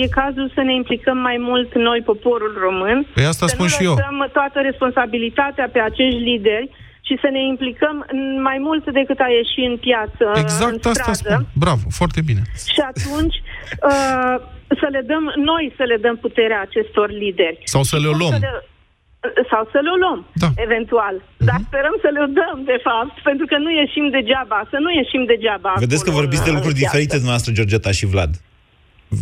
e 0.02 0.08
cazul 0.22 0.52
să 0.56 0.62
ne 0.62 0.74
implicăm 0.74 1.18
mai 1.18 1.38
mult 1.40 1.76
noi, 1.76 2.00
poporul 2.12 2.54
român. 2.66 3.08
Păi 3.14 3.26
asta 3.26 3.46
să 3.48 3.54
spun 3.54 3.66
nu 3.70 3.76
și 3.76 3.84
eu. 3.84 3.94
lăsăm 3.96 4.30
toată 4.38 4.60
responsabilitatea 4.70 5.70
pe 5.74 5.80
acești 5.80 6.20
lideri 6.30 6.70
și 7.08 7.16
să 7.24 7.28
ne 7.36 7.42
implicăm 7.54 7.96
în- 8.12 8.42
mai 8.42 8.58
mult 8.68 8.84
decât 9.00 9.20
a 9.20 9.30
ieși 9.38 9.60
în 9.72 9.76
piață, 9.88 10.26
Exact 10.44 10.84
în 10.86 10.92
asta 10.92 11.14
stradă. 11.14 11.36
spun. 11.36 11.42
Bravo, 11.64 11.86
foarte 12.00 12.22
bine. 12.30 12.42
Și 12.74 12.82
atunci 12.92 13.36
uh, 13.92 14.36
să 14.82 14.88
le 14.96 15.02
dăm, 15.12 15.24
noi 15.52 15.66
să 15.78 15.84
le 15.92 15.98
dăm 16.06 16.16
puterea 16.26 16.60
acestor 16.68 17.08
lideri. 17.24 17.60
Sau 17.74 17.84
să 17.92 17.96
le 18.04 18.10
Cum 18.12 18.18
luăm. 18.22 18.34
le- 18.48 18.64
sau 19.52 19.64
să 19.74 19.80
le 19.88 19.94
luăm, 20.02 20.20
Da. 20.44 20.50
eventual. 20.68 21.16
Dar 21.50 21.60
sperăm 21.70 21.96
să 22.04 22.10
le 22.16 22.24
dăm, 22.40 22.58
de 22.72 22.78
fapt, 22.88 23.16
pentru 23.30 23.46
că 23.50 23.56
nu 23.66 23.70
ieșim 23.82 24.06
degeaba, 24.18 24.60
să 24.72 24.78
nu 24.86 24.90
ieșim 25.02 25.24
degeaba. 25.34 25.72
Vedeți 25.86 26.04
că 26.04 26.10
acolo 26.10 26.22
vorbiți 26.22 26.44
de 26.44 26.50
în- 26.50 26.56
lucruri 26.58 26.76
în 26.76 26.80
piață. 26.82 26.92
diferite 26.96 27.16
dumneavoastră, 27.22 27.52
Georgeta 27.60 27.92
și 28.00 28.06
Vlad. 28.14 28.32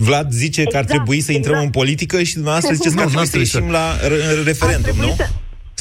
Vlad 0.08 0.27
zice 0.43 0.62
că 0.71 0.77
ar 0.77 0.84
Exact, 0.84 0.89
trebui 0.95 1.19
să 1.27 1.32
intrăm 1.39 1.60
exact. 1.60 1.67
în 1.75 1.80
politică 1.82 2.15
și 2.30 2.34
dumneavoastră 2.39 2.73
ziceți 2.77 2.95
că 2.95 3.01
Nu, 3.01 3.06
ar 3.08 3.12
trebui 3.12 3.23
n-ar 3.23 3.32
să 3.32 3.36
trebui 3.36 3.51
să- 3.54 3.58
ieșim 3.58 3.71
la 3.80 3.86
re- 4.12 4.23
Ar 4.32 4.43
referendum, 4.51 4.88
trebui 4.89 5.08
nu? 5.12 5.15
Să, 5.21 5.27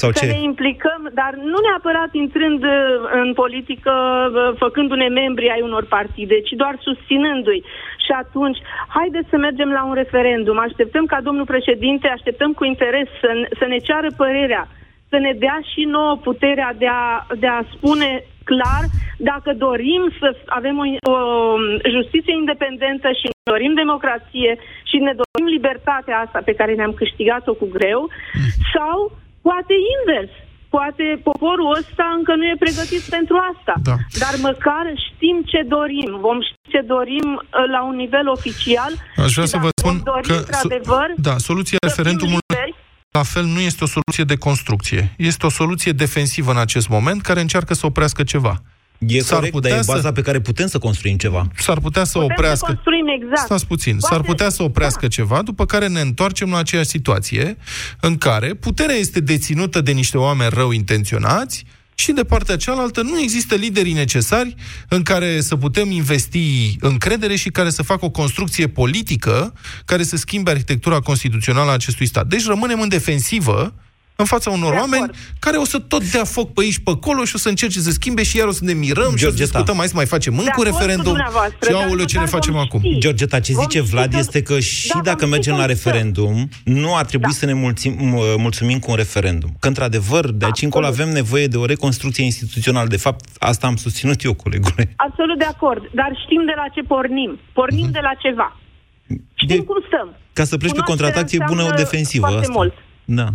Sau 0.03 0.11
să 0.13 0.19
ce? 0.19 0.27
ne 0.35 0.41
implicăm, 0.53 1.01
dar 1.21 1.33
nu 1.53 1.59
neapărat 1.69 2.11
intrând 2.25 2.61
uh, 2.65 2.75
în 3.23 3.29
politică, 3.43 3.93
uh, 4.31 4.41
făcându-ne 4.65 5.09
membri 5.23 5.47
ai 5.55 5.63
unor 5.69 5.85
partide, 5.97 6.37
ci 6.47 6.53
doar 6.63 6.75
susținându-i. 6.89 7.63
Și 8.05 8.13
atunci, 8.23 8.59
haideți 8.97 9.29
să 9.33 9.37
mergem 9.47 9.71
la 9.79 9.83
un 9.91 9.95
referendum. 10.03 10.57
Așteptăm 10.69 11.05
ca 11.13 11.19
domnul 11.29 11.47
președinte, 11.55 12.07
așteptăm 12.09 12.51
cu 12.59 12.65
interes 12.73 13.07
să, 13.23 13.31
ne- 13.41 13.51
să 13.61 13.65
ne 13.73 13.79
ceară 13.89 14.09
părerea, 14.23 14.65
să 15.11 15.17
ne 15.19 15.33
dea 15.45 15.59
și 15.73 15.83
nouă 15.97 16.15
puterea 16.29 16.71
de 16.83 16.89
a, 17.03 17.27
de 17.43 17.47
a 17.47 17.61
spune 17.75 18.11
clar 18.51 18.85
dacă 19.31 19.51
dorim 19.67 20.03
să 20.21 20.29
avem 20.59 20.77
o, 20.83 20.85
o 21.13 21.17
justiție 21.97 22.35
independentă 22.43 23.09
și 23.21 23.27
ne 23.29 23.43
dorim 23.53 23.73
democrație 23.83 24.53
și 24.91 24.97
ne 25.07 25.13
dorim 25.21 25.47
libertatea 25.57 26.17
asta 26.25 26.39
pe 26.45 26.57
care 26.59 26.73
ne-am 26.75 26.95
câștigat-o 27.01 27.53
cu 27.61 27.67
greu 27.77 28.01
sau 28.75 28.97
poate 29.49 29.75
invers. 29.97 30.33
Poate 30.79 31.05
poporul 31.31 31.71
ăsta 31.81 32.07
încă 32.19 32.33
nu 32.35 32.45
e 32.53 32.65
pregătit 32.67 33.03
pentru 33.17 33.37
asta. 33.51 33.75
Da. 33.91 33.97
Dar 34.23 34.35
măcar 34.49 34.85
știm 35.07 35.37
ce 35.53 35.61
dorim. 35.77 36.11
Vom 36.27 36.39
ști 36.49 36.61
ce 36.75 36.81
dorim 36.95 37.29
uh, 37.37 37.67
la 37.75 37.81
un 37.91 37.97
nivel 38.05 38.27
oficial. 38.37 38.93
Aș 39.25 39.31
vrea 39.35 39.47
și 39.47 39.55
să 39.55 39.59
vă 39.67 39.71
dacă 39.71 39.81
spun 39.81 39.97
vom 39.97 40.13
dori, 40.13 40.27
că... 40.29 40.37
într-adevăr, 40.41 41.09
Da, 41.29 41.35
soluția 41.49 41.79
să 41.81 41.87
fim 41.87 41.91
referendumului 41.91 42.47
liberi, 42.49 42.60
la 43.13 43.23
fel 43.23 43.45
nu 43.45 43.61
este 43.61 43.85
o 43.85 43.87
soluție 43.87 44.25
de 44.25 44.37
construcție. 44.37 45.15
Este 45.17 45.47
o 45.47 45.51
soluție 45.51 45.93
defensivă 45.93 46.51
în 46.51 46.59
acest 46.59 46.89
moment 46.89 47.23
care 47.23 47.41
încearcă 47.41 47.75
să 47.75 47.87
oprească 47.87 48.23
ceva. 48.23 48.63
E 48.99 49.21
S-ar 49.21 49.35
corect, 49.37 49.53
putea 49.53 49.71
dar 49.71 49.79
e 49.79 49.83
să- 49.83 49.93
baza 49.93 50.13
pe 50.13 50.23
care 50.23 50.41
putem 50.41 50.67
să 50.67 50.79
construim 50.79 51.17
ceva. 51.17 51.49
S-ar 51.57 51.79
putea 51.81 52.05
să 52.05 52.19
Putem 52.19 52.35
oprească... 52.37 52.67
să 52.69 52.73
construim 52.73 53.07
exact. 53.23 53.41
Stați 53.47 53.67
puțin. 53.67 53.97
Poate- 53.99 54.15
S-ar 54.15 54.25
putea 54.25 54.49
să 54.49 54.63
oprească 54.63 55.01
da. 55.01 55.09
ceva, 55.09 55.43
după 55.43 55.67
care 55.67 55.89
ne 55.89 56.01
întoarcem 56.01 56.51
la 56.51 56.59
aceeași 56.59 56.89
situație 56.89 57.57
în 58.01 58.19
care 58.19 58.55
puterea 58.55 58.95
este 58.95 59.21
deținută 59.21 59.81
de 59.81 59.91
niște 59.93 60.19
oameni 60.19 60.51
rău 60.55 60.71
intenționați 60.71 61.65
și 62.01 62.13
de 62.13 62.25
partea 62.25 62.57
cealaltă 62.57 63.03
nu 63.03 63.21
există 63.21 63.55
liderii 63.55 63.93
necesari 63.93 64.55
în 64.89 65.03
care 65.03 65.41
să 65.41 65.57
putem 65.57 65.91
investi 65.91 66.77
încredere 66.81 67.37
și 67.37 67.51
care 67.51 67.71
să 67.71 67.83
facă 67.83 68.05
o 68.05 68.11
construcție 68.11 68.69
politică 68.69 69.53
care 69.85 70.03
să 70.03 70.17
schimbe 70.17 70.51
arhitectura 70.51 71.01
constituțională 71.01 71.71
a 71.71 71.73
acestui 71.73 72.07
stat. 72.07 72.27
Deci 72.27 72.45
rămânem 72.45 72.81
în 72.81 72.89
defensivă 72.89 73.75
în 74.21 74.27
fața 74.27 74.51
unor 74.51 74.73
De 74.73 74.79
oameni 74.79 75.03
acord. 75.03 75.19
care 75.39 75.57
o 75.57 75.65
să 75.65 75.79
tot 75.79 76.11
dea 76.11 76.25
foc 76.25 76.53
pe 76.53 76.61
aici, 76.63 76.79
pe 76.79 76.91
acolo 76.91 77.25
și 77.25 77.35
o 77.35 77.39
să 77.39 77.49
încerce 77.49 77.81
să 77.81 77.91
schimbe 77.91 78.23
și 78.23 78.37
iar 78.37 78.47
o 78.47 78.53
să 78.53 78.65
ne 78.65 78.73
mirăm 78.73 79.03
și 79.05 79.09
o 79.11 79.17
să 79.17 79.19
Georgeta. 79.19 79.45
discutăm, 79.45 79.77
mai 79.77 79.87
să 79.87 79.93
mai 79.95 80.07
facem 80.07 80.33
încă 80.39 80.45
un 80.45 80.51
acord 80.53 80.69
cu 80.69 80.75
referendum 80.75 81.05
dumneavoastră, 81.13 81.57
și 81.67 81.73
dar 81.73 81.83
aoleu, 81.83 82.05
ce 82.05 82.15
ne 82.17 82.21
măcar 82.25 82.35
facem 82.39 82.53
vom 82.53 82.63
acum? 82.63 82.81
ști. 82.81 82.99
Georgeta, 82.99 83.41
ce 83.41 83.53
Vom 83.53 83.63
zice 83.63 83.79
ști 83.79 83.91
Vlad 83.91 84.11
că- 84.11 84.17
este 84.19 84.43
că 84.43 84.59
și 84.61 84.89
Da, 84.89 85.01
dacă 85.03 85.17
vom 85.19 85.19
ști 85.19 85.31
mergem 85.35 85.53
cum 85.53 85.61
la 85.63 85.67
să- 85.69 85.73
referendum, 85.75 86.49
nu 86.65 86.97
ar 86.97 87.05
trebui 87.05 87.31
Da. 87.31 87.35
să 87.35 87.47
ne 87.47 87.53
mulțim, 87.53 87.93
m- 87.97 88.37
mulțumim 88.37 88.79
cu 88.79 88.91
un 88.91 88.97
referendum. 88.97 89.51
Că, 89.61 89.69
într-adevăr, 89.69 90.31
de 90.31 90.45
aici 90.45 90.63
încolo 90.63 90.87
Absolut. 90.87 91.09
avem 91.09 91.23
nevoie 91.23 91.47
de 91.47 91.57
o 91.57 91.65
reconstrucție 91.65 92.25
instituțională. 92.25 92.89
De 92.89 92.97
fapt, 92.97 93.25
asta 93.39 93.67
am 93.67 93.77
susținut 93.77 94.23
eu, 94.25 94.35
colegule. 94.35 94.93
Absolut 94.97 95.39
de 95.39 95.45
acord, 95.45 95.83
dar 95.95 96.11
știm 96.25 96.43
de 96.47 96.53
la 96.57 96.65
ce 96.75 96.81
pornim. 96.83 97.39
Pornim 97.53 97.89
de 97.91 97.99
la 98.03 98.13
ceva. 98.23 98.57
Știm 99.35 99.57
De- 99.57 99.63
cum 99.65 99.77
stăm. 99.87 100.09
Ca 100.33 100.45
să 100.45 100.57
pleci 100.57 100.71
pe 100.73 100.81
Cunoașterea 100.81 101.13
contraatac, 101.13 101.33
e 101.33 101.37
bună 101.53 101.63
o 101.63 101.65
înseamnă 101.65 101.83
defensivă. 101.85 102.27
Foarte 102.27 102.47
Asta. 102.47 102.59
mult. 102.59 102.73
Da. 103.05 103.27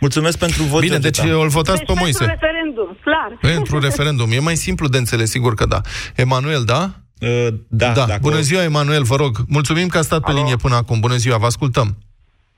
Mulțumesc 0.00 0.38
pentru 0.38 0.62
vot, 0.62 0.80
Bine, 0.80 0.98
deci 0.98 1.16
Georgeta. 1.16 1.42
îl 1.42 1.48
votați 1.48 1.78
Deci 1.78 1.86
pe 1.86 1.94
Moise. 1.98 2.24
pentru 2.24 2.46
referendum, 2.46 2.96
clar. 3.00 3.38
Pentru 3.40 3.78
referendum. 3.78 4.30
E 4.30 4.38
mai 4.38 4.54
simplu 4.54 4.88
de 4.88 4.98
înțeles, 4.98 5.30
sigur 5.30 5.54
că 5.54 5.66
da. 5.66 5.80
Emanuel, 6.16 6.62
da? 6.64 6.90
Uh, 7.20 7.48
da, 7.68 7.92
da. 7.92 8.04
dacă 8.06 8.18
Bună 8.22 8.40
ziua, 8.40 8.62
Emanuel, 8.62 9.02
vă 9.02 9.16
rog. 9.16 9.36
Mulțumim 9.48 9.88
că 9.88 9.98
a 9.98 10.02
stat 10.02 10.20
pe 10.24 10.30
Alo. 10.30 10.38
linie 10.38 10.56
până 10.56 10.74
acum. 10.74 11.00
Bună 11.00 11.14
ziua, 11.16 11.36
vă 11.38 11.46
ascultăm. 11.46 11.96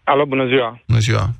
Alo, 0.04 0.24
bună 0.24 0.46
ziua. 0.46 0.80
Bună 0.86 0.98
ziua. 1.00 1.30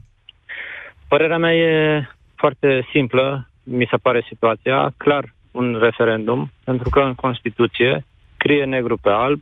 Părerea 1.08 1.38
mea 1.38 1.54
e 1.54 2.08
foarte 2.36 2.86
simplă, 2.92 3.48
mi 3.62 3.86
se 3.90 3.96
pare 3.96 4.24
situația. 4.28 4.92
Clar, 4.96 5.34
un 5.50 5.78
referendum, 5.80 6.52
pentru 6.64 6.88
că 6.88 7.00
în 7.00 7.14
Constituție 7.14 8.04
scrie 8.34 8.64
negru 8.64 8.96
pe 8.96 9.08
alb, 9.10 9.40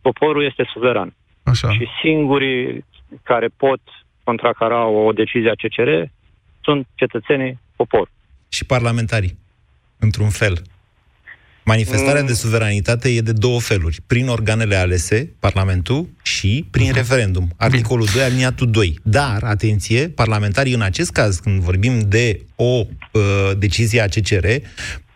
poporul 0.00 0.44
este 0.44 0.70
suveran. 0.72 1.14
Așa. 1.42 1.72
Și 1.72 1.86
singurii 2.02 2.84
care 3.22 3.48
pot 3.56 3.80
contracara 4.30 4.86
o 4.86 5.12
decizie 5.12 5.50
a 5.50 5.60
CCR 5.62 5.90
sunt 6.64 6.86
cetățenii 6.94 7.58
popor. 7.76 8.06
și 8.48 8.64
parlamentarii, 8.64 9.38
într-un 9.98 10.30
fel. 10.30 10.62
Manifestarea 11.64 12.20
Mm. 12.20 12.26
de 12.26 12.32
suveranitate 12.32 13.08
e 13.08 13.20
de 13.20 13.32
două 13.32 13.60
feluri. 13.60 13.98
Prin 14.06 14.28
organele 14.28 14.74
alese, 14.76 15.32
Parlamentul, 15.38 16.08
și 16.22 16.66
prin 16.70 16.92
referendum. 16.92 17.48
Articolul 17.56 18.06
2, 18.14 18.22
aliniatul 18.22 18.70
2. 18.70 18.98
Dar, 19.02 19.42
atenție, 19.42 20.08
parlamentarii 20.08 20.74
în 20.74 20.80
acest 20.80 21.10
caz, 21.10 21.38
când 21.38 21.60
vorbim 21.60 22.00
de 22.08 22.40
o 22.56 22.64
uh, 22.64 23.22
decizie 23.58 24.00
a 24.00 24.06
CCR, 24.06 24.46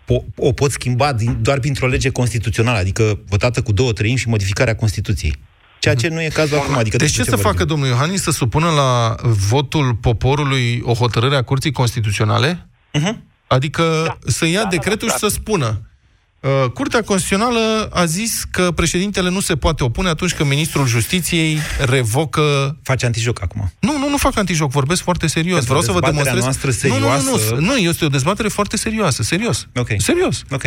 po- 0.05 0.25
o 0.37 0.53
pot 0.53 0.70
schimba 0.70 1.12
din, 1.12 1.38
doar 1.42 1.59
printr-o 1.61 1.87
lege 1.87 2.11
constituțională, 2.11 2.79
adică 2.79 3.18
votată 3.29 3.62
cu 3.62 3.73
două 3.73 3.92
treimi 3.92 4.18
și 4.18 4.29
modificarea 4.29 4.77
Constituției. 4.77 5.35
Ceea 5.81 5.95
ce 5.95 6.09
nu 6.09 6.23
e 6.23 6.29
cazul 6.29 6.57
acum. 6.59 6.75
Adică 6.77 6.97
Deci 6.97 7.11
ce 7.11 7.16
despre 7.16 7.37
să 7.37 7.43
vorbim? 7.43 7.53
facă 7.53 7.64
domnul 7.64 7.88
Iohannis? 7.88 8.23
Să 8.23 8.31
supună 8.31 8.71
la 8.71 9.14
votul 9.23 9.95
poporului 9.95 10.81
o 10.85 10.93
hotărâre 10.95 11.37
a 11.37 11.43
Curții 11.43 11.73
Constituționale? 11.73 12.69
Mhm. 12.93 13.25
Adică 13.47 14.16
să 14.27 14.47
ia 14.47 14.53
Da, 14.59 14.62
da, 14.62 14.69
decretul 14.69 15.09
da, 15.09 15.12
și 15.14 15.19
să 15.21 15.29
spună 15.29 15.89
uh, 16.40 16.70
Curtea 16.74 17.03
Constituțională 17.03 17.88
a 17.92 18.05
zis 18.05 18.44
că 18.50 18.70
președintele 18.70 19.31
nu 19.31 19.40
se 19.40 19.57
poate 19.57 19.85
opune 19.85 20.09
atunci 20.09 20.35
când 20.35 20.48
ministrul 20.48 20.87
justiției 20.87 21.59
revocă... 21.85 22.76
Face 22.83 23.07
antijoc 23.07 23.42
acum. 23.42 23.72
Nu, 23.79 23.98
nu, 23.98 24.09
nu 24.09 24.16
fac 24.16 24.37
antijoc, 24.38 24.70
vorbesc 24.70 25.03
foarte 25.03 25.26
serios. 25.26 25.57
Pentru 25.64 25.72
Vreau 25.74 25.87
să 25.87 25.92
vă 25.92 26.00
dezbaterea 26.00 26.35
demonstrez... 26.35 26.81
noastră 26.83 26.88
Nu, 26.88 26.98
nu, 26.98 27.31
nu, 27.31 27.37
serioasă- 27.38 27.55
nu, 27.55 27.61
nu, 27.66 27.76
este 27.76 28.05
o 28.05 28.09
dezbatere 28.09 28.48
foarte 28.48 28.76
serioasă, 28.76 29.22
serios. 29.22 29.66
Ok. 29.76 29.88
Serios. 29.96 30.42
Ok. 30.50 30.62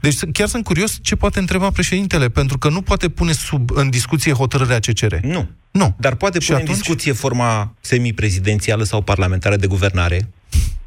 Deci 0.00 0.16
chiar 0.32 0.48
sunt 0.48 0.64
curios 0.64 0.98
ce 1.02 1.16
poate 1.16 1.38
întreba 1.38 1.70
președintele, 1.70 2.28
pentru 2.28 2.58
că 2.58 2.68
nu 2.68 2.82
poate 2.82 3.08
pune 3.08 3.32
sub 3.32 3.70
în 3.74 3.90
discuție 3.90 4.32
hotărârea 4.32 4.78
CCR. 4.78 5.14
Nu. 5.22 5.48
Nu. 5.70 5.96
Dar 5.98 6.14
poate 6.14 6.38
Și 6.40 6.46
pune 6.46 6.58
în 6.58 6.64
atunci? 6.64 6.78
discuție 6.80 7.12
forma 7.12 7.74
semiprezidențială 7.80 8.84
sau 8.84 9.02
parlamentară 9.02 9.56
de 9.56 9.66
guvernare. 9.66 10.28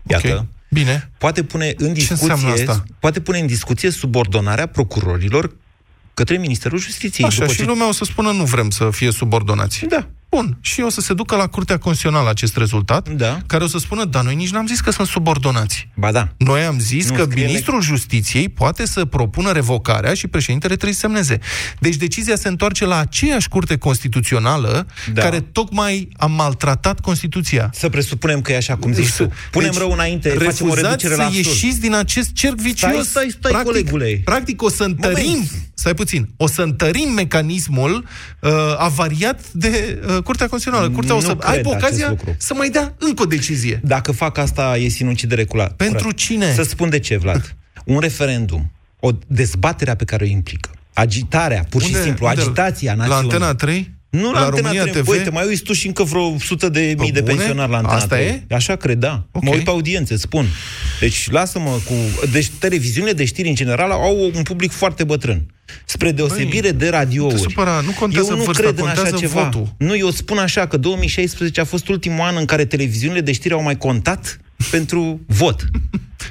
Iată. 0.07 0.27
Ok. 0.37 0.45
Bine. 0.69 1.11
Poate 1.17 1.43
pune 1.43 1.73
în 1.77 1.87
înseamnă 1.87 2.35
discuție, 2.35 2.51
asta? 2.69 2.83
poate 2.99 3.19
pune 3.19 3.39
în 3.39 3.47
discuție 3.47 3.89
subordonarea 3.89 4.65
procurorilor 4.65 5.55
către 6.13 6.37
Ministerul 6.37 6.79
Justiției. 6.79 7.27
Așa, 7.27 7.39
după 7.39 7.51
și 7.51 7.59
ce- 7.59 7.65
lumea 7.65 7.87
o 7.87 7.91
să 7.91 8.03
spună 8.03 8.31
nu 8.31 8.43
vrem 8.43 8.69
să 8.69 8.89
fie 8.91 9.11
subordonați. 9.11 9.85
Da. 9.85 10.07
Bun. 10.29 10.57
Și 10.61 10.81
o 10.81 10.89
să 10.89 11.01
se 11.01 11.13
ducă 11.13 11.35
la 11.35 11.47
Curtea 11.47 11.77
Constituțională 11.77 12.29
acest 12.29 12.57
rezultat, 12.57 13.09
Da. 13.09 13.39
care 13.45 13.63
o 13.63 13.67
să 13.67 13.77
spună, 13.77 14.05
da, 14.05 14.21
noi 14.21 14.35
nici 14.35 14.49
n-am 14.49 14.67
zis 14.67 14.79
că 14.79 14.91
sunt 14.91 15.07
subordonați. 15.07 15.87
Ba 15.95 16.11
da. 16.11 16.27
Noi 16.37 16.61
am 16.63 16.79
zis 16.79 17.09
Nu, 17.09 17.15
că 17.15 17.25
scrie 17.29 17.45
ministrul 17.45 17.81
justiției 17.81 18.49
poate 18.49 18.85
să 18.85 19.05
propună 19.05 19.51
revocarea 19.51 20.13
și 20.13 20.27
președintele 20.27 20.73
trebuie 20.73 20.93
să 20.93 20.99
semneze. 20.99 21.39
Deci 21.79 21.95
decizia 21.95 22.35
se 22.35 22.47
întoarce 22.47 22.85
la 22.85 22.97
aceeași 22.99 23.47
curte 23.49 23.77
constituțională 23.77 24.87
Da. 25.13 25.21
care 25.21 25.39
tocmai 25.39 26.09
a 26.17 26.25
maltratat 26.25 26.99
Constituția. 26.99 27.69
Să 27.73 27.89
presupunem 27.89 28.41
că 28.41 28.51
e 28.51 28.55
așa 28.57 28.75
cum 28.75 28.93
zici 28.93 29.11
tu. 29.15 29.31
Punem 29.51 29.69
Deci, 29.71 29.79
rău 29.79 29.91
înainte, 29.91 30.29
facem 30.29 30.45
o 30.45 30.49
refuzați 30.73 30.81
reducere 30.81 31.15
la 31.15 31.21
să 31.21 31.27
absurd. 31.27 31.45
ieșiți 31.45 31.79
din 31.79 31.93
acest 31.93 32.33
cerc 32.33 32.55
vicios. 32.59 32.91
Stai, 32.91 33.03
stai, 33.05 33.27
stai, 33.37 33.51
practic, 33.51 33.71
colegule. 33.71 34.21
Practic 34.25 34.61
o 34.61 34.69
să 34.69 34.83
întărim, 34.83 35.25
Moment. 35.29 35.51
Stai 35.79 35.93
puțin, 35.93 36.29
o 36.37 36.47
să 36.47 36.61
întărim 36.61 37.09
mecanismul 37.13 38.05
uh, 38.41 38.49
avariat 38.77 39.51
de 39.51 39.99
uh, 40.07 40.23
Curtea 40.23 40.47
Constituțională. 40.47 40.89
Curtea 40.93 41.13
o 41.15 41.19
Nu 41.19 41.25
să 41.25 41.35
cred 41.35 41.51
aibă 41.55 41.69
acest 41.69 41.83
ocazia 41.85 42.09
lucru. 42.09 42.35
să 42.37 42.53
mai 42.53 42.69
dea 42.69 42.93
încă 42.99 43.21
o 43.21 43.25
decizie. 43.25 43.79
Dacă 43.83 44.11
fac 44.11 44.37
asta, 44.37 44.77
e 44.77 44.87
sinucidere 44.87 45.43
curat. 45.45 45.71
Pentru 45.75 45.97
curat. 45.97 46.15
cine? 46.17 46.53
Să 46.53 46.63
spun 46.63 46.89
de 46.89 46.99
ce, 46.99 47.17
Vlad. 47.17 47.55
Un 47.85 47.99
referendum, 47.99 48.71
o 48.99 49.09
dezbatere 49.27 49.95
pe 49.95 50.05
care 50.05 50.23
o 50.23 50.27
implică, 50.27 50.69
agitarea, 50.93 51.65
pur 51.69 51.81
și 51.81 51.87
Unde- 51.87 52.01
simplu, 52.03 52.25
unde? 52.27 52.41
agitația 52.41 52.93
La 52.93 53.05
națiunii. 53.05 53.31
Antena 53.31 53.55
3? 53.55 53.97
Nu 54.09 54.31
la, 54.31 54.39
la 54.39 54.45
Antena 54.45 54.61
România 54.67 54.81
3. 54.81 54.93
TV? 55.01 55.05
Băi, 55.05 55.19
te 55.23 55.29
mai 55.29 55.47
uiți 55.47 55.61
tu 55.61 55.73
și 55.73 55.87
încă 55.87 56.03
vreo 56.03 56.37
sută 56.39 56.69
de 56.69 56.95
mii 56.97 57.11
de 57.11 57.21
bune? 57.21 57.33
pensionari 57.33 57.71
la 57.71 57.77
Antena 57.77 57.95
Asta 57.95 58.15
3. 58.15 58.27
e? 58.27 58.55
Așa 58.55 58.75
cred, 58.75 58.97
da. 58.97 59.25
Ok. 59.31 59.43
Mă 59.43 59.51
uit 59.53 59.63
pe 59.63 59.69
audiențe, 59.69 60.17
spun. 60.17 60.45
Deci 60.99 61.29
lasă-mă 61.31 61.69
cu... 61.85 61.93
Deci 62.31 62.49
televiziunile 62.59 63.13
de 63.13 63.25
știri 63.25 63.47
în 63.49 63.55
general 63.55 63.91
au 63.91 64.31
un 64.35 64.43
public 64.43 64.71
foarte 64.71 65.03
bătrân. 65.03 65.45
Spre 65.85 66.11
deosebire 66.11 66.69
Băi, 66.69 66.79
de 66.79 66.89
radiouri. 66.89 67.33
nu 67.33 67.39
te 67.39 67.47
supăra, 67.49 67.81
nu 67.85 67.91
contează 67.91 68.27
eu 68.31 68.37
nu 68.37 68.43
vârsta, 68.43 68.63
cred 68.63 68.77
în 68.79 68.85
așa 68.85 68.93
contează 68.93 69.25
ceva. 69.25 69.41
votul. 69.43 69.73
Nu, 69.77 69.95
eu 69.95 70.09
spun 70.11 70.37
așa 70.37 70.67
că 70.67 70.77
2016 70.77 71.61
a 71.61 71.65
fost 71.65 71.87
ultimul 71.87 72.19
an 72.21 72.35
în 72.37 72.45
care 72.45 72.65
televiziunile 72.65 73.21
de 73.21 73.31
știri 73.31 73.53
au 73.53 73.63
mai 73.63 73.77
contat 73.77 74.39
pentru 74.71 75.21
vot. 75.27 75.65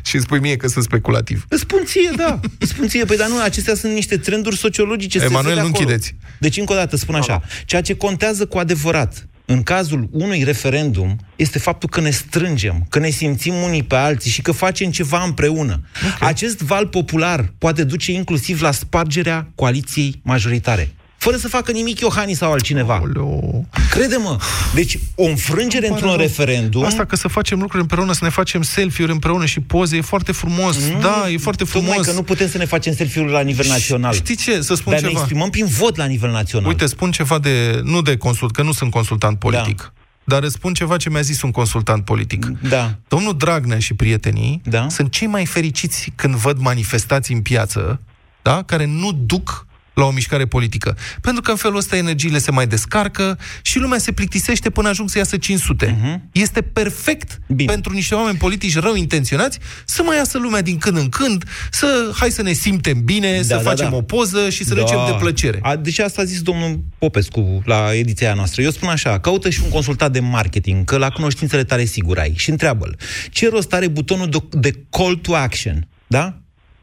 Și 0.03 0.14
îmi 0.14 0.24
spui 0.24 0.39
mie 0.39 0.57
că 0.57 0.68
sunt 0.68 0.84
speculativ. 0.84 1.45
Îți 1.49 1.61
spun 1.61 1.80
ție, 1.84 2.11
da. 2.16 2.41
Îți 2.59 2.70
spun 2.70 2.89
ție. 2.89 3.05
Păi, 3.05 3.16
dar 3.16 3.28
nu, 3.28 3.41
acestea 3.41 3.74
sunt 3.74 3.93
niște 3.93 4.16
trenduri 4.16 4.57
sociologice. 4.57 5.18
se 5.18 5.24
Emanuel, 5.24 5.55
vede 5.55 5.61
nu 5.61 5.66
acolo. 5.66 5.78
închideți. 5.78 6.14
Deci, 6.39 6.57
încă 6.57 6.72
o 6.72 6.76
dată, 6.76 6.97
spun 6.97 7.14
așa. 7.14 7.43
Ceea 7.64 7.80
ce 7.80 7.95
contează 7.97 8.47
cu 8.47 8.59
adevărat 8.59 9.28
în 9.51 9.62
cazul 9.62 10.09
unui 10.12 10.43
referendum 10.43 11.16
este 11.36 11.59
faptul 11.59 11.89
că 11.89 12.01
ne 12.01 12.11
strângem, 12.11 12.86
că 12.89 12.99
ne 12.99 13.09
simțim 13.09 13.55
unii 13.55 13.82
pe 13.82 13.95
alții 13.95 14.30
și 14.30 14.43
că 14.43 14.53
facem 14.53 14.91
ceva 14.91 15.22
împreună. 15.22 15.80
Okay. 16.14 16.28
Acest 16.28 16.59
val 16.59 16.86
popular 16.86 17.53
poate 17.59 17.84
duce 17.84 18.12
inclusiv 18.12 18.61
la 18.61 18.70
spargerea 18.70 19.51
coaliției 19.55 20.20
majoritare. 20.22 20.93
Fără 21.28 21.40
să 21.40 21.48
facă 21.48 21.72
nimic 21.72 22.00
Iohannis 22.00 22.36
sau 22.38 22.52
altcineva. 22.52 22.94
Aoleu. 22.94 23.66
Crede-mă. 23.90 24.38
Deci, 24.74 24.98
o 25.14 25.24
înfrângere 25.24 25.86
Îmi 25.86 25.94
într-un 25.94 26.10
pare 26.10 26.22
rău. 26.22 26.26
referendum... 26.36 26.84
Asta 26.84 27.04
că 27.04 27.16
să 27.16 27.28
facem 27.28 27.60
lucruri 27.60 27.82
împreună, 27.82 28.12
să 28.12 28.24
ne 28.24 28.30
facem 28.30 28.62
selfie-uri 28.62 29.12
împreună 29.12 29.44
și 29.46 29.60
poze, 29.60 29.96
e 29.96 30.00
foarte 30.00 30.32
frumos. 30.32 30.76
Nu, 30.88 31.00
da, 31.00 31.30
e 31.30 31.36
foarte 31.38 31.64
frumos. 31.64 31.88
Tocmai 31.88 32.06
că 32.06 32.12
nu 32.12 32.22
putem 32.22 32.48
să 32.48 32.58
ne 32.58 32.64
facem 32.64 32.94
selfie-uri 32.94 33.30
la 33.32 33.40
nivel 33.40 33.66
național. 33.68 34.12
Știi 34.12 34.36
ce? 34.36 34.60
Să 34.60 34.74
spun 34.74 34.92
Dar 34.92 35.00
ne 35.02 35.08
ceva. 35.08 35.20
exprimăm 35.20 35.50
prin 35.50 35.66
vot 35.66 35.96
la 35.96 36.04
nivel 36.04 36.30
național. 36.30 36.68
Uite, 36.68 36.86
spun 36.86 37.10
ceva 37.10 37.38
de, 37.38 37.80
nu 37.84 38.02
de 38.02 38.16
consult, 38.16 38.52
că 38.52 38.62
nu 38.62 38.72
sunt 38.72 38.90
consultant 38.90 39.38
politic, 39.38 39.76
Da. 39.78 39.92
dar 40.24 40.42
îți 40.42 40.54
spun 40.54 40.72
ceva 40.74 40.96
ce 40.96 41.10
mi-a 41.10 41.20
zis 41.20 41.42
un 41.42 41.50
consultant 41.50 42.04
politic. 42.04 42.46
Da. 42.68 42.94
Domnul 43.08 43.36
Dragnea 43.36 43.78
și 43.78 43.94
prietenii 43.94 44.60
Da. 44.64 44.86
sunt 44.88 45.10
cei 45.10 45.26
mai 45.26 45.46
fericiți 45.46 46.12
când 46.14 46.34
văd 46.34 46.58
manifestații 46.58 47.34
în 47.34 47.40
piață, 47.40 48.00
da, 48.42 48.62
care 48.62 48.84
nu 48.86 49.12
duc 49.12 49.66
la 49.99 50.07
o 50.07 50.11
mișcare 50.11 50.46
politică. 50.46 50.96
Pentru 51.20 51.42
că 51.42 51.51
în 51.51 51.57
felul 51.57 51.76
ăsta 51.76 51.96
energiile 51.96 52.38
se 52.38 52.51
mai 52.51 52.66
descarcă 52.66 53.38
și 53.62 53.78
lumea 53.78 53.99
se 53.99 54.12
plictisește 54.12 54.70
până 54.70 54.88
ajung 54.88 55.09
să 55.11 55.18
iasă 55.18 55.36
500. 55.36 56.20
Este 56.32 56.62
perfect 56.62 57.38
Mhm. 57.46 57.57
Bine. 57.57 57.72
pentru 57.72 57.92
niște 57.92 58.14
oameni 58.14 58.36
politici 58.38 58.78
rău 58.78 58.94
intenționați 58.94 59.59
să 59.84 60.03
mai 60.03 60.16
iasă 60.16 60.38
lumea 60.38 60.62
din 60.62 60.78
când 60.78 60.96
în 60.96 61.09
când, 61.09 61.44
să 61.70 62.11
hai 62.14 62.30
să 62.30 62.42
ne 62.42 62.53
simtem 62.53 63.05
bine, 63.05 63.42
să 63.42 63.55
da, 63.55 63.61
facem 63.61 63.90
da. 63.90 63.96
o 63.96 64.03
poză 64.03 64.49
și 64.51 64.64
să 64.64 64.74
legem 64.74 64.99
de 65.07 65.16
plăcere. 65.18 65.59
A, 65.62 65.76
deci 65.76 65.99
asta 65.99 66.22
a 66.22 66.24
zis 66.24 66.40
domnul 66.42 66.80
Popescu 66.99 67.62
la 67.64 67.94
ediția 67.94 68.34
noastră. 68.34 68.62
Eu 68.62 68.70
spun 68.70 68.88
așa, 68.88 69.18
caută 69.20 69.51
și 69.51 69.61
un 69.64 69.70
consultat 69.70 70.12
de 70.12 70.20
marketing, 70.20 70.84
că 70.84 70.96
la 70.96 71.11
cunoștințele 71.11 71.64
tale 71.64 71.84
sigur 71.84 72.18
ai. 72.18 72.32
Și 72.36 72.51
întreabă-l, 72.51 72.99
ce 73.30 73.49
rost 73.49 73.72
are 73.72 73.88
butonul 73.88 74.28
de, 74.28 74.38
de 74.51 74.84
call 74.90 75.16
to 75.16 75.34
action? 75.34 75.88
Da? 76.07 76.38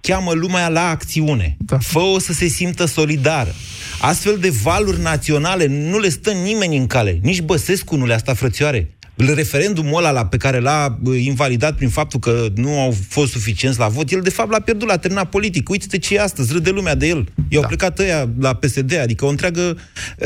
Cheamă 0.05 0.31
lumea 0.33 0.67
la 0.69 0.89
acțiune. 0.89 1.57
Da. 1.59 1.77
Fă-o 1.77 2.19
să 2.19 2.33
se 2.33 2.47
simtă 2.47 2.85
solidară. 2.85 3.53
Astfel 4.01 4.37
de 4.37 4.49
valuri 4.63 5.01
naționale 5.01 5.65
nu 5.65 5.99
le 5.99 6.09
stă 6.09 6.31
nimeni 6.31 6.77
în 6.77 6.87
cale. 6.87 7.19
Nici 7.21 7.41
Băsescu 7.41 7.95
nu 7.95 8.05
le-a 8.05 8.17
stat 8.17 8.37
frățioare. 8.37 8.89
Referendumul 9.35 9.97
ăla 9.97 10.11
la 10.11 10.25
pe 10.25 10.37
care 10.37 10.59
l-a 10.59 10.97
bă, 11.01 11.13
invalidat 11.13 11.75
prin 11.75 11.89
faptul 11.89 12.19
că 12.19 12.45
nu 12.55 12.79
au 12.79 12.95
fost 13.09 13.31
suficienți 13.31 13.79
la 13.79 13.87
vot, 13.87 14.11
el 14.11 14.21
de 14.21 14.29
fapt 14.29 14.51
l-a 14.51 14.59
pierdut, 14.59 14.87
l-a 14.87 14.97
terminat 14.97 15.29
politic. 15.29 15.69
Uite-te 15.69 15.97
ce 15.97 16.15
e 16.15 16.21
astăzi, 16.21 16.53
râde 16.53 16.69
lumea 16.69 16.95
de 16.95 17.07
el. 17.07 17.27
I-au 17.49 17.61
Da. 17.61 17.67
plecat 17.67 17.99
ăia 17.99 18.29
la 18.39 18.53
PSD, 18.53 18.97
adică 18.99 19.25
o 19.25 19.29
întreagă... 19.29 19.77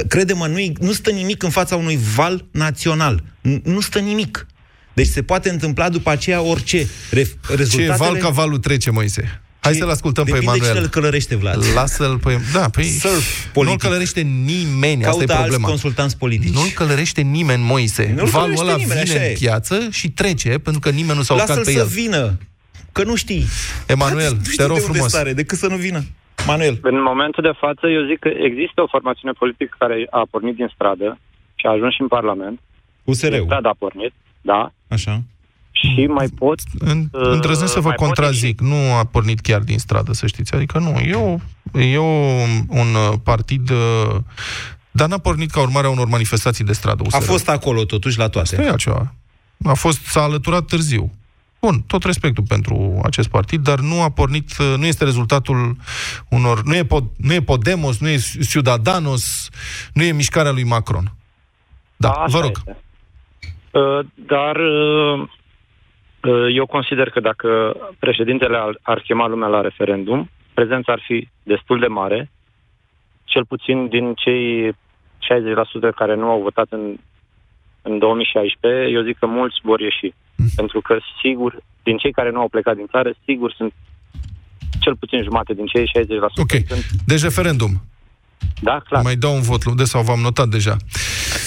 Crede-mă, 0.07 0.47
nu, 0.47 0.57
nu 0.85 0.91
stă 0.91 1.09
nimic 1.11 1.43
în 1.43 1.49
fața 1.49 1.75
unui 1.75 1.99
val 2.15 2.45
național. 2.51 3.23
N- 3.23 3.61
Nu 3.63 3.79
stă 3.79 3.99
nimic. 3.99 4.47
Deci 4.93 5.07
se 5.07 5.21
poate 5.23 5.49
întâmpla 5.49 5.89
după 5.89 6.09
aceea 6.09 6.41
orice. 6.41 6.87
Re- 7.11 7.23
Ce 7.23 7.55
rezultatele... 7.55 8.09
val 8.09 8.15
ca 8.17 8.29
valul 8.29 8.57
trece, 8.57 8.91
Moise. 8.91 9.41
Hai 9.69 9.79
să-l 9.79 9.89
ascultăm 9.89 10.23
pe 10.23 10.31
Depinde 10.31 10.51
Emanuel. 10.51 10.71
cine 10.73 10.83
îl 10.83 10.89
călărește, 10.89 11.35
Vlad. 11.35 11.63
Lasă-l 11.75 12.17
pe... 12.17 12.39
Da, 12.53 12.69
păi... 12.69 12.83
Surf 12.83 13.13
Nu-l 13.13 13.51
politic. 13.53 13.79
călărește 13.81 14.21
nimeni, 14.21 15.05
asta 15.05 15.09
Caută 15.09 15.23
e 15.31 15.35
alți 15.35 15.41
problema. 15.41 15.67
consultanți 15.67 16.17
politici. 16.17 16.53
Nu-l 16.53 16.71
călărește 16.75 17.21
nimeni, 17.21 17.63
Moise. 17.63 18.13
Nu-l 18.15 18.27
Valul 18.27 18.55
călărește 18.55 18.63
ăla 18.63 18.75
nimeni, 18.75 18.89
vine 18.89 19.01
așa 19.15 19.23
în 19.25 19.29
e. 19.31 19.33
piață 19.39 19.87
și 19.91 20.09
trece, 20.11 20.49
pentru 20.49 20.81
că 20.81 20.89
nimeni 20.89 21.17
nu 21.17 21.23
s-a 21.23 21.33
urcat 21.33 21.47
Lasă-l 21.49 21.65
pe 21.65 21.71
să 21.71 21.77
el. 21.79 21.85
vină, 21.85 22.37
că 22.91 23.03
nu 23.03 23.15
știi. 23.15 23.45
Emanuel, 23.87 24.33
nu 24.37 24.43
știi 24.43 24.57
te 24.57 24.63
rog 24.63 24.75
de 24.77 24.81
unde 24.81 24.91
frumos. 24.93 25.11
Stare, 25.11 25.33
decât 25.33 25.57
să 25.57 25.67
nu 25.67 25.75
vină. 25.75 26.01
Manuel. 26.47 26.79
În 26.81 27.01
momentul 27.01 27.43
de 27.43 27.51
față, 27.59 27.87
eu 27.87 28.01
zic 28.09 28.19
că 28.19 28.29
există 28.49 28.81
o 28.81 28.87
formațiune 28.87 29.33
politică 29.41 29.75
care 29.79 30.07
a 30.09 30.27
pornit 30.31 30.55
din 30.55 30.69
stradă 30.73 31.19
și 31.55 31.65
a 31.65 31.69
ajuns 31.69 31.93
și 31.93 32.01
în 32.01 32.07
Parlament. 32.07 32.57
Din 33.03 33.13
USR-ul. 33.13 33.43
stradă 33.45 33.67
a 33.67 33.75
pornit, 33.79 34.13
da. 34.41 34.71
Așa. 34.87 35.21
Și 35.79 36.05
mai 36.05 36.27
pot... 36.27 36.59
În, 36.79 37.07
Uh, 37.11 37.21
îndrăznesc 37.21 37.73
să 37.73 37.79
vă 37.79 37.87
mai 37.87 37.95
pot 37.95 38.05
contrazic. 38.05 38.59
Nu 38.61 38.93
a 38.93 39.03
pornit 39.03 39.39
chiar 39.39 39.61
din 39.61 39.77
stradă, 39.79 40.13
să 40.13 40.27
știți. 40.27 40.53
Adică 40.53 40.79
nu. 40.79 40.89
E, 40.99 41.13
o, 41.13 41.37
e 41.79 41.97
o, 41.97 42.03
un 42.67 42.95
uh, 42.95 43.13
partid... 43.23 43.69
uh, 43.69 44.15
Dar 44.91 45.07
n-a 45.07 45.17
pornit 45.17 45.51
ca 45.51 45.61
urmare 45.61 45.87
a 45.87 45.89
unor 45.89 46.07
manifestații 46.07 46.63
de 46.63 46.73
stradă. 46.73 47.03
A 47.03 47.17
USR. 47.17 47.25
fost 47.29 47.49
acolo, 47.49 47.83
totuși, 47.83 48.17
la 48.17 48.29
toate. 48.29 48.55
Asta 48.55 48.67
e 48.67 48.69
altceva. 48.69 49.13
A 49.63 49.73
fost, 49.73 50.05
s-a 50.05 50.21
alăturat 50.21 50.65
târziu. 50.65 51.11
Bun, 51.59 51.83
tot 51.87 52.03
respectul 52.03 52.43
pentru 52.47 52.99
acest 53.03 53.27
partid, 53.27 53.61
dar 53.61 53.79
nu 53.79 54.01
a 54.01 54.09
pornit, 54.09 54.57
uh, 54.59 54.73
nu 54.77 54.85
este 54.85 55.03
rezultatul 55.03 55.75
unor, 56.29 56.63
nu 56.63 56.75
e, 56.75 56.83
pod, 56.85 57.03
nu 57.17 57.33
e 57.33 57.41
Podemos, 57.41 57.97
nu 57.97 58.07
e 58.09 58.19
Ciudadanos, 58.49 59.49
nu 59.93 60.03
e 60.03 60.11
mișcarea 60.11 60.51
lui 60.51 60.63
Macron. 60.63 61.13
Da, 61.95 62.09
Așa 62.09 62.37
vă 62.37 62.39
rog. 62.39 62.51
Este. 62.57 62.77
Uh, 63.71 64.05
Dar 64.27 64.55
uh, 64.55 65.19
uh, 65.19 65.29
eu 66.51 66.65
consider 66.65 67.09
că 67.09 67.19
dacă 67.19 67.75
președintele 67.99 68.57
ar, 68.57 68.79
ar 68.81 68.99
chema 68.99 69.27
lumea 69.27 69.47
la 69.47 69.61
referendum, 69.61 70.29
prezența 70.53 70.91
ar 70.91 71.01
fi 71.05 71.27
destul 71.43 71.79
de 71.79 71.87
mare, 71.87 72.31
cel 73.23 73.45
puțin 73.45 73.87
din 73.87 74.13
cei 74.13 74.71
60% 74.71 74.75
care 75.95 76.15
nu 76.15 76.29
au 76.29 76.41
votat 76.41 76.67
în, 76.69 76.95
în 77.81 77.97
2016, 77.99 78.91
eu 78.91 79.03
zic 79.03 79.17
că 79.17 79.25
mulți 79.25 79.57
vor 79.63 79.79
ieși. 79.79 80.13
Pentru 80.55 80.81
că, 80.81 80.97
sigur, 81.21 81.59
din 81.83 81.97
cei 81.97 82.11
care 82.11 82.31
nu 82.31 82.39
au 82.39 82.49
plecat 82.49 82.75
din 82.75 82.87
țară, 82.87 83.11
sigur 83.25 83.53
sunt 83.53 83.73
cel 84.79 84.95
puțin 84.95 85.23
jumate 85.23 85.53
din 85.53 85.65
cei 85.65 85.87
60%. 85.87 85.89
Ok. 86.35 86.51
Sunt, 86.67 86.85
Deci 87.05 87.21
referendum. 87.21 87.71
Da, 88.61 88.81
clar. 88.87 89.03
Mai 89.03 89.15
dau 89.15 89.35
un 89.35 89.41
vot, 89.41 89.65
de 89.75 89.83
sau 89.83 90.01
v-am 90.01 90.19
notat 90.19 90.47
deja. 90.47 90.77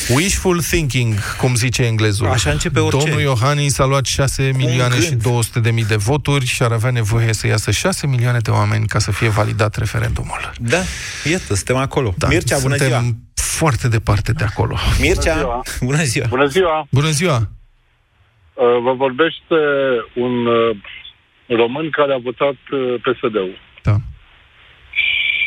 Wishful 0.08 0.60
thinking, 0.60 1.14
cum 1.40 1.54
zice 1.54 1.82
englezul. 1.84 2.26
Așa 2.26 2.50
începe 2.50 2.80
orice. 2.80 3.04
Domnul 3.04 3.20
Iohannis 3.20 3.78
a 3.78 3.84
luat 3.84 4.06
6 4.06 4.52
milioane 4.56 5.00
și 5.00 5.08
gând. 5.08 5.22
200 5.22 5.60
de 5.60 5.70
mii 5.70 5.84
de 5.84 5.96
voturi 5.96 6.44
și 6.46 6.62
ar 6.62 6.72
avea 6.72 6.90
nevoie 6.90 7.32
să 7.32 7.46
iasă 7.46 7.70
6 7.70 8.06
milioane 8.06 8.38
de 8.38 8.50
oameni 8.50 8.86
ca 8.86 8.98
să 8.98 9.12
fie 9.12 9.28
validat 9.28 9.76
referendumul. 9.76 10.52
Da, 10.60 10.78
iată, 11.30 11.54
suntem 11.54 11.76
acolo. 11.76 12.14
Da, 12.18 12.28
Mircea, 12.28 12.58
bună 12.58 12.76
suntem 12.76 13.00
ziua. 13.00 13.14
foarte 13.34 13.88
departe 13.88 14.32
de 14.32 14.44
acolo. 14.44 14.76
Mircea, 15.00 15.36
ziua. 15.36 15.62
bună 15.80 16.02
ziua. 16.02 16.26
Bună 16.28 16.46
ziua! 16.46 16.86
Bună 16.90 17.10
ziua! 17.10 17.36
Uh, 17.36 18.82
Vă 18.82 18.92
vorbește 18.92 19.58
un 20.14 20.46
uh, 20.46 20.76
român 21.48 21.90
care 21.90 22.12
a 22.12 22.18
votat 22.18 22.56
uh, 22.72 22.94
PSD-ul 23.02 23.58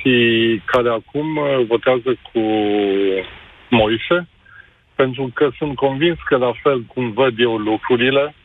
Da. 0.06 0.12
și 0.12 0.62
care 0.66 0.90
acum 0.90 1.36
uh, 1.38 1.66
votează 1.68 2.18
cu 2.32 2.40
Moise, 3.70 4.28
pentru 4.96 5.32
că 5.34 5.50
sunt 5.58 5.76
convins 5.76 6.18
că 6.26 6.38
la 6.38 6.52
fel 6.64 6.82
cum 6.82 7.12
văd 7.12 7.40
eu 7.40 7.58
lucrurile, 7.58 8.36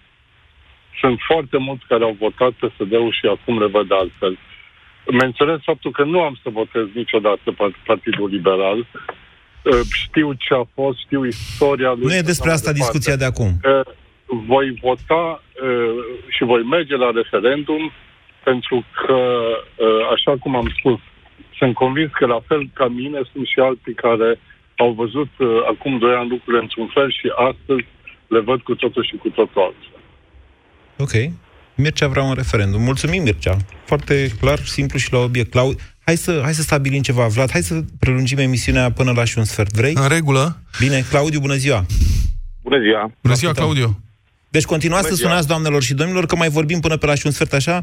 sunt 1.00 1.18
foarte 1.26 1.56
mulți 1.58 1.84
care 1.88 2.04
au 2.04 2.16
votat 2.18 2.50
PSD-ul 2.50 3.12
și 3.12 3.26
acum 3.26 3.58
le 3.58 3.66
văd 3.66 3.92
altfel. 3.92 4.38
Menționez 5.20 5.58
faptul 5.62 5.90
că 5.90 6.04
nu 6.04 6.20
am 6.20 6.38
să 6.42 6.48
votez 6.50 6.86
niciodată 6.94 7.52
Part- 7.52 7.84
Partidul 7.86 8.28
Liberal. 8.28 8.78
Uh, 8.78 9.80
Știu 9.92 10.32
ce 10.32 10.54
a 10.54 10.64
fost, 10.74 10.98
știu 10.98 11.24
istoria 11.26 11.92
lui. 11.92 12.06
Nu 12.06 12.14
e 12.14 12.30
despre 12.32 12.48
și 12.48 12.54
așa 12.54 12.54
asta 12.54 12.70
mai 12.70 12.78
departe. 12.78 12.98
discuția 12.98 13.16
de 13.16 13.24
acum. 13.24 13.50
Uh, 13.64 13.80
voi 14.46 14.78
vota 14.82 15.42
uh, 15.62 16.04
și 16.28 16.44
voi 16.44 16.62
merge 16.62 16.96
la 16.96 17.10
referendum 17.14 17.92
pentru 18.44 18.84
că, 18.98 19.18
uh, 19.76 20.08
așa 20.14 20.36
cum 20.36 20.56
am 20.56 20.72
spus, 20.78 21.00
sunt 21.60 21.74
convins 21.74 22.10
că 22.18 22.26
la 22.34 22.40
fel 22.48 22.62
ca 22.78 22.86
mine 23.00 23.20
sunt 23.32 23.46
și 23.52 23.58
alții 23.68 23.94
care 24.06 24.30
au 24.82 24.90
văzut 25.02 25.32
uh, 25.38 25.48
acum 25.72 25.92
doi 25.98 26.14
ani 26.20 26.32
lucrurile 26.34 26.62
într-un 26.62 26.88
fel 26.96 27.08
și 27.18 27.26
astăzi 27.50 27.86
le 28.34 28.40
văd 28.48 28.60
cu 28.68 28.74
totul 28.74 29.04
și 29.08 29.16
cu 29.22 29.28
totul 29.28 29.62
altfel. 29.66 30.00
Ok. 31.04 31.14
Mircea 31.74 32.08
vrea 32.08 32.22
un 32.22 32.34
referendum. 32.42 32.82
Mulțumim, 32.82 33.22
Mircea. 33.22 33.56
Foarte 33.84 34.14
clar, 34.40 34.58
simplu 34.58 34.98
și 34.98 35.12
la 35.12 35.18
obiect. 35.18 35.50
Clau... 35.50 35.68
Hai 36.04 36.16
să, 36.16 36.40
hai 36.42 36.52
să 36.52 36.62
stabilim 36.62 37.02
ceva, 37.02 37.26
Vlad. 37.26 37.50
Hai 37.50 37.62
să 37.62 37.74
prelungim 38.00 38.38
emisiunea 38.38 38.92
până 38.92 39.12
la 39.16 39.24
și 39.24 39.38
un 39.38 39.44
sfert. 39.44 39.72
Vrei? 39.72 39.92
În 39.94 40.08
regulă? 40.08 40.62
Bine, 40.78 40.98
Claudiu, 41.10 41.40
bună 41.40 41.54
ziua. 41.54 41.84
Bună 42.62 42.78
ziua! 42.80 43.12
Bună 43.22 43.34
ziua, 43.34 43.50
Ascultăm. 43.50 43.74
Claudiu! 43.74 44.09
Deci 44.50 44.64
continuați 44.64 45.02
să 45.02 45.08
Bună 45.08 45.16
ziua. 45.20 45.28
sunați, 45.30 45.48
doamnelor 45.48 45.82
și 45.82 45.94
domnilor, 45.94 46.26
că 46.26 46.36
mai 46.36 46.48
vorbim 46.48 46.80
până 46.80 46.96
pe 46.96 47.06
la 47.06 47.14
și 47.14 47.26
un 47.26 47.32
sfert 47.32 47.52
așa, 47.52 47.82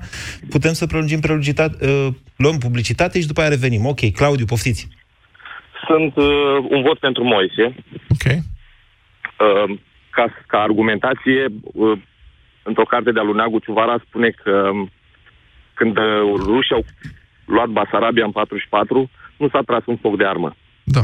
putem 0.50 0.74
să 0.74 0.86
prelungim 0.86 1.20
prelugitate, 1.20 1.76
uh, 1.88 2.08
luăm 2.36 2.58
publicitate 2.58 3.20
și 3.20 3.28
după 3.28 3.40
aia 3.40 3.50
revenim. 3.50 3.86
Ok, 3.86 4.12
Claudiu, 4.14 4.46
poftiți. 4.46 4.88
Sunt 5.88 6.16
uh, 6.16 6.58
un 6.70 6.82
vot 6.82 7.00
pentru 7.00 7.24
Moise. 7.24 7.66
Ok. 8.10 8.26
Uh, 8.34 9.78
ca, 10.10 10.26
ca 10.48 10.58
argumentație, 10.62 11.46
uh, 11.64 11.98
într-o 12.64 12.84
carte 12.84 13.12
de-a 13.12 13.24
lui 13.24 13.36
Neagu 13.36 13.60
Ciuvara 13.60 13.98
spune 14.08 14.30
că 14.30 14.70
um, 14.72 14.92
când 15.74 15.98
uh, 15.98 16.04
rușii 16.36 16.76
au 16.76 16.86
luat 17.46 17.68
Basarabia 17.68 18.26
în 18.26 18.32
44, 18.32 19.10
nu 19.38 19.50
s-a 19.50 19.62
tras 19.66 19.86
un 19.86 19.98
foc 19.98 20.18
de 20.18 20.26
armă. 20.26 20.56
Da. 20.84 21.04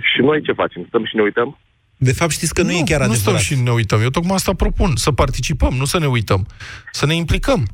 Și 0.00 0.20
noi 0.20 0.42
ce 0.42 0.52
facem? 0.52 0.84
Stăm 0.88 1.04
și 1.04 1.16
ne 1.16 1.22
uităm? 1.22 1.58
De 2.02 2.12
fapt, 2.12 2.30
știți 2.30 2.54
că 2.54 2.62
nu, 2.62 2.70
e 2.70 2.82
chiar 2.84 2.98
nu 3.00 3.04
stăm 3.06 3.12
adevărat. 3.12 3.40
și 3.40 3.54
ne 3.54 3.70
uităm. 3.70 4.00
Eu 4.00 4.08
tocmai 4.08 4.34
asta 4.34 4.52
propun. 4.52 4.92
Să 4.96 5.10
participăm, 5.12 5.74
nu 5.74 5.84
să 5.84 5.98
ne 5.98 6.06
uităm. 6.06 6.46
Să 6.92 7.06
ne 7.06 7.14
implicăm. 7.14 7.68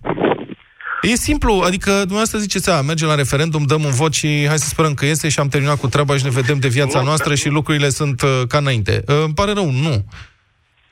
E 1.03 1.15
simplu, 1.17 1.63
adică 1.67 1.91
dumneavoastră 1.91 2.39
ziceți, 2.39 2.71
a, 2.71 2.81
mergem 2.81 3.09
la 3.09 3.15
referendum, 3.15 3.63
dăm 3.63 3.85
un 3.85 3.91
vot 3.91 4.15
și 4.15 4.45
hai 4.47 4.59
să 4.59 4.69
sperăm 4.69 4.95
că 4.95 5.07
este 5.07 5.29
și 5.29 5.39
am 5.41 5.49
terminat 5.49 5.79
cu 5.79 5.89
treaba 5.89 6.17
și 6.17 6.25
ne 6.25 6.31
vedem 6.31 6.59
de 6.59 6.69
viața 6.69 6.99
Nu, 6.99 7.05
noastră 7.05 7.35
și 7.35 7.49
lucrurile 7.49 7.89
sunt 7.89 8.23
uh, 8.23 8.43
ca 8.49 8.59
înainte. 8.59 9.03
Uh, 9.07 9.23
îmi 9.25 9.35
pare 9.35 9.53
rău, 9.53 9.71
nu. 9.71 10.05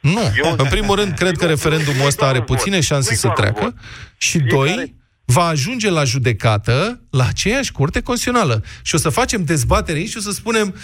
Nu. 0.00 0.20
Eu- 0.44 0.54
în 0.58 0.66
primul 0.70 0.96
rând, 0.96 1.14
cred 1.14 1.36
că 1.36 1.44
Nu, 1.44 1.50
referendumul 1.50 1.96
nu-i 1.96 2.06
ăsta 2.06 2.18
doar 2.20 2.30
are 2.30 2.38
un 2.38 2.44
vot. 2.48 2.56
puține 2.56 2.80
șanse 2.80 3.08
Nu-i 3.08 3.18
să 3.18 3.26
doar 3.26 3.38
un 3.38 3.42
treacă 3.44 3.60
vot. 3.64 3.84
și 4.16 4.38
Fiecare- 4.38 4.74
doi, 4.74 4.94
va 5.24 5.44
ajunge 5.44 5.90
la 5.90 6.04
judecată 6.04 7.00
la 7.10 7.26
aceeași 7.26 7.72
curte 7.72 8.00
constituțională. 8.00 8.64
Și 8.82 8.94
o 8.94 8.98
să 8.98 9.08
facem 9.08 9.44
dezbatere 9.44 9.98
aici 9.98 10.08
și 10.08 10.16
o 10.16 10.20
să 10.20 10.30
spunem 10.30 10.74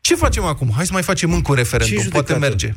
ce 0.00 0.14
facem 0.14 0.44
acum? 0.44 0.72
Hai 0.74 0.86
să 0.86 0.92
mai 0.92 1.02
facem 1.02 1.32
încă 1.32 1.50
un 1.50 1.56
referendum, 1.56 2.02
Ce 2.02 2.08
poate 2.08 2.32
judecată? 2.32 2.38
merge. 2.38 2.72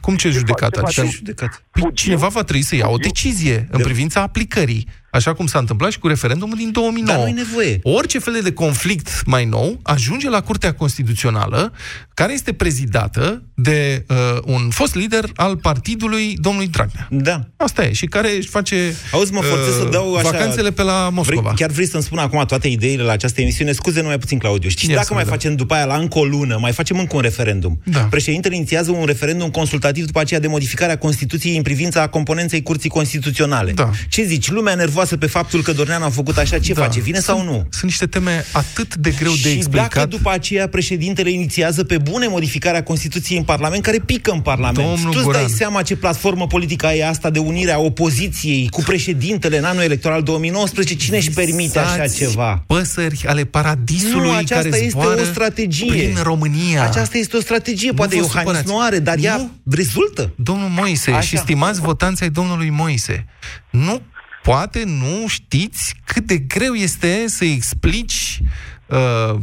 Cum 0.00 0.16
ce 0.16 0.30
judecată? 0.30 0.80
ce 0.80 0.84
Adică 0.84 1.00
facem? 1.00 1.10
Judecat. 1.16 1.64
Păi 1.70 1.90
cineva 1.94 2.28
va 2.28 2.42
trebui 2.42 2.62
să 2.62 2.74
ia 2.74 2.88
o 2.88 2.96
decizie 2.96 3.68
în 3.70 3.80
privința 3.82 4.20
aplicării, 4.20 4.88
așa 5.14 5.34
cum 5.34 5.46
s-a 5.46 5.58
întâmplat 5.58 5.90
și 5.90 5.98
cu 5.98 6.06
referendumul 6.08 6.56
din 6.56 6.72
2009. 6.72 7.16
Dar 7.16 7.26
nu-i 7.26 7.36
nevoie. 7.36 7.78
Orice 7.82 8.18
fel 8.18 8.40
de 8.42 8.52
conflict 8.52 9.22
mai 9.26 9.44
nou 9.44 9.78
ajunge 9.82 10.28
la 10.28 10.40
Curtea 10.40 10.74
Constituțională, 10.74 11.72
care 12.14 12.32
este 12.32 12.52
prezidată 12.52 13.42
de 13.54 14.04
uh, 14.08 14.16
un 14.44 14.68
fost 14.70 14.94
lider 14.94 15.24
al 15.34 15.56
partidului 15.56 16.36
domnului 16.40 16.68
Dragnea. 16.68 17.08
Da. 17.10 17.40
Asta 17.56 17.84
e. 17.84 17.92
Și 17.92 18.06
care 18.06 18.36
își 18.36 18.48
face 18.48 18.94
Auzi, 19.12 19.32
mă 19.32 19.40
forțez 19.40 19.74
să 19.74 19.88
dau 19.92 20.14
așa... 20.14 20.30
vacanțele 20.30 20.70
pe 20.70 20.82
la 20.82 21.08
Moscova. 21.12 21.40
Vrei, 21.40 21.54
chiar 21.56 21.70
vrei 21.70 21.86
să-mi 21.86 22.02
spun 22.02 22.18
acum 22.18 22.44
toate 22.46 22.68
ideile 22.68 23.02
la 23.02 23.12
această 23.12 23.40
emisiune? 23.40 23.72
Scuze 23.72 24.00
numai 24.00 24.18
puțin, 24.18 24.38
Claudiu. 24.38 24.68
Știți, 24.68 24.88
Ia 24.88 24.94
dacă 24.94 25.06
să 25.06 25.14
mai 25.14 25.22
vedem. 25.22 25.38
facem 25.38 25.56
după 25.56 25.74
aia 25.74 25.84
la 25.84 25.96
încă 25.96 26.18
o 26.18 26.24
lună, 26.24 26.58
mai 26.60 26.72
facem 26.72 26.98
încă 26.98 27.16
un 27.16 27.22
referendum. 27.22 27.80
Da. 27.84 27.98
Președintele 28.00 28.54
inițiază 28.54 28.90
un 28.90 29.04
referendum 29.04 29.50
consultativ 29.50 30.06
după 30.06 30.20
aceea 30.20 30.40
de 30.40 30.46
modificarea 30.46 30.98
Constituției 30.98 31.56
în 31.56 31.62
privința 31.62 32.08
componenței 32.08 32.62
Curții 32.62 32.90
Constituționale. 32.90 33.72
Da. 33.72 33.90
Ce 34.08 34.24
zici? 34.24 34.50
Lumea 34.50 34.74
nervoasă 34.74 35.03
pe 35.16 35.26
faptul 35.26 35.62
că 35.62 35.72
Dornean 35.72 36.02
a 36.02 36.10
făcut 36.10 36.36
așa, 36.36 36.58
ce 36.58 36.72
Da. 36.72 36.82
face? 36.82 37.00
Vine 37.00 37.18
sau 37.18 37.42
nu? 37.44 37.52
Sunt 37.70 37.82
niște 37.82 38.06
teme 38.06 38.44
atât 38.52 38.94
de 38.96 39.10
greu 39.10 39.32
de 39.32 39.48
și 39.48 39.56
explicat. 39.56 39.94
dacă 39.94 40.06
după 40.06 40.30
aceea 40.30 40.68
președintele 40.68 41.30
inițiază 41.30 41.84
pe 41.84 41.98
bune 41.98 42.26
modificarea 42.26 42.82
Constituției 42.82 43.38
în 43.38 43.44
Parlament, 43.44 43.82
care 43.82 43.98
pică 43.98 44.30
în 44.30 44.40
Parlament. 44.40 44.76
Domnul 44.88 45.10
tu 45.10 45.10
îți 45.14 45.22
Guran. 45.24 45.40
dai 45.40 45.50
seama 45.50 45.82
ce 45.82 45.96
platformă 45.96 46.46
politică 46.46 46.86
e 46.86 47.06
asta 47.08 47.30
de 47.30 47.38
unire 47.38 47.72
a 47.72 47.78
opoziției 47.78 48.68
cu 48.70 48.82
președintele 48.82 49.58
în 49.58 49.64
anul 49.64 49.82
electoral 49.82 50.22
2019? 50.22 50.94
Cine 50.96 51.16
își 51.16 51.30
permite 51.30 51.78
așa 51.78 51.90
Vizați 51.92 52.16
ceva? 52.16 52.64
Păsări 52.66 53.24
ale 53.26 53.44
paradisului 53.44 54.28
Nu, 54.28 54.34
aceasta 54.34 54.54
care 54.68 54.76
este 54.76 54.88
zboară 54.88 55.20
o 55.20 55.24
strategie. 55.24 55.86
prin 55.90 56.16
România. 56.22 56.82
Aceasta 56.84 57.18
este 57.18 57.36
o 57.36 57.40
strategie. 57.40 57.92
Poate 57.92 58.14
vă 58.14 58.20
Iohannis 58.20 58.40
supărați. 58.46 58.68
nu 58.68 58.80
are, 58.80 58.98
dar 58.98 59.16
ea 59.20 59.36
Nu. 59.36 59.50
rezultă. 59.70 60.32
Domnul 60.36 60.68
Moise 60.68 61.10
Așa. 61.10 61.20
și 61.20 61.36
stimați 61.36 61.80
votanți 61.80 62.22
ai 62.22 62.30
domnului 62.30 62.70
Moise, 62.70 63.26
nu 63.70 64.00
poate 64.44 64.82
nu 64.86 65.24
știți 65.28 65.94
cât 66.04 66.26
de 66.26 66.38
greu 66.38 66.72
este 66.72 67.24
să 67.28 67.44
explici 67.44 68.40
uh, 68.86 69.34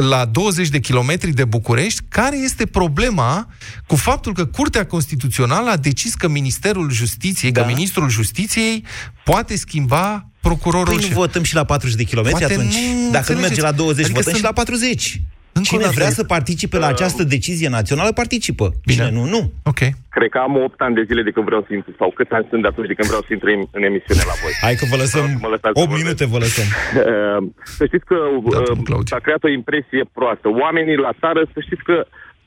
la 0.00 0.24
20 0.24 0.68
de 0.68 0.78
kilometri 0.80 1.30
de 1.32 1.44
București 1.44 2.00
care 2.08 2.36
este 2.38 2.66
problema 2.66 3.48
cu 3.86 3.96
faptul 3.96 4.32
că 4.34 4.44
Curtea 4.46 4.86
Constituțională 4.86 5.70
a 5.70 5.76
decis 5.76 6.14
că 6.14 6.28
Ministerul 6.28 6.90
Justiției, 6.90 7.52
Da. 7.52 7.60
că 7.60 7.66
Ministrul 7.66 8.08
Justiției 8.08 8.84
poate 9.24 9.56
schimba 9.56 10.26
procurorul 10.40 10.84
Păi 10.86 10.94
nu 10.96 11.00
șef. 11.02 11.12
votăm 11.12 11.42
și 11.42 11.54
la 11.54 11.64
40 11.64 11.96
de 11.96 12.04
kilometri 12.04 12.38
Poate 12.38 12.54
atunci. 12.54 12.74
nu 12.74 13.10
Dacă 13.10 13.32
nu 13.32 13.38
înțelegeți. 13.38 13.40
merge 13.40 13.60
la 13.60 13.72
20, 13.72 14.04
Adică 14.04 14.18
votăm 14.18 14.22
sunt- 14.22 14.36
și 14.36 14.42
la 14.42 14.52
40. 14.52 15.20
Încă 15.52 15.68
o 15.68 15.72
Cine 15.72 15.82
dată. 15.88 15.94
vrea 15.98 16.10
să 16.18 16.24
participe 16.24 16.78
la 16.78 16.86
această 16.86 17.22
decizie 17.24 17.68
națională, 17.68 18.12
participă. 18.12 18.66
Bine. 18.84 19.04
Cine 19.04 19.10
nu, 19.18 19.24
nu. 19.34 19.52
Ok. 19.70 19.78
Cred 20.16 20.28
că 20.30 20.38
am 20.38 20.56
8 20.56 20.80
ani 20.80 20.94
de 20.94 21.02
zile 21.08 21.22
de 21.22 21.30
când 21.30 21.46
vreau 21.46 21.62
să 21.68 21.74
intru, 21.74 21.92
sau 21.98 22.10
câți 22.10 22.32
ani 22.32 22.46
sunt 22.50 22.62
de 22.62 22.68
atunci 22.68 22.86
de 22.86 22.94
când 22.98 23.08
vreau 23.08 23.22
să 23.26 23.30
intru 23.32 23.48
în, 23.56 23.62
în 23.78 23.82
emisiune 23.90 24.22
la 24.30 24.34
voi. 24.42 24.52
Hai 24.66 24.74
că 24.80 24.84
vă 24.92 24.96
lăsăm 24.96 25.26
Mă 25.44 25.48
lăsați 25.54 25.74
să 25.76 25.80
8 25.82 25.88
vorbesc. 25.88 26.02
minute, 26.02 26.24
vă 26.34 26.38
lăsăm. 26.46 26.68
Uh, 27.00 27.38
Să 27.78 27.82
știți 27.90 28.04
că 28.10 28.16
Da, 28.54 28.58
uh, 28.58 28.66
domnul 28.70 28.84
Claudiu. 28.88 29.10
s-a 29.12 29.20
creat 29.26 29.42
o 29.48 29.50
impresie 29.60 30.02
proastă. 30.18 30.46
Oamenii 30.64 30.96
la 31.06 31.12
țară, 31.22 31.40
să 31.54 31.58
știți 31.66 31.82
că 31.88 31.96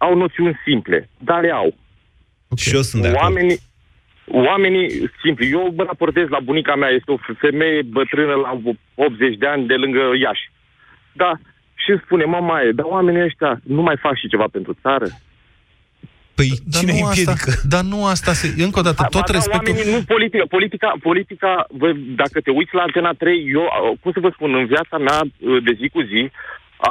au 0.05 0.13
noțiuni 0.23 0.59
simple, 0.67 0.97
dar 1.29 1.39
le 1.45 1.51
au. 1.61 1.69
okay. 2.53 2.63
Și 2.65 2.75
eu 2.77 2.81
sunt 2.89 3.01
de 3.01 3.07
acord. 3.07 3.23
Oamenii, 3.23 3.57
oamenii 4.49 4.87
simpli. 5.23 5.51
Eu 5.57 5.73
mă 5.77 5.83
raportez 5.91 6.27
la 6.35 6.39
bunica 6.47 6.75
mea, 6.75 6.89
este 6.89 7.11
o 7.11 7.17
femeie 7.43 7.81
bătrână 7.97 8.33
la 8.45 8.51
80 8.95 9.37
de 9.37 9.47
ani 9.53 9.67
de 9.71 9.73
lângă 9.83 10.03
Iași. 10.25 10.45
Da, 11.21 11.31
și 11.83 11.89
îmi 11.91 12.01
spune, 12.05 12.23
mama 12.23 12.61
e, 12.61 12.71
dar 12.71 12.85
oamenii 12.85 13.23
ăștia 13.23 13.59
nu 13.63 13.81
mai 13.81 13.97
fac 13.97 14.15
și 14.17 14.27
ceva 14.27 14.47
pentru 14.51 14.73
țară? 14.81 15.07
Păi 16.35 16.49
Dar 16.71 16.79
cine 16.79 16.91
îi 16.91 16.99
nu, 16.99 17.05
asta, 17.05 17.31
împiedică? 17.31 17.51
dar 17.73 17.83
nu 17.93 18.05
asta 18.05 18.31
se... 18.33 18.47
Încă 18.67 18.79
o 18.79 18.81
dată, 18.89 19.01
Ba 19.01 19.07
tot 19.17 19.25
da, 19.25 19.33
respectul... 19.37 19.73
Oamenii, 19.73 19.93
nu 19.93 20.03
politica. 20.13 20.43
Politica, 20.57 20.89
politica 21.09 21.51
vă, 21.81 21.87
dacă 22.21 22.37
te 22.41 22.51
uiți 22.51 22.73
la 22.77 22.81
Antena 22.81 23.11
3, 23.11 23.51
eu, 23.57 23.65
cum 24.01 24.11
să 24.11 24.19
vă 24.19 24.29
spun, 24.33 24.55
în 24.55 24.65
viața 24.65 24.97
mea 24.97 25.19
de 25.67 25.73
zi 25.79 25.87
cu 25.89 26.01
zi, 26.11 26.31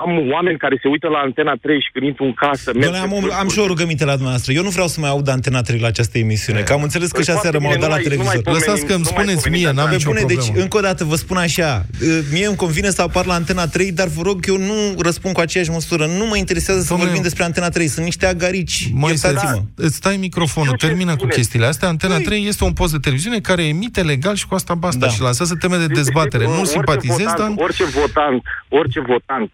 am 0.01 0.31
oameni 0.35 0.59
care 0.59 0.79
se 0.83 0.89
uită 0.89 1.09
la 1.09 1.19
Antena 1.19 1.55
3 1.63 1.81
și 1.81 1.91
când 1.93 2.07
intru 2.07 2.25
în 2.25 2.35
casă... 2.45 2.71
merg 2.75 2.81
Doamne, 2.83 2.99
pe 2.99 3.05
am, 3.05 3.11
Facebook. 3.11 3.41
am 3.41 3.49
și 3.49 3.59
o 3.59 3.67
rugăminte 3.67 4.05
la 4.05 4.13
dumneavoastră. 4.13 4.53
Eu 4.53 4.63
nu 4.63 4.69
vreau 4.77 4.89
să 4.89 5.01
mai 5.01 5.11
aud 5.11 5.29
Antena 5.29 5.61
3 5.63 5.79
la 5.81 5.87
această 5.87 6.19
emisiune, 6.19 6.61
că 6.61 6.73
am 6.73 6.83
înțeles 6.83 7.09
că 7.11 7.15
Păi 7.21 7.25
și 7.25 7.31
aseară 7.31 7.59
foarte 7.59 7.67
m-au 7.67 7.73
bine, 7.77 7.87
dat 7.87 7.91
la 7.97 7.97
nu 7.97 8.03
mai- 8.09 8.17
nu 8.17 8.23
mai 8.23 8.33
televizor. 8.33 8.43
pomenim- 8.43 8.67
Lăsați 8.67 8.87
că 8.89 8.93
îmi 8.99 9.03
nu 9.07 9.11
mai 9.11 9.19
spuneți 9.23 9.43
pomenim 9.43 9.61
mie, 9.63 9.69
de 9.71 9.77
n-am 9.77 9.87
asta. 9.87 9.91
Pe 9.91 9.97
nicio 10.01 10.11
bune, 10.13 10.23
deci, 10.35 10.45
problemă. 10.45 10.63
încă 10.65 10.77
o 10.77 10.81
dată 10.89 11.03
vă 11.13 11.17
spun 11.25 11.37
așa, 11.49 11.71
uh, 12.03 12.19
mie 12.35 12.47
îmi 12.47 12.57
convine 12.65 12.91
să 12.97 13.03
apar 13.03 13.25
la 13.33 13.35
Antena 13.41 13.67
3, 13.75 13.93
dar 14.01 14.09
vă 14.17 14.23
rog, 14.29 14.39
eu 14.53 14.57
nu 14.71 14.77
răspund 15.09 15.33
cu 15.35 15.41
aceeași 15.47 15.71
măsură. 15.79 16.05
Nu 16.19 16.25
mă 16.33 16.37
interesează 16.45 16.81
să 16.81 16.87
Domnule, 16.89 17.09
vorbim 17.09 17.27
despre 17.29 17.45
Antena 17.49 17.69
3. 17.77 17.87
Sunt 17.95 18.05
niște 18.11 18.27
agarici. 18.35 18.79
Moise, 19.05 19.27
Iertați-mă. 19.27 19.61
îți 19.87 19.97
stai 20.01 20.17
microfonul, 20.27 20.73
Știu 20.75 20.81
ce 20.83 20.87
termină 20.87 21.11
cu 21.13 21.17
spuneți. 21.19 21.37
chestiile 21.39 21.67
astea. 21.73 21.89
Antena 21.89 22.17
Păi- 22.19 22.25
3 22.25 22.47
este 22.53 22.65
un 22.65 22.73
post 22.81 22.93
de 22.93 22.99
televiziune 23.07 23.39
care 23.41 23.63
emite 23.75 24.03
legal 24.03 24.35
și 24.41 24.47
cu 24.47 24.55
asta 24.55 24.75
basta 24.75 25.07
Da. 25.07 25.13
și 25.13 25.21
lansează 25.21 25.55
teme 25.61 25.77
de 25.77 25.87
dezbatere. 25.87 26.45
Nu 26.45 26.51
Orice 26.59 26.65
simpatizez, 26.71 27.25
dar... 27.27 27.37
votant, 27.37 27.61
Orice 27.61 27.85
votant, 27.85 28.43
orice 28.69 29.01
votant 29.01 29.51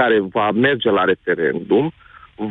care 0.00 0.16
va 0.20 0.50
merge 0.50 0.90
la 0.90 1.04
referendum, 1.12 1.92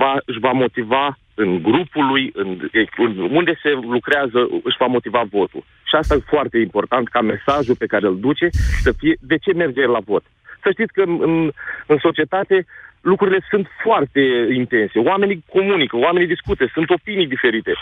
va, 0.02 0.14
își 0.26 0.40
va 0.40 0.52
motiva 0.52 1.18
în 1.44 1.62
grupul 1.62 2.06
lui, 2.12 2.32
în, 2.34 2.50
în, 2.98 3.12
unde 3.40 3.54
se 3.64 3.72
lucrează, 3.96 4.40
își 4.64 4.80
va 4.80 4.86
motiva 4.86 5.24
votul. 5.38 5.64
Și 5.90 5.96
asta 5.96 6.16
e 6.16 6.34
foarte 6.36 6.58
important 6.58 7.06
ca 7.08 7.22
mesajul 7.22 7.76
pe 7.76 7.92
care 7.94 8.06
îl 8.08 8.20
duce 8.20 8.48
să 8.86 8.92
fie 9.00 9.16
de 9.32 9.38
ce 9.38 9.52
merge 9.54 9.82
el 9.82 9.92
la 9.98 10.04
vot. 10.12 10.24
Să 10.64 10.70
știți 10.72 10.94
că 10.94 11.02
în, 11.02 11.14
în, 11.22 11.52
în 11.86 11.98
societate 12.08 12.66
lucrurile 13.02 13.40
sunt 13.50 13.68
foarte 13.84 14.22
intense. 14.62 15.00
Oamenii 15.00 15.44
comunică, 15.56 15.96
oamenii 15.98 16.34
discută, 16.36 16.64
sunt 16.74 16.90
opinii 16.90 17.34
diferite. 17.36 17.74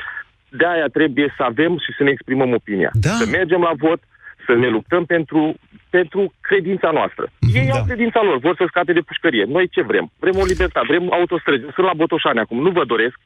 De 0.50 0.66
aia 0.66 0.88
trebuie 0.98 1.34
să 1.38 1.44
avem 1.44 1.72
și 1.84 1.92
să 1.98 2.04
ne 2.04 2.10
exprimăm 2.10 2.54
opinia. 2.54 2.92
Da. 2.94 3.10
Să 3.10 3.26
mergem 3.38 3.62
la 3.62 3.74
vot, 3.78 4.02
să 4.46 4.54
ne 4.54 4.68
luptăm 4.68 5.06
pentru, 5.06 5.56
pentru 5.98 6.22
credința 6.50 6.90
noastră. 6.98 7.26
Ei 7.60 7.68
Da. 7.68 7.74
au 7.76 7.84
credința 7.90 8.22
lor, 8.28 8.38
vor 8.48 8.56
să 8.60 8.66
scape 8.68 8.94
de 8.98 9.08
pușcărie. 9.10 9.44
Noi 9.56 9.66
ce 9.76 9.82
vrem? 9.90 10.06
Vrem 10.24 10.38
o 10.44 10.46
libertate, 10.52 10.86
vrem 10.92 11.06
autostrăzi. 11.20 11.64
Eu 11.64 11.72
Sunt 11.76 11.86
la 11.90 12.00
Botoșani 12.02 12.40
acum, 12.44 12.58
nu 12.66 12.72
vă 12.78 12.84
doresc 12.94 13.18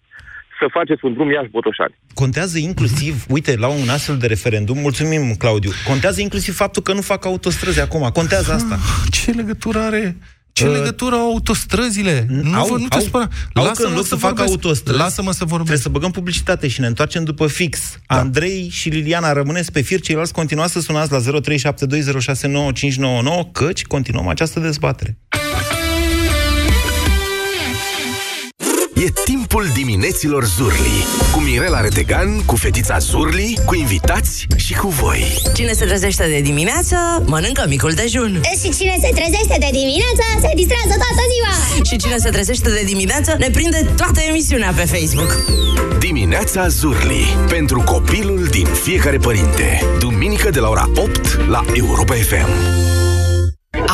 să 0.59 0.65
faceți 0.77 1.05
un 1.05 1.13
drum 1.13 1.29
Iași-Botoșani. 1.31 1.95
Contează 2.13 2.57
inclusiv, 2.69 3.13
uite, 3.35 3.51
la 3.63 3.67
un 3.67 3.89
astfel 3.97 4.17
de 4.17 4.27
referendum, 4.27 4.77
mulțumim, 4.87 5.23
Claudiu, 5.43 5.71
contează 5.87 6.19
inclusiv 6.21 6.53
faptul 6.63 6.81
că 6.81 6.93
nu 6.93 7.01
fac 7.01 7.25
autostrăzi 7.25 7.81
acum. 7.81 8.03
Contează 8.19 8.51
asta. 8.59 8.75
Ce 9.15 9.31
legătură 9.31 9.79
are... 9.79 10.03
Ce 10.59 10.67
Uh, 10.67 10.73
legătură 10.73 11.15
au 11.15 11.31
autostrăzile? 11.31 12.25
Nu, 12.29 12.57
au, 12.57 12.67
vă, 12.67 12.77
nu 12.77 12.87
te 12.87 12.95
au, 12.95 13.01
spăra. 13.01 13.23
au 13.23 13.29
că 13.53 13.61
Lasă-mă 13.69 13.87
în 13.87 13.93
loc 13.95 14.05
să, 14.05 14.15
facă 14.15 14.33
vorbesc. 14.33 14.49
autostrăzi, 14.49 14.99
Lasă-mă 14.99 15.31
să 15.31 15.45
vorbesc. 15.45 15.55
Trebuie 15.63 15.77
să 15.77 15.89
băgăm 15.89 16.11
publicitate 16.11 16.67
și 16.67 16.79
ne 16.79 16.87
întoarcem 16.87 17.23
după 17.23 17.47
fix. 17.47 17.79
Da. 18.07 18.15
Andrei 18.19 18.69
și 18.71 18.89
Liliana, 18.89 19.33
rămâneți 19.33 19.71
pe 19.71 19.81
fir, 19.81 19.99
ceilalți 20.01 20.33
continuați 20.33 20.71
să 20.71 20.79
sunați 20.79 21.11
la 21.11 21.19
0372069599, 21.19 23.51
căci 23.51 23.85
continuăm 23.85 24.27
această 24.27 24.59
dezbatere. 24.59 25.17
E 29.05 29.11
timpul 29.25 29.65
dimineților 29.73 30.45
Zurli 30.45 31.05
Cu 31.33 31.39
Mirela 31.39 31.81
Retegan, 31.81 32.45
cu 32.45 32.55
fetița 32.55 32.97
Zurli, 32.97 33.59
cu 33.65 33.75
invitați 33.75 34.47
și 34.55 34.73
cu 34.73 34.87
voi 34.87 35.41
Cine 35.53 35.71
se 35.73 35.85
trezește 35.85 36.27
de 36.27 36.39
dimineață, 36.41 36.95
mănâncă 37.25 37.65
micul 37.67 37.91
dejun. 37.91 38.41
Și 38.61 38.69
cine 38.69 38.97
se 39.01 39.09
trezește 39.13 39.55
de 39.59 39.69
dimineață, 39.71 40.23
se 40.41 40.51
distrează 40.55 40.95
toată 41.03 41.23
ziua. 41.31 41.83
Și 41.83 41.97
cine 41.97 42.17
se 42.17 42.29
trezește 42.29 42.69
de 42.69 42.83
dimineață, 42.85 43.35
ne 43.39 43.49
prinde 43.49 43.93
toată 43.97 44.19
emisiunea 44.29 44.73
pe 44.75 44.85
Facebook. 44.85 45.37
Dimineața 45.99 46.67
Zurli 46.67 47.25
Pentru 47.49 47.81
copilul 47.81 48.47
din 48.51 48.65
fiecare 48.65 49.17
părinte 49.17 49.83
Duminică 49.99 50.49
de 50.49 50.59
la 50.59 50.69
ora 50.69 50.89
8 50.95 51.47
la 51.47 51.65
Europa 51.73 52.13
FM 52.13 52.98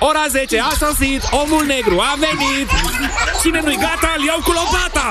Ora 0.00 0.26
10 0.30 0.58
a 0.60 0.72
sosit, 0.84 1.22
omul 1.42 1.64
negru 1.66 1.98
a 2.10 2.12
venit. 2.26 2.68
Cine 3.42 3.60
nu-i 3.64 3.78
gata, 3.86 4.10
îl 4.16 4.24
iau 4.24 4.40
cu 4.46 4.52
lopata. 4.58 5.08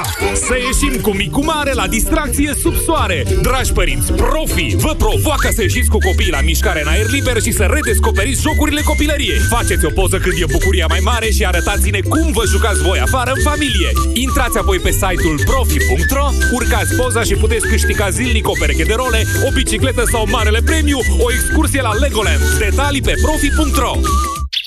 Să 0.48 0.56
ieșim 0.68 1.02
cu 1.02 1.12
micu 1.22 1.44
mare 1.44 1.74
la 1.74 1.88
distracție 1.88 2.52
sub 2.64 2.76
soare. 2.86 3.24
Dragi 3.42 3.72
părinți, 3.72 4.14
profi, 4.14 4.76
vă 4.76 4.94
provoacă 5.04 5.50
să 5.56 5.62
ieșiți 5.62 5.90
cu 5.90 5.98
copiii 6.08 6.36
la 6.38 6.42
mișcare 6.42 6.82
în 6.82 6.88
aer 6.88 7.10
liber 7.10 7.42
Și 7.42 7.52
să 7.52 7.64
redescoperiți 7.64 8.42
jocurile 8.42 8.82
copilăriei. 8.82 9.40
Faceți 9.50 9.86
o 9.86 9.90
poză 9.90 10.18
când 10.18 10.36
e 10.42 10.52
bucuria 10.52 10.86
mai 10.90 11.02
mare 11.04 11.30
Și 11.32 11.46
arătați-ne 11.46 12.00
cum 12.00 12.32
vă 12.32 12.44
jucați 12.54 12.82
voi 12.82 13.00
afară 13.00 13.32
în 13.36 13.42
familie. 13.50 13.90
Intrați 14.14 14.58
apoi 14.58 14.80
pe 14.80 14.92
site-ul 14.92 15.40
profi.ro 15.46 16.28
Urcați 16.52 16.96
poza 16.96 17.24
și 17.24 17.36
puteți 17.36 17.68
câștiga 17.68 18.10
zilnic 18.10 18.48
o 18.48 18.56
pereche 18.60 18.84
de 18.84 18.94
role 18.94 19.26
O 19.48 19.50
bicicletă 19.54 20.04
sau 20.12 20.28
marele 20.30 20.62
premiu 20.66 21.00
O 21.26 21.32
excursie 21.32 21.82
la 21.82 21.94
Legoland. 21.94 22.42
Detalii 22.60 23.02
pe 23.02 23.14
profi.ro 23.22 23.94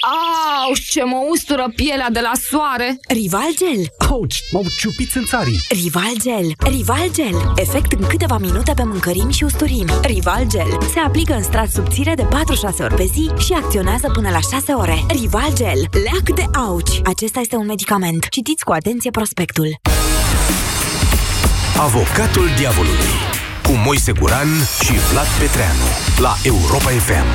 Au, 0.03 0.73
ce 0.91 1.05
mă 1.05 1.27
ustură 1.31 1.73
pielea 1.75 2.11
de 2.11 2.21
la 2.21 2.33
soare! 2.51 2.99
Rival 3.09 3.51
Gel. 3.57 3.83
Ouch, 4.11 4.37
m-au 4.53 4.65
ciupit 4.79 5.15
în 5.15 5.25
țarii. 5.25 5.61
Rival 5.69 6.13
Gel. 6.23 6.47
Rival 6.59 7.09
Gel. 7.15 7.53
Efect 7.57 7.93
în 7.93 8.07
câteva 8.07 8.39
minute 8.39 8.73
pe 8.75 8.83
mâncărimi 8.85 9.33
și 9.33 9.45
usturimi. 9.45 9.93
Rival 10.03 10.45
Gel. 10.49 10.79
Se 10.93 10.99
aplică 10.99 11.35
în 11.35 11.43
strat 11.43 11.71
subțire 11.71 12.15
de 12.15 12.23
4-6 12.23 12.27
ori 12.81 12.95
pe 12.95 13.05
zi 13.05 13.31
și 13.45 13.53
acționează 13.53 14.11
până 14.13 14.31
la 14.31 14.41
6 14.41 14.73
ore. 14.73 15.05
Rival 15.09 15.51
Gel. 15.55 15.81
Leac 15.93 16.27
de 16.35 16.59
auci. 16.59 17.01
Acesta 17.05 17.41
este 17.41 17.57
un 17.57 17.67
medicament. 17.67 18.29
Citiți 18.29 18.65
cu 18.65 18.73
atenție 18.73 19.11
prospectul. 19.11 19.69
Avocatul 21.79 22.49
diavolului 22.59 23.17
cu 23.63 23.73
Moise 23.85 24.13
Guran 24.13 24.49
și 24.85 24.93
Vlad 24.93 25.27
Petreanu 25.39 25.89
la 26.19 26.35
Europa 26.43 26.91
FM. 26.91 27.31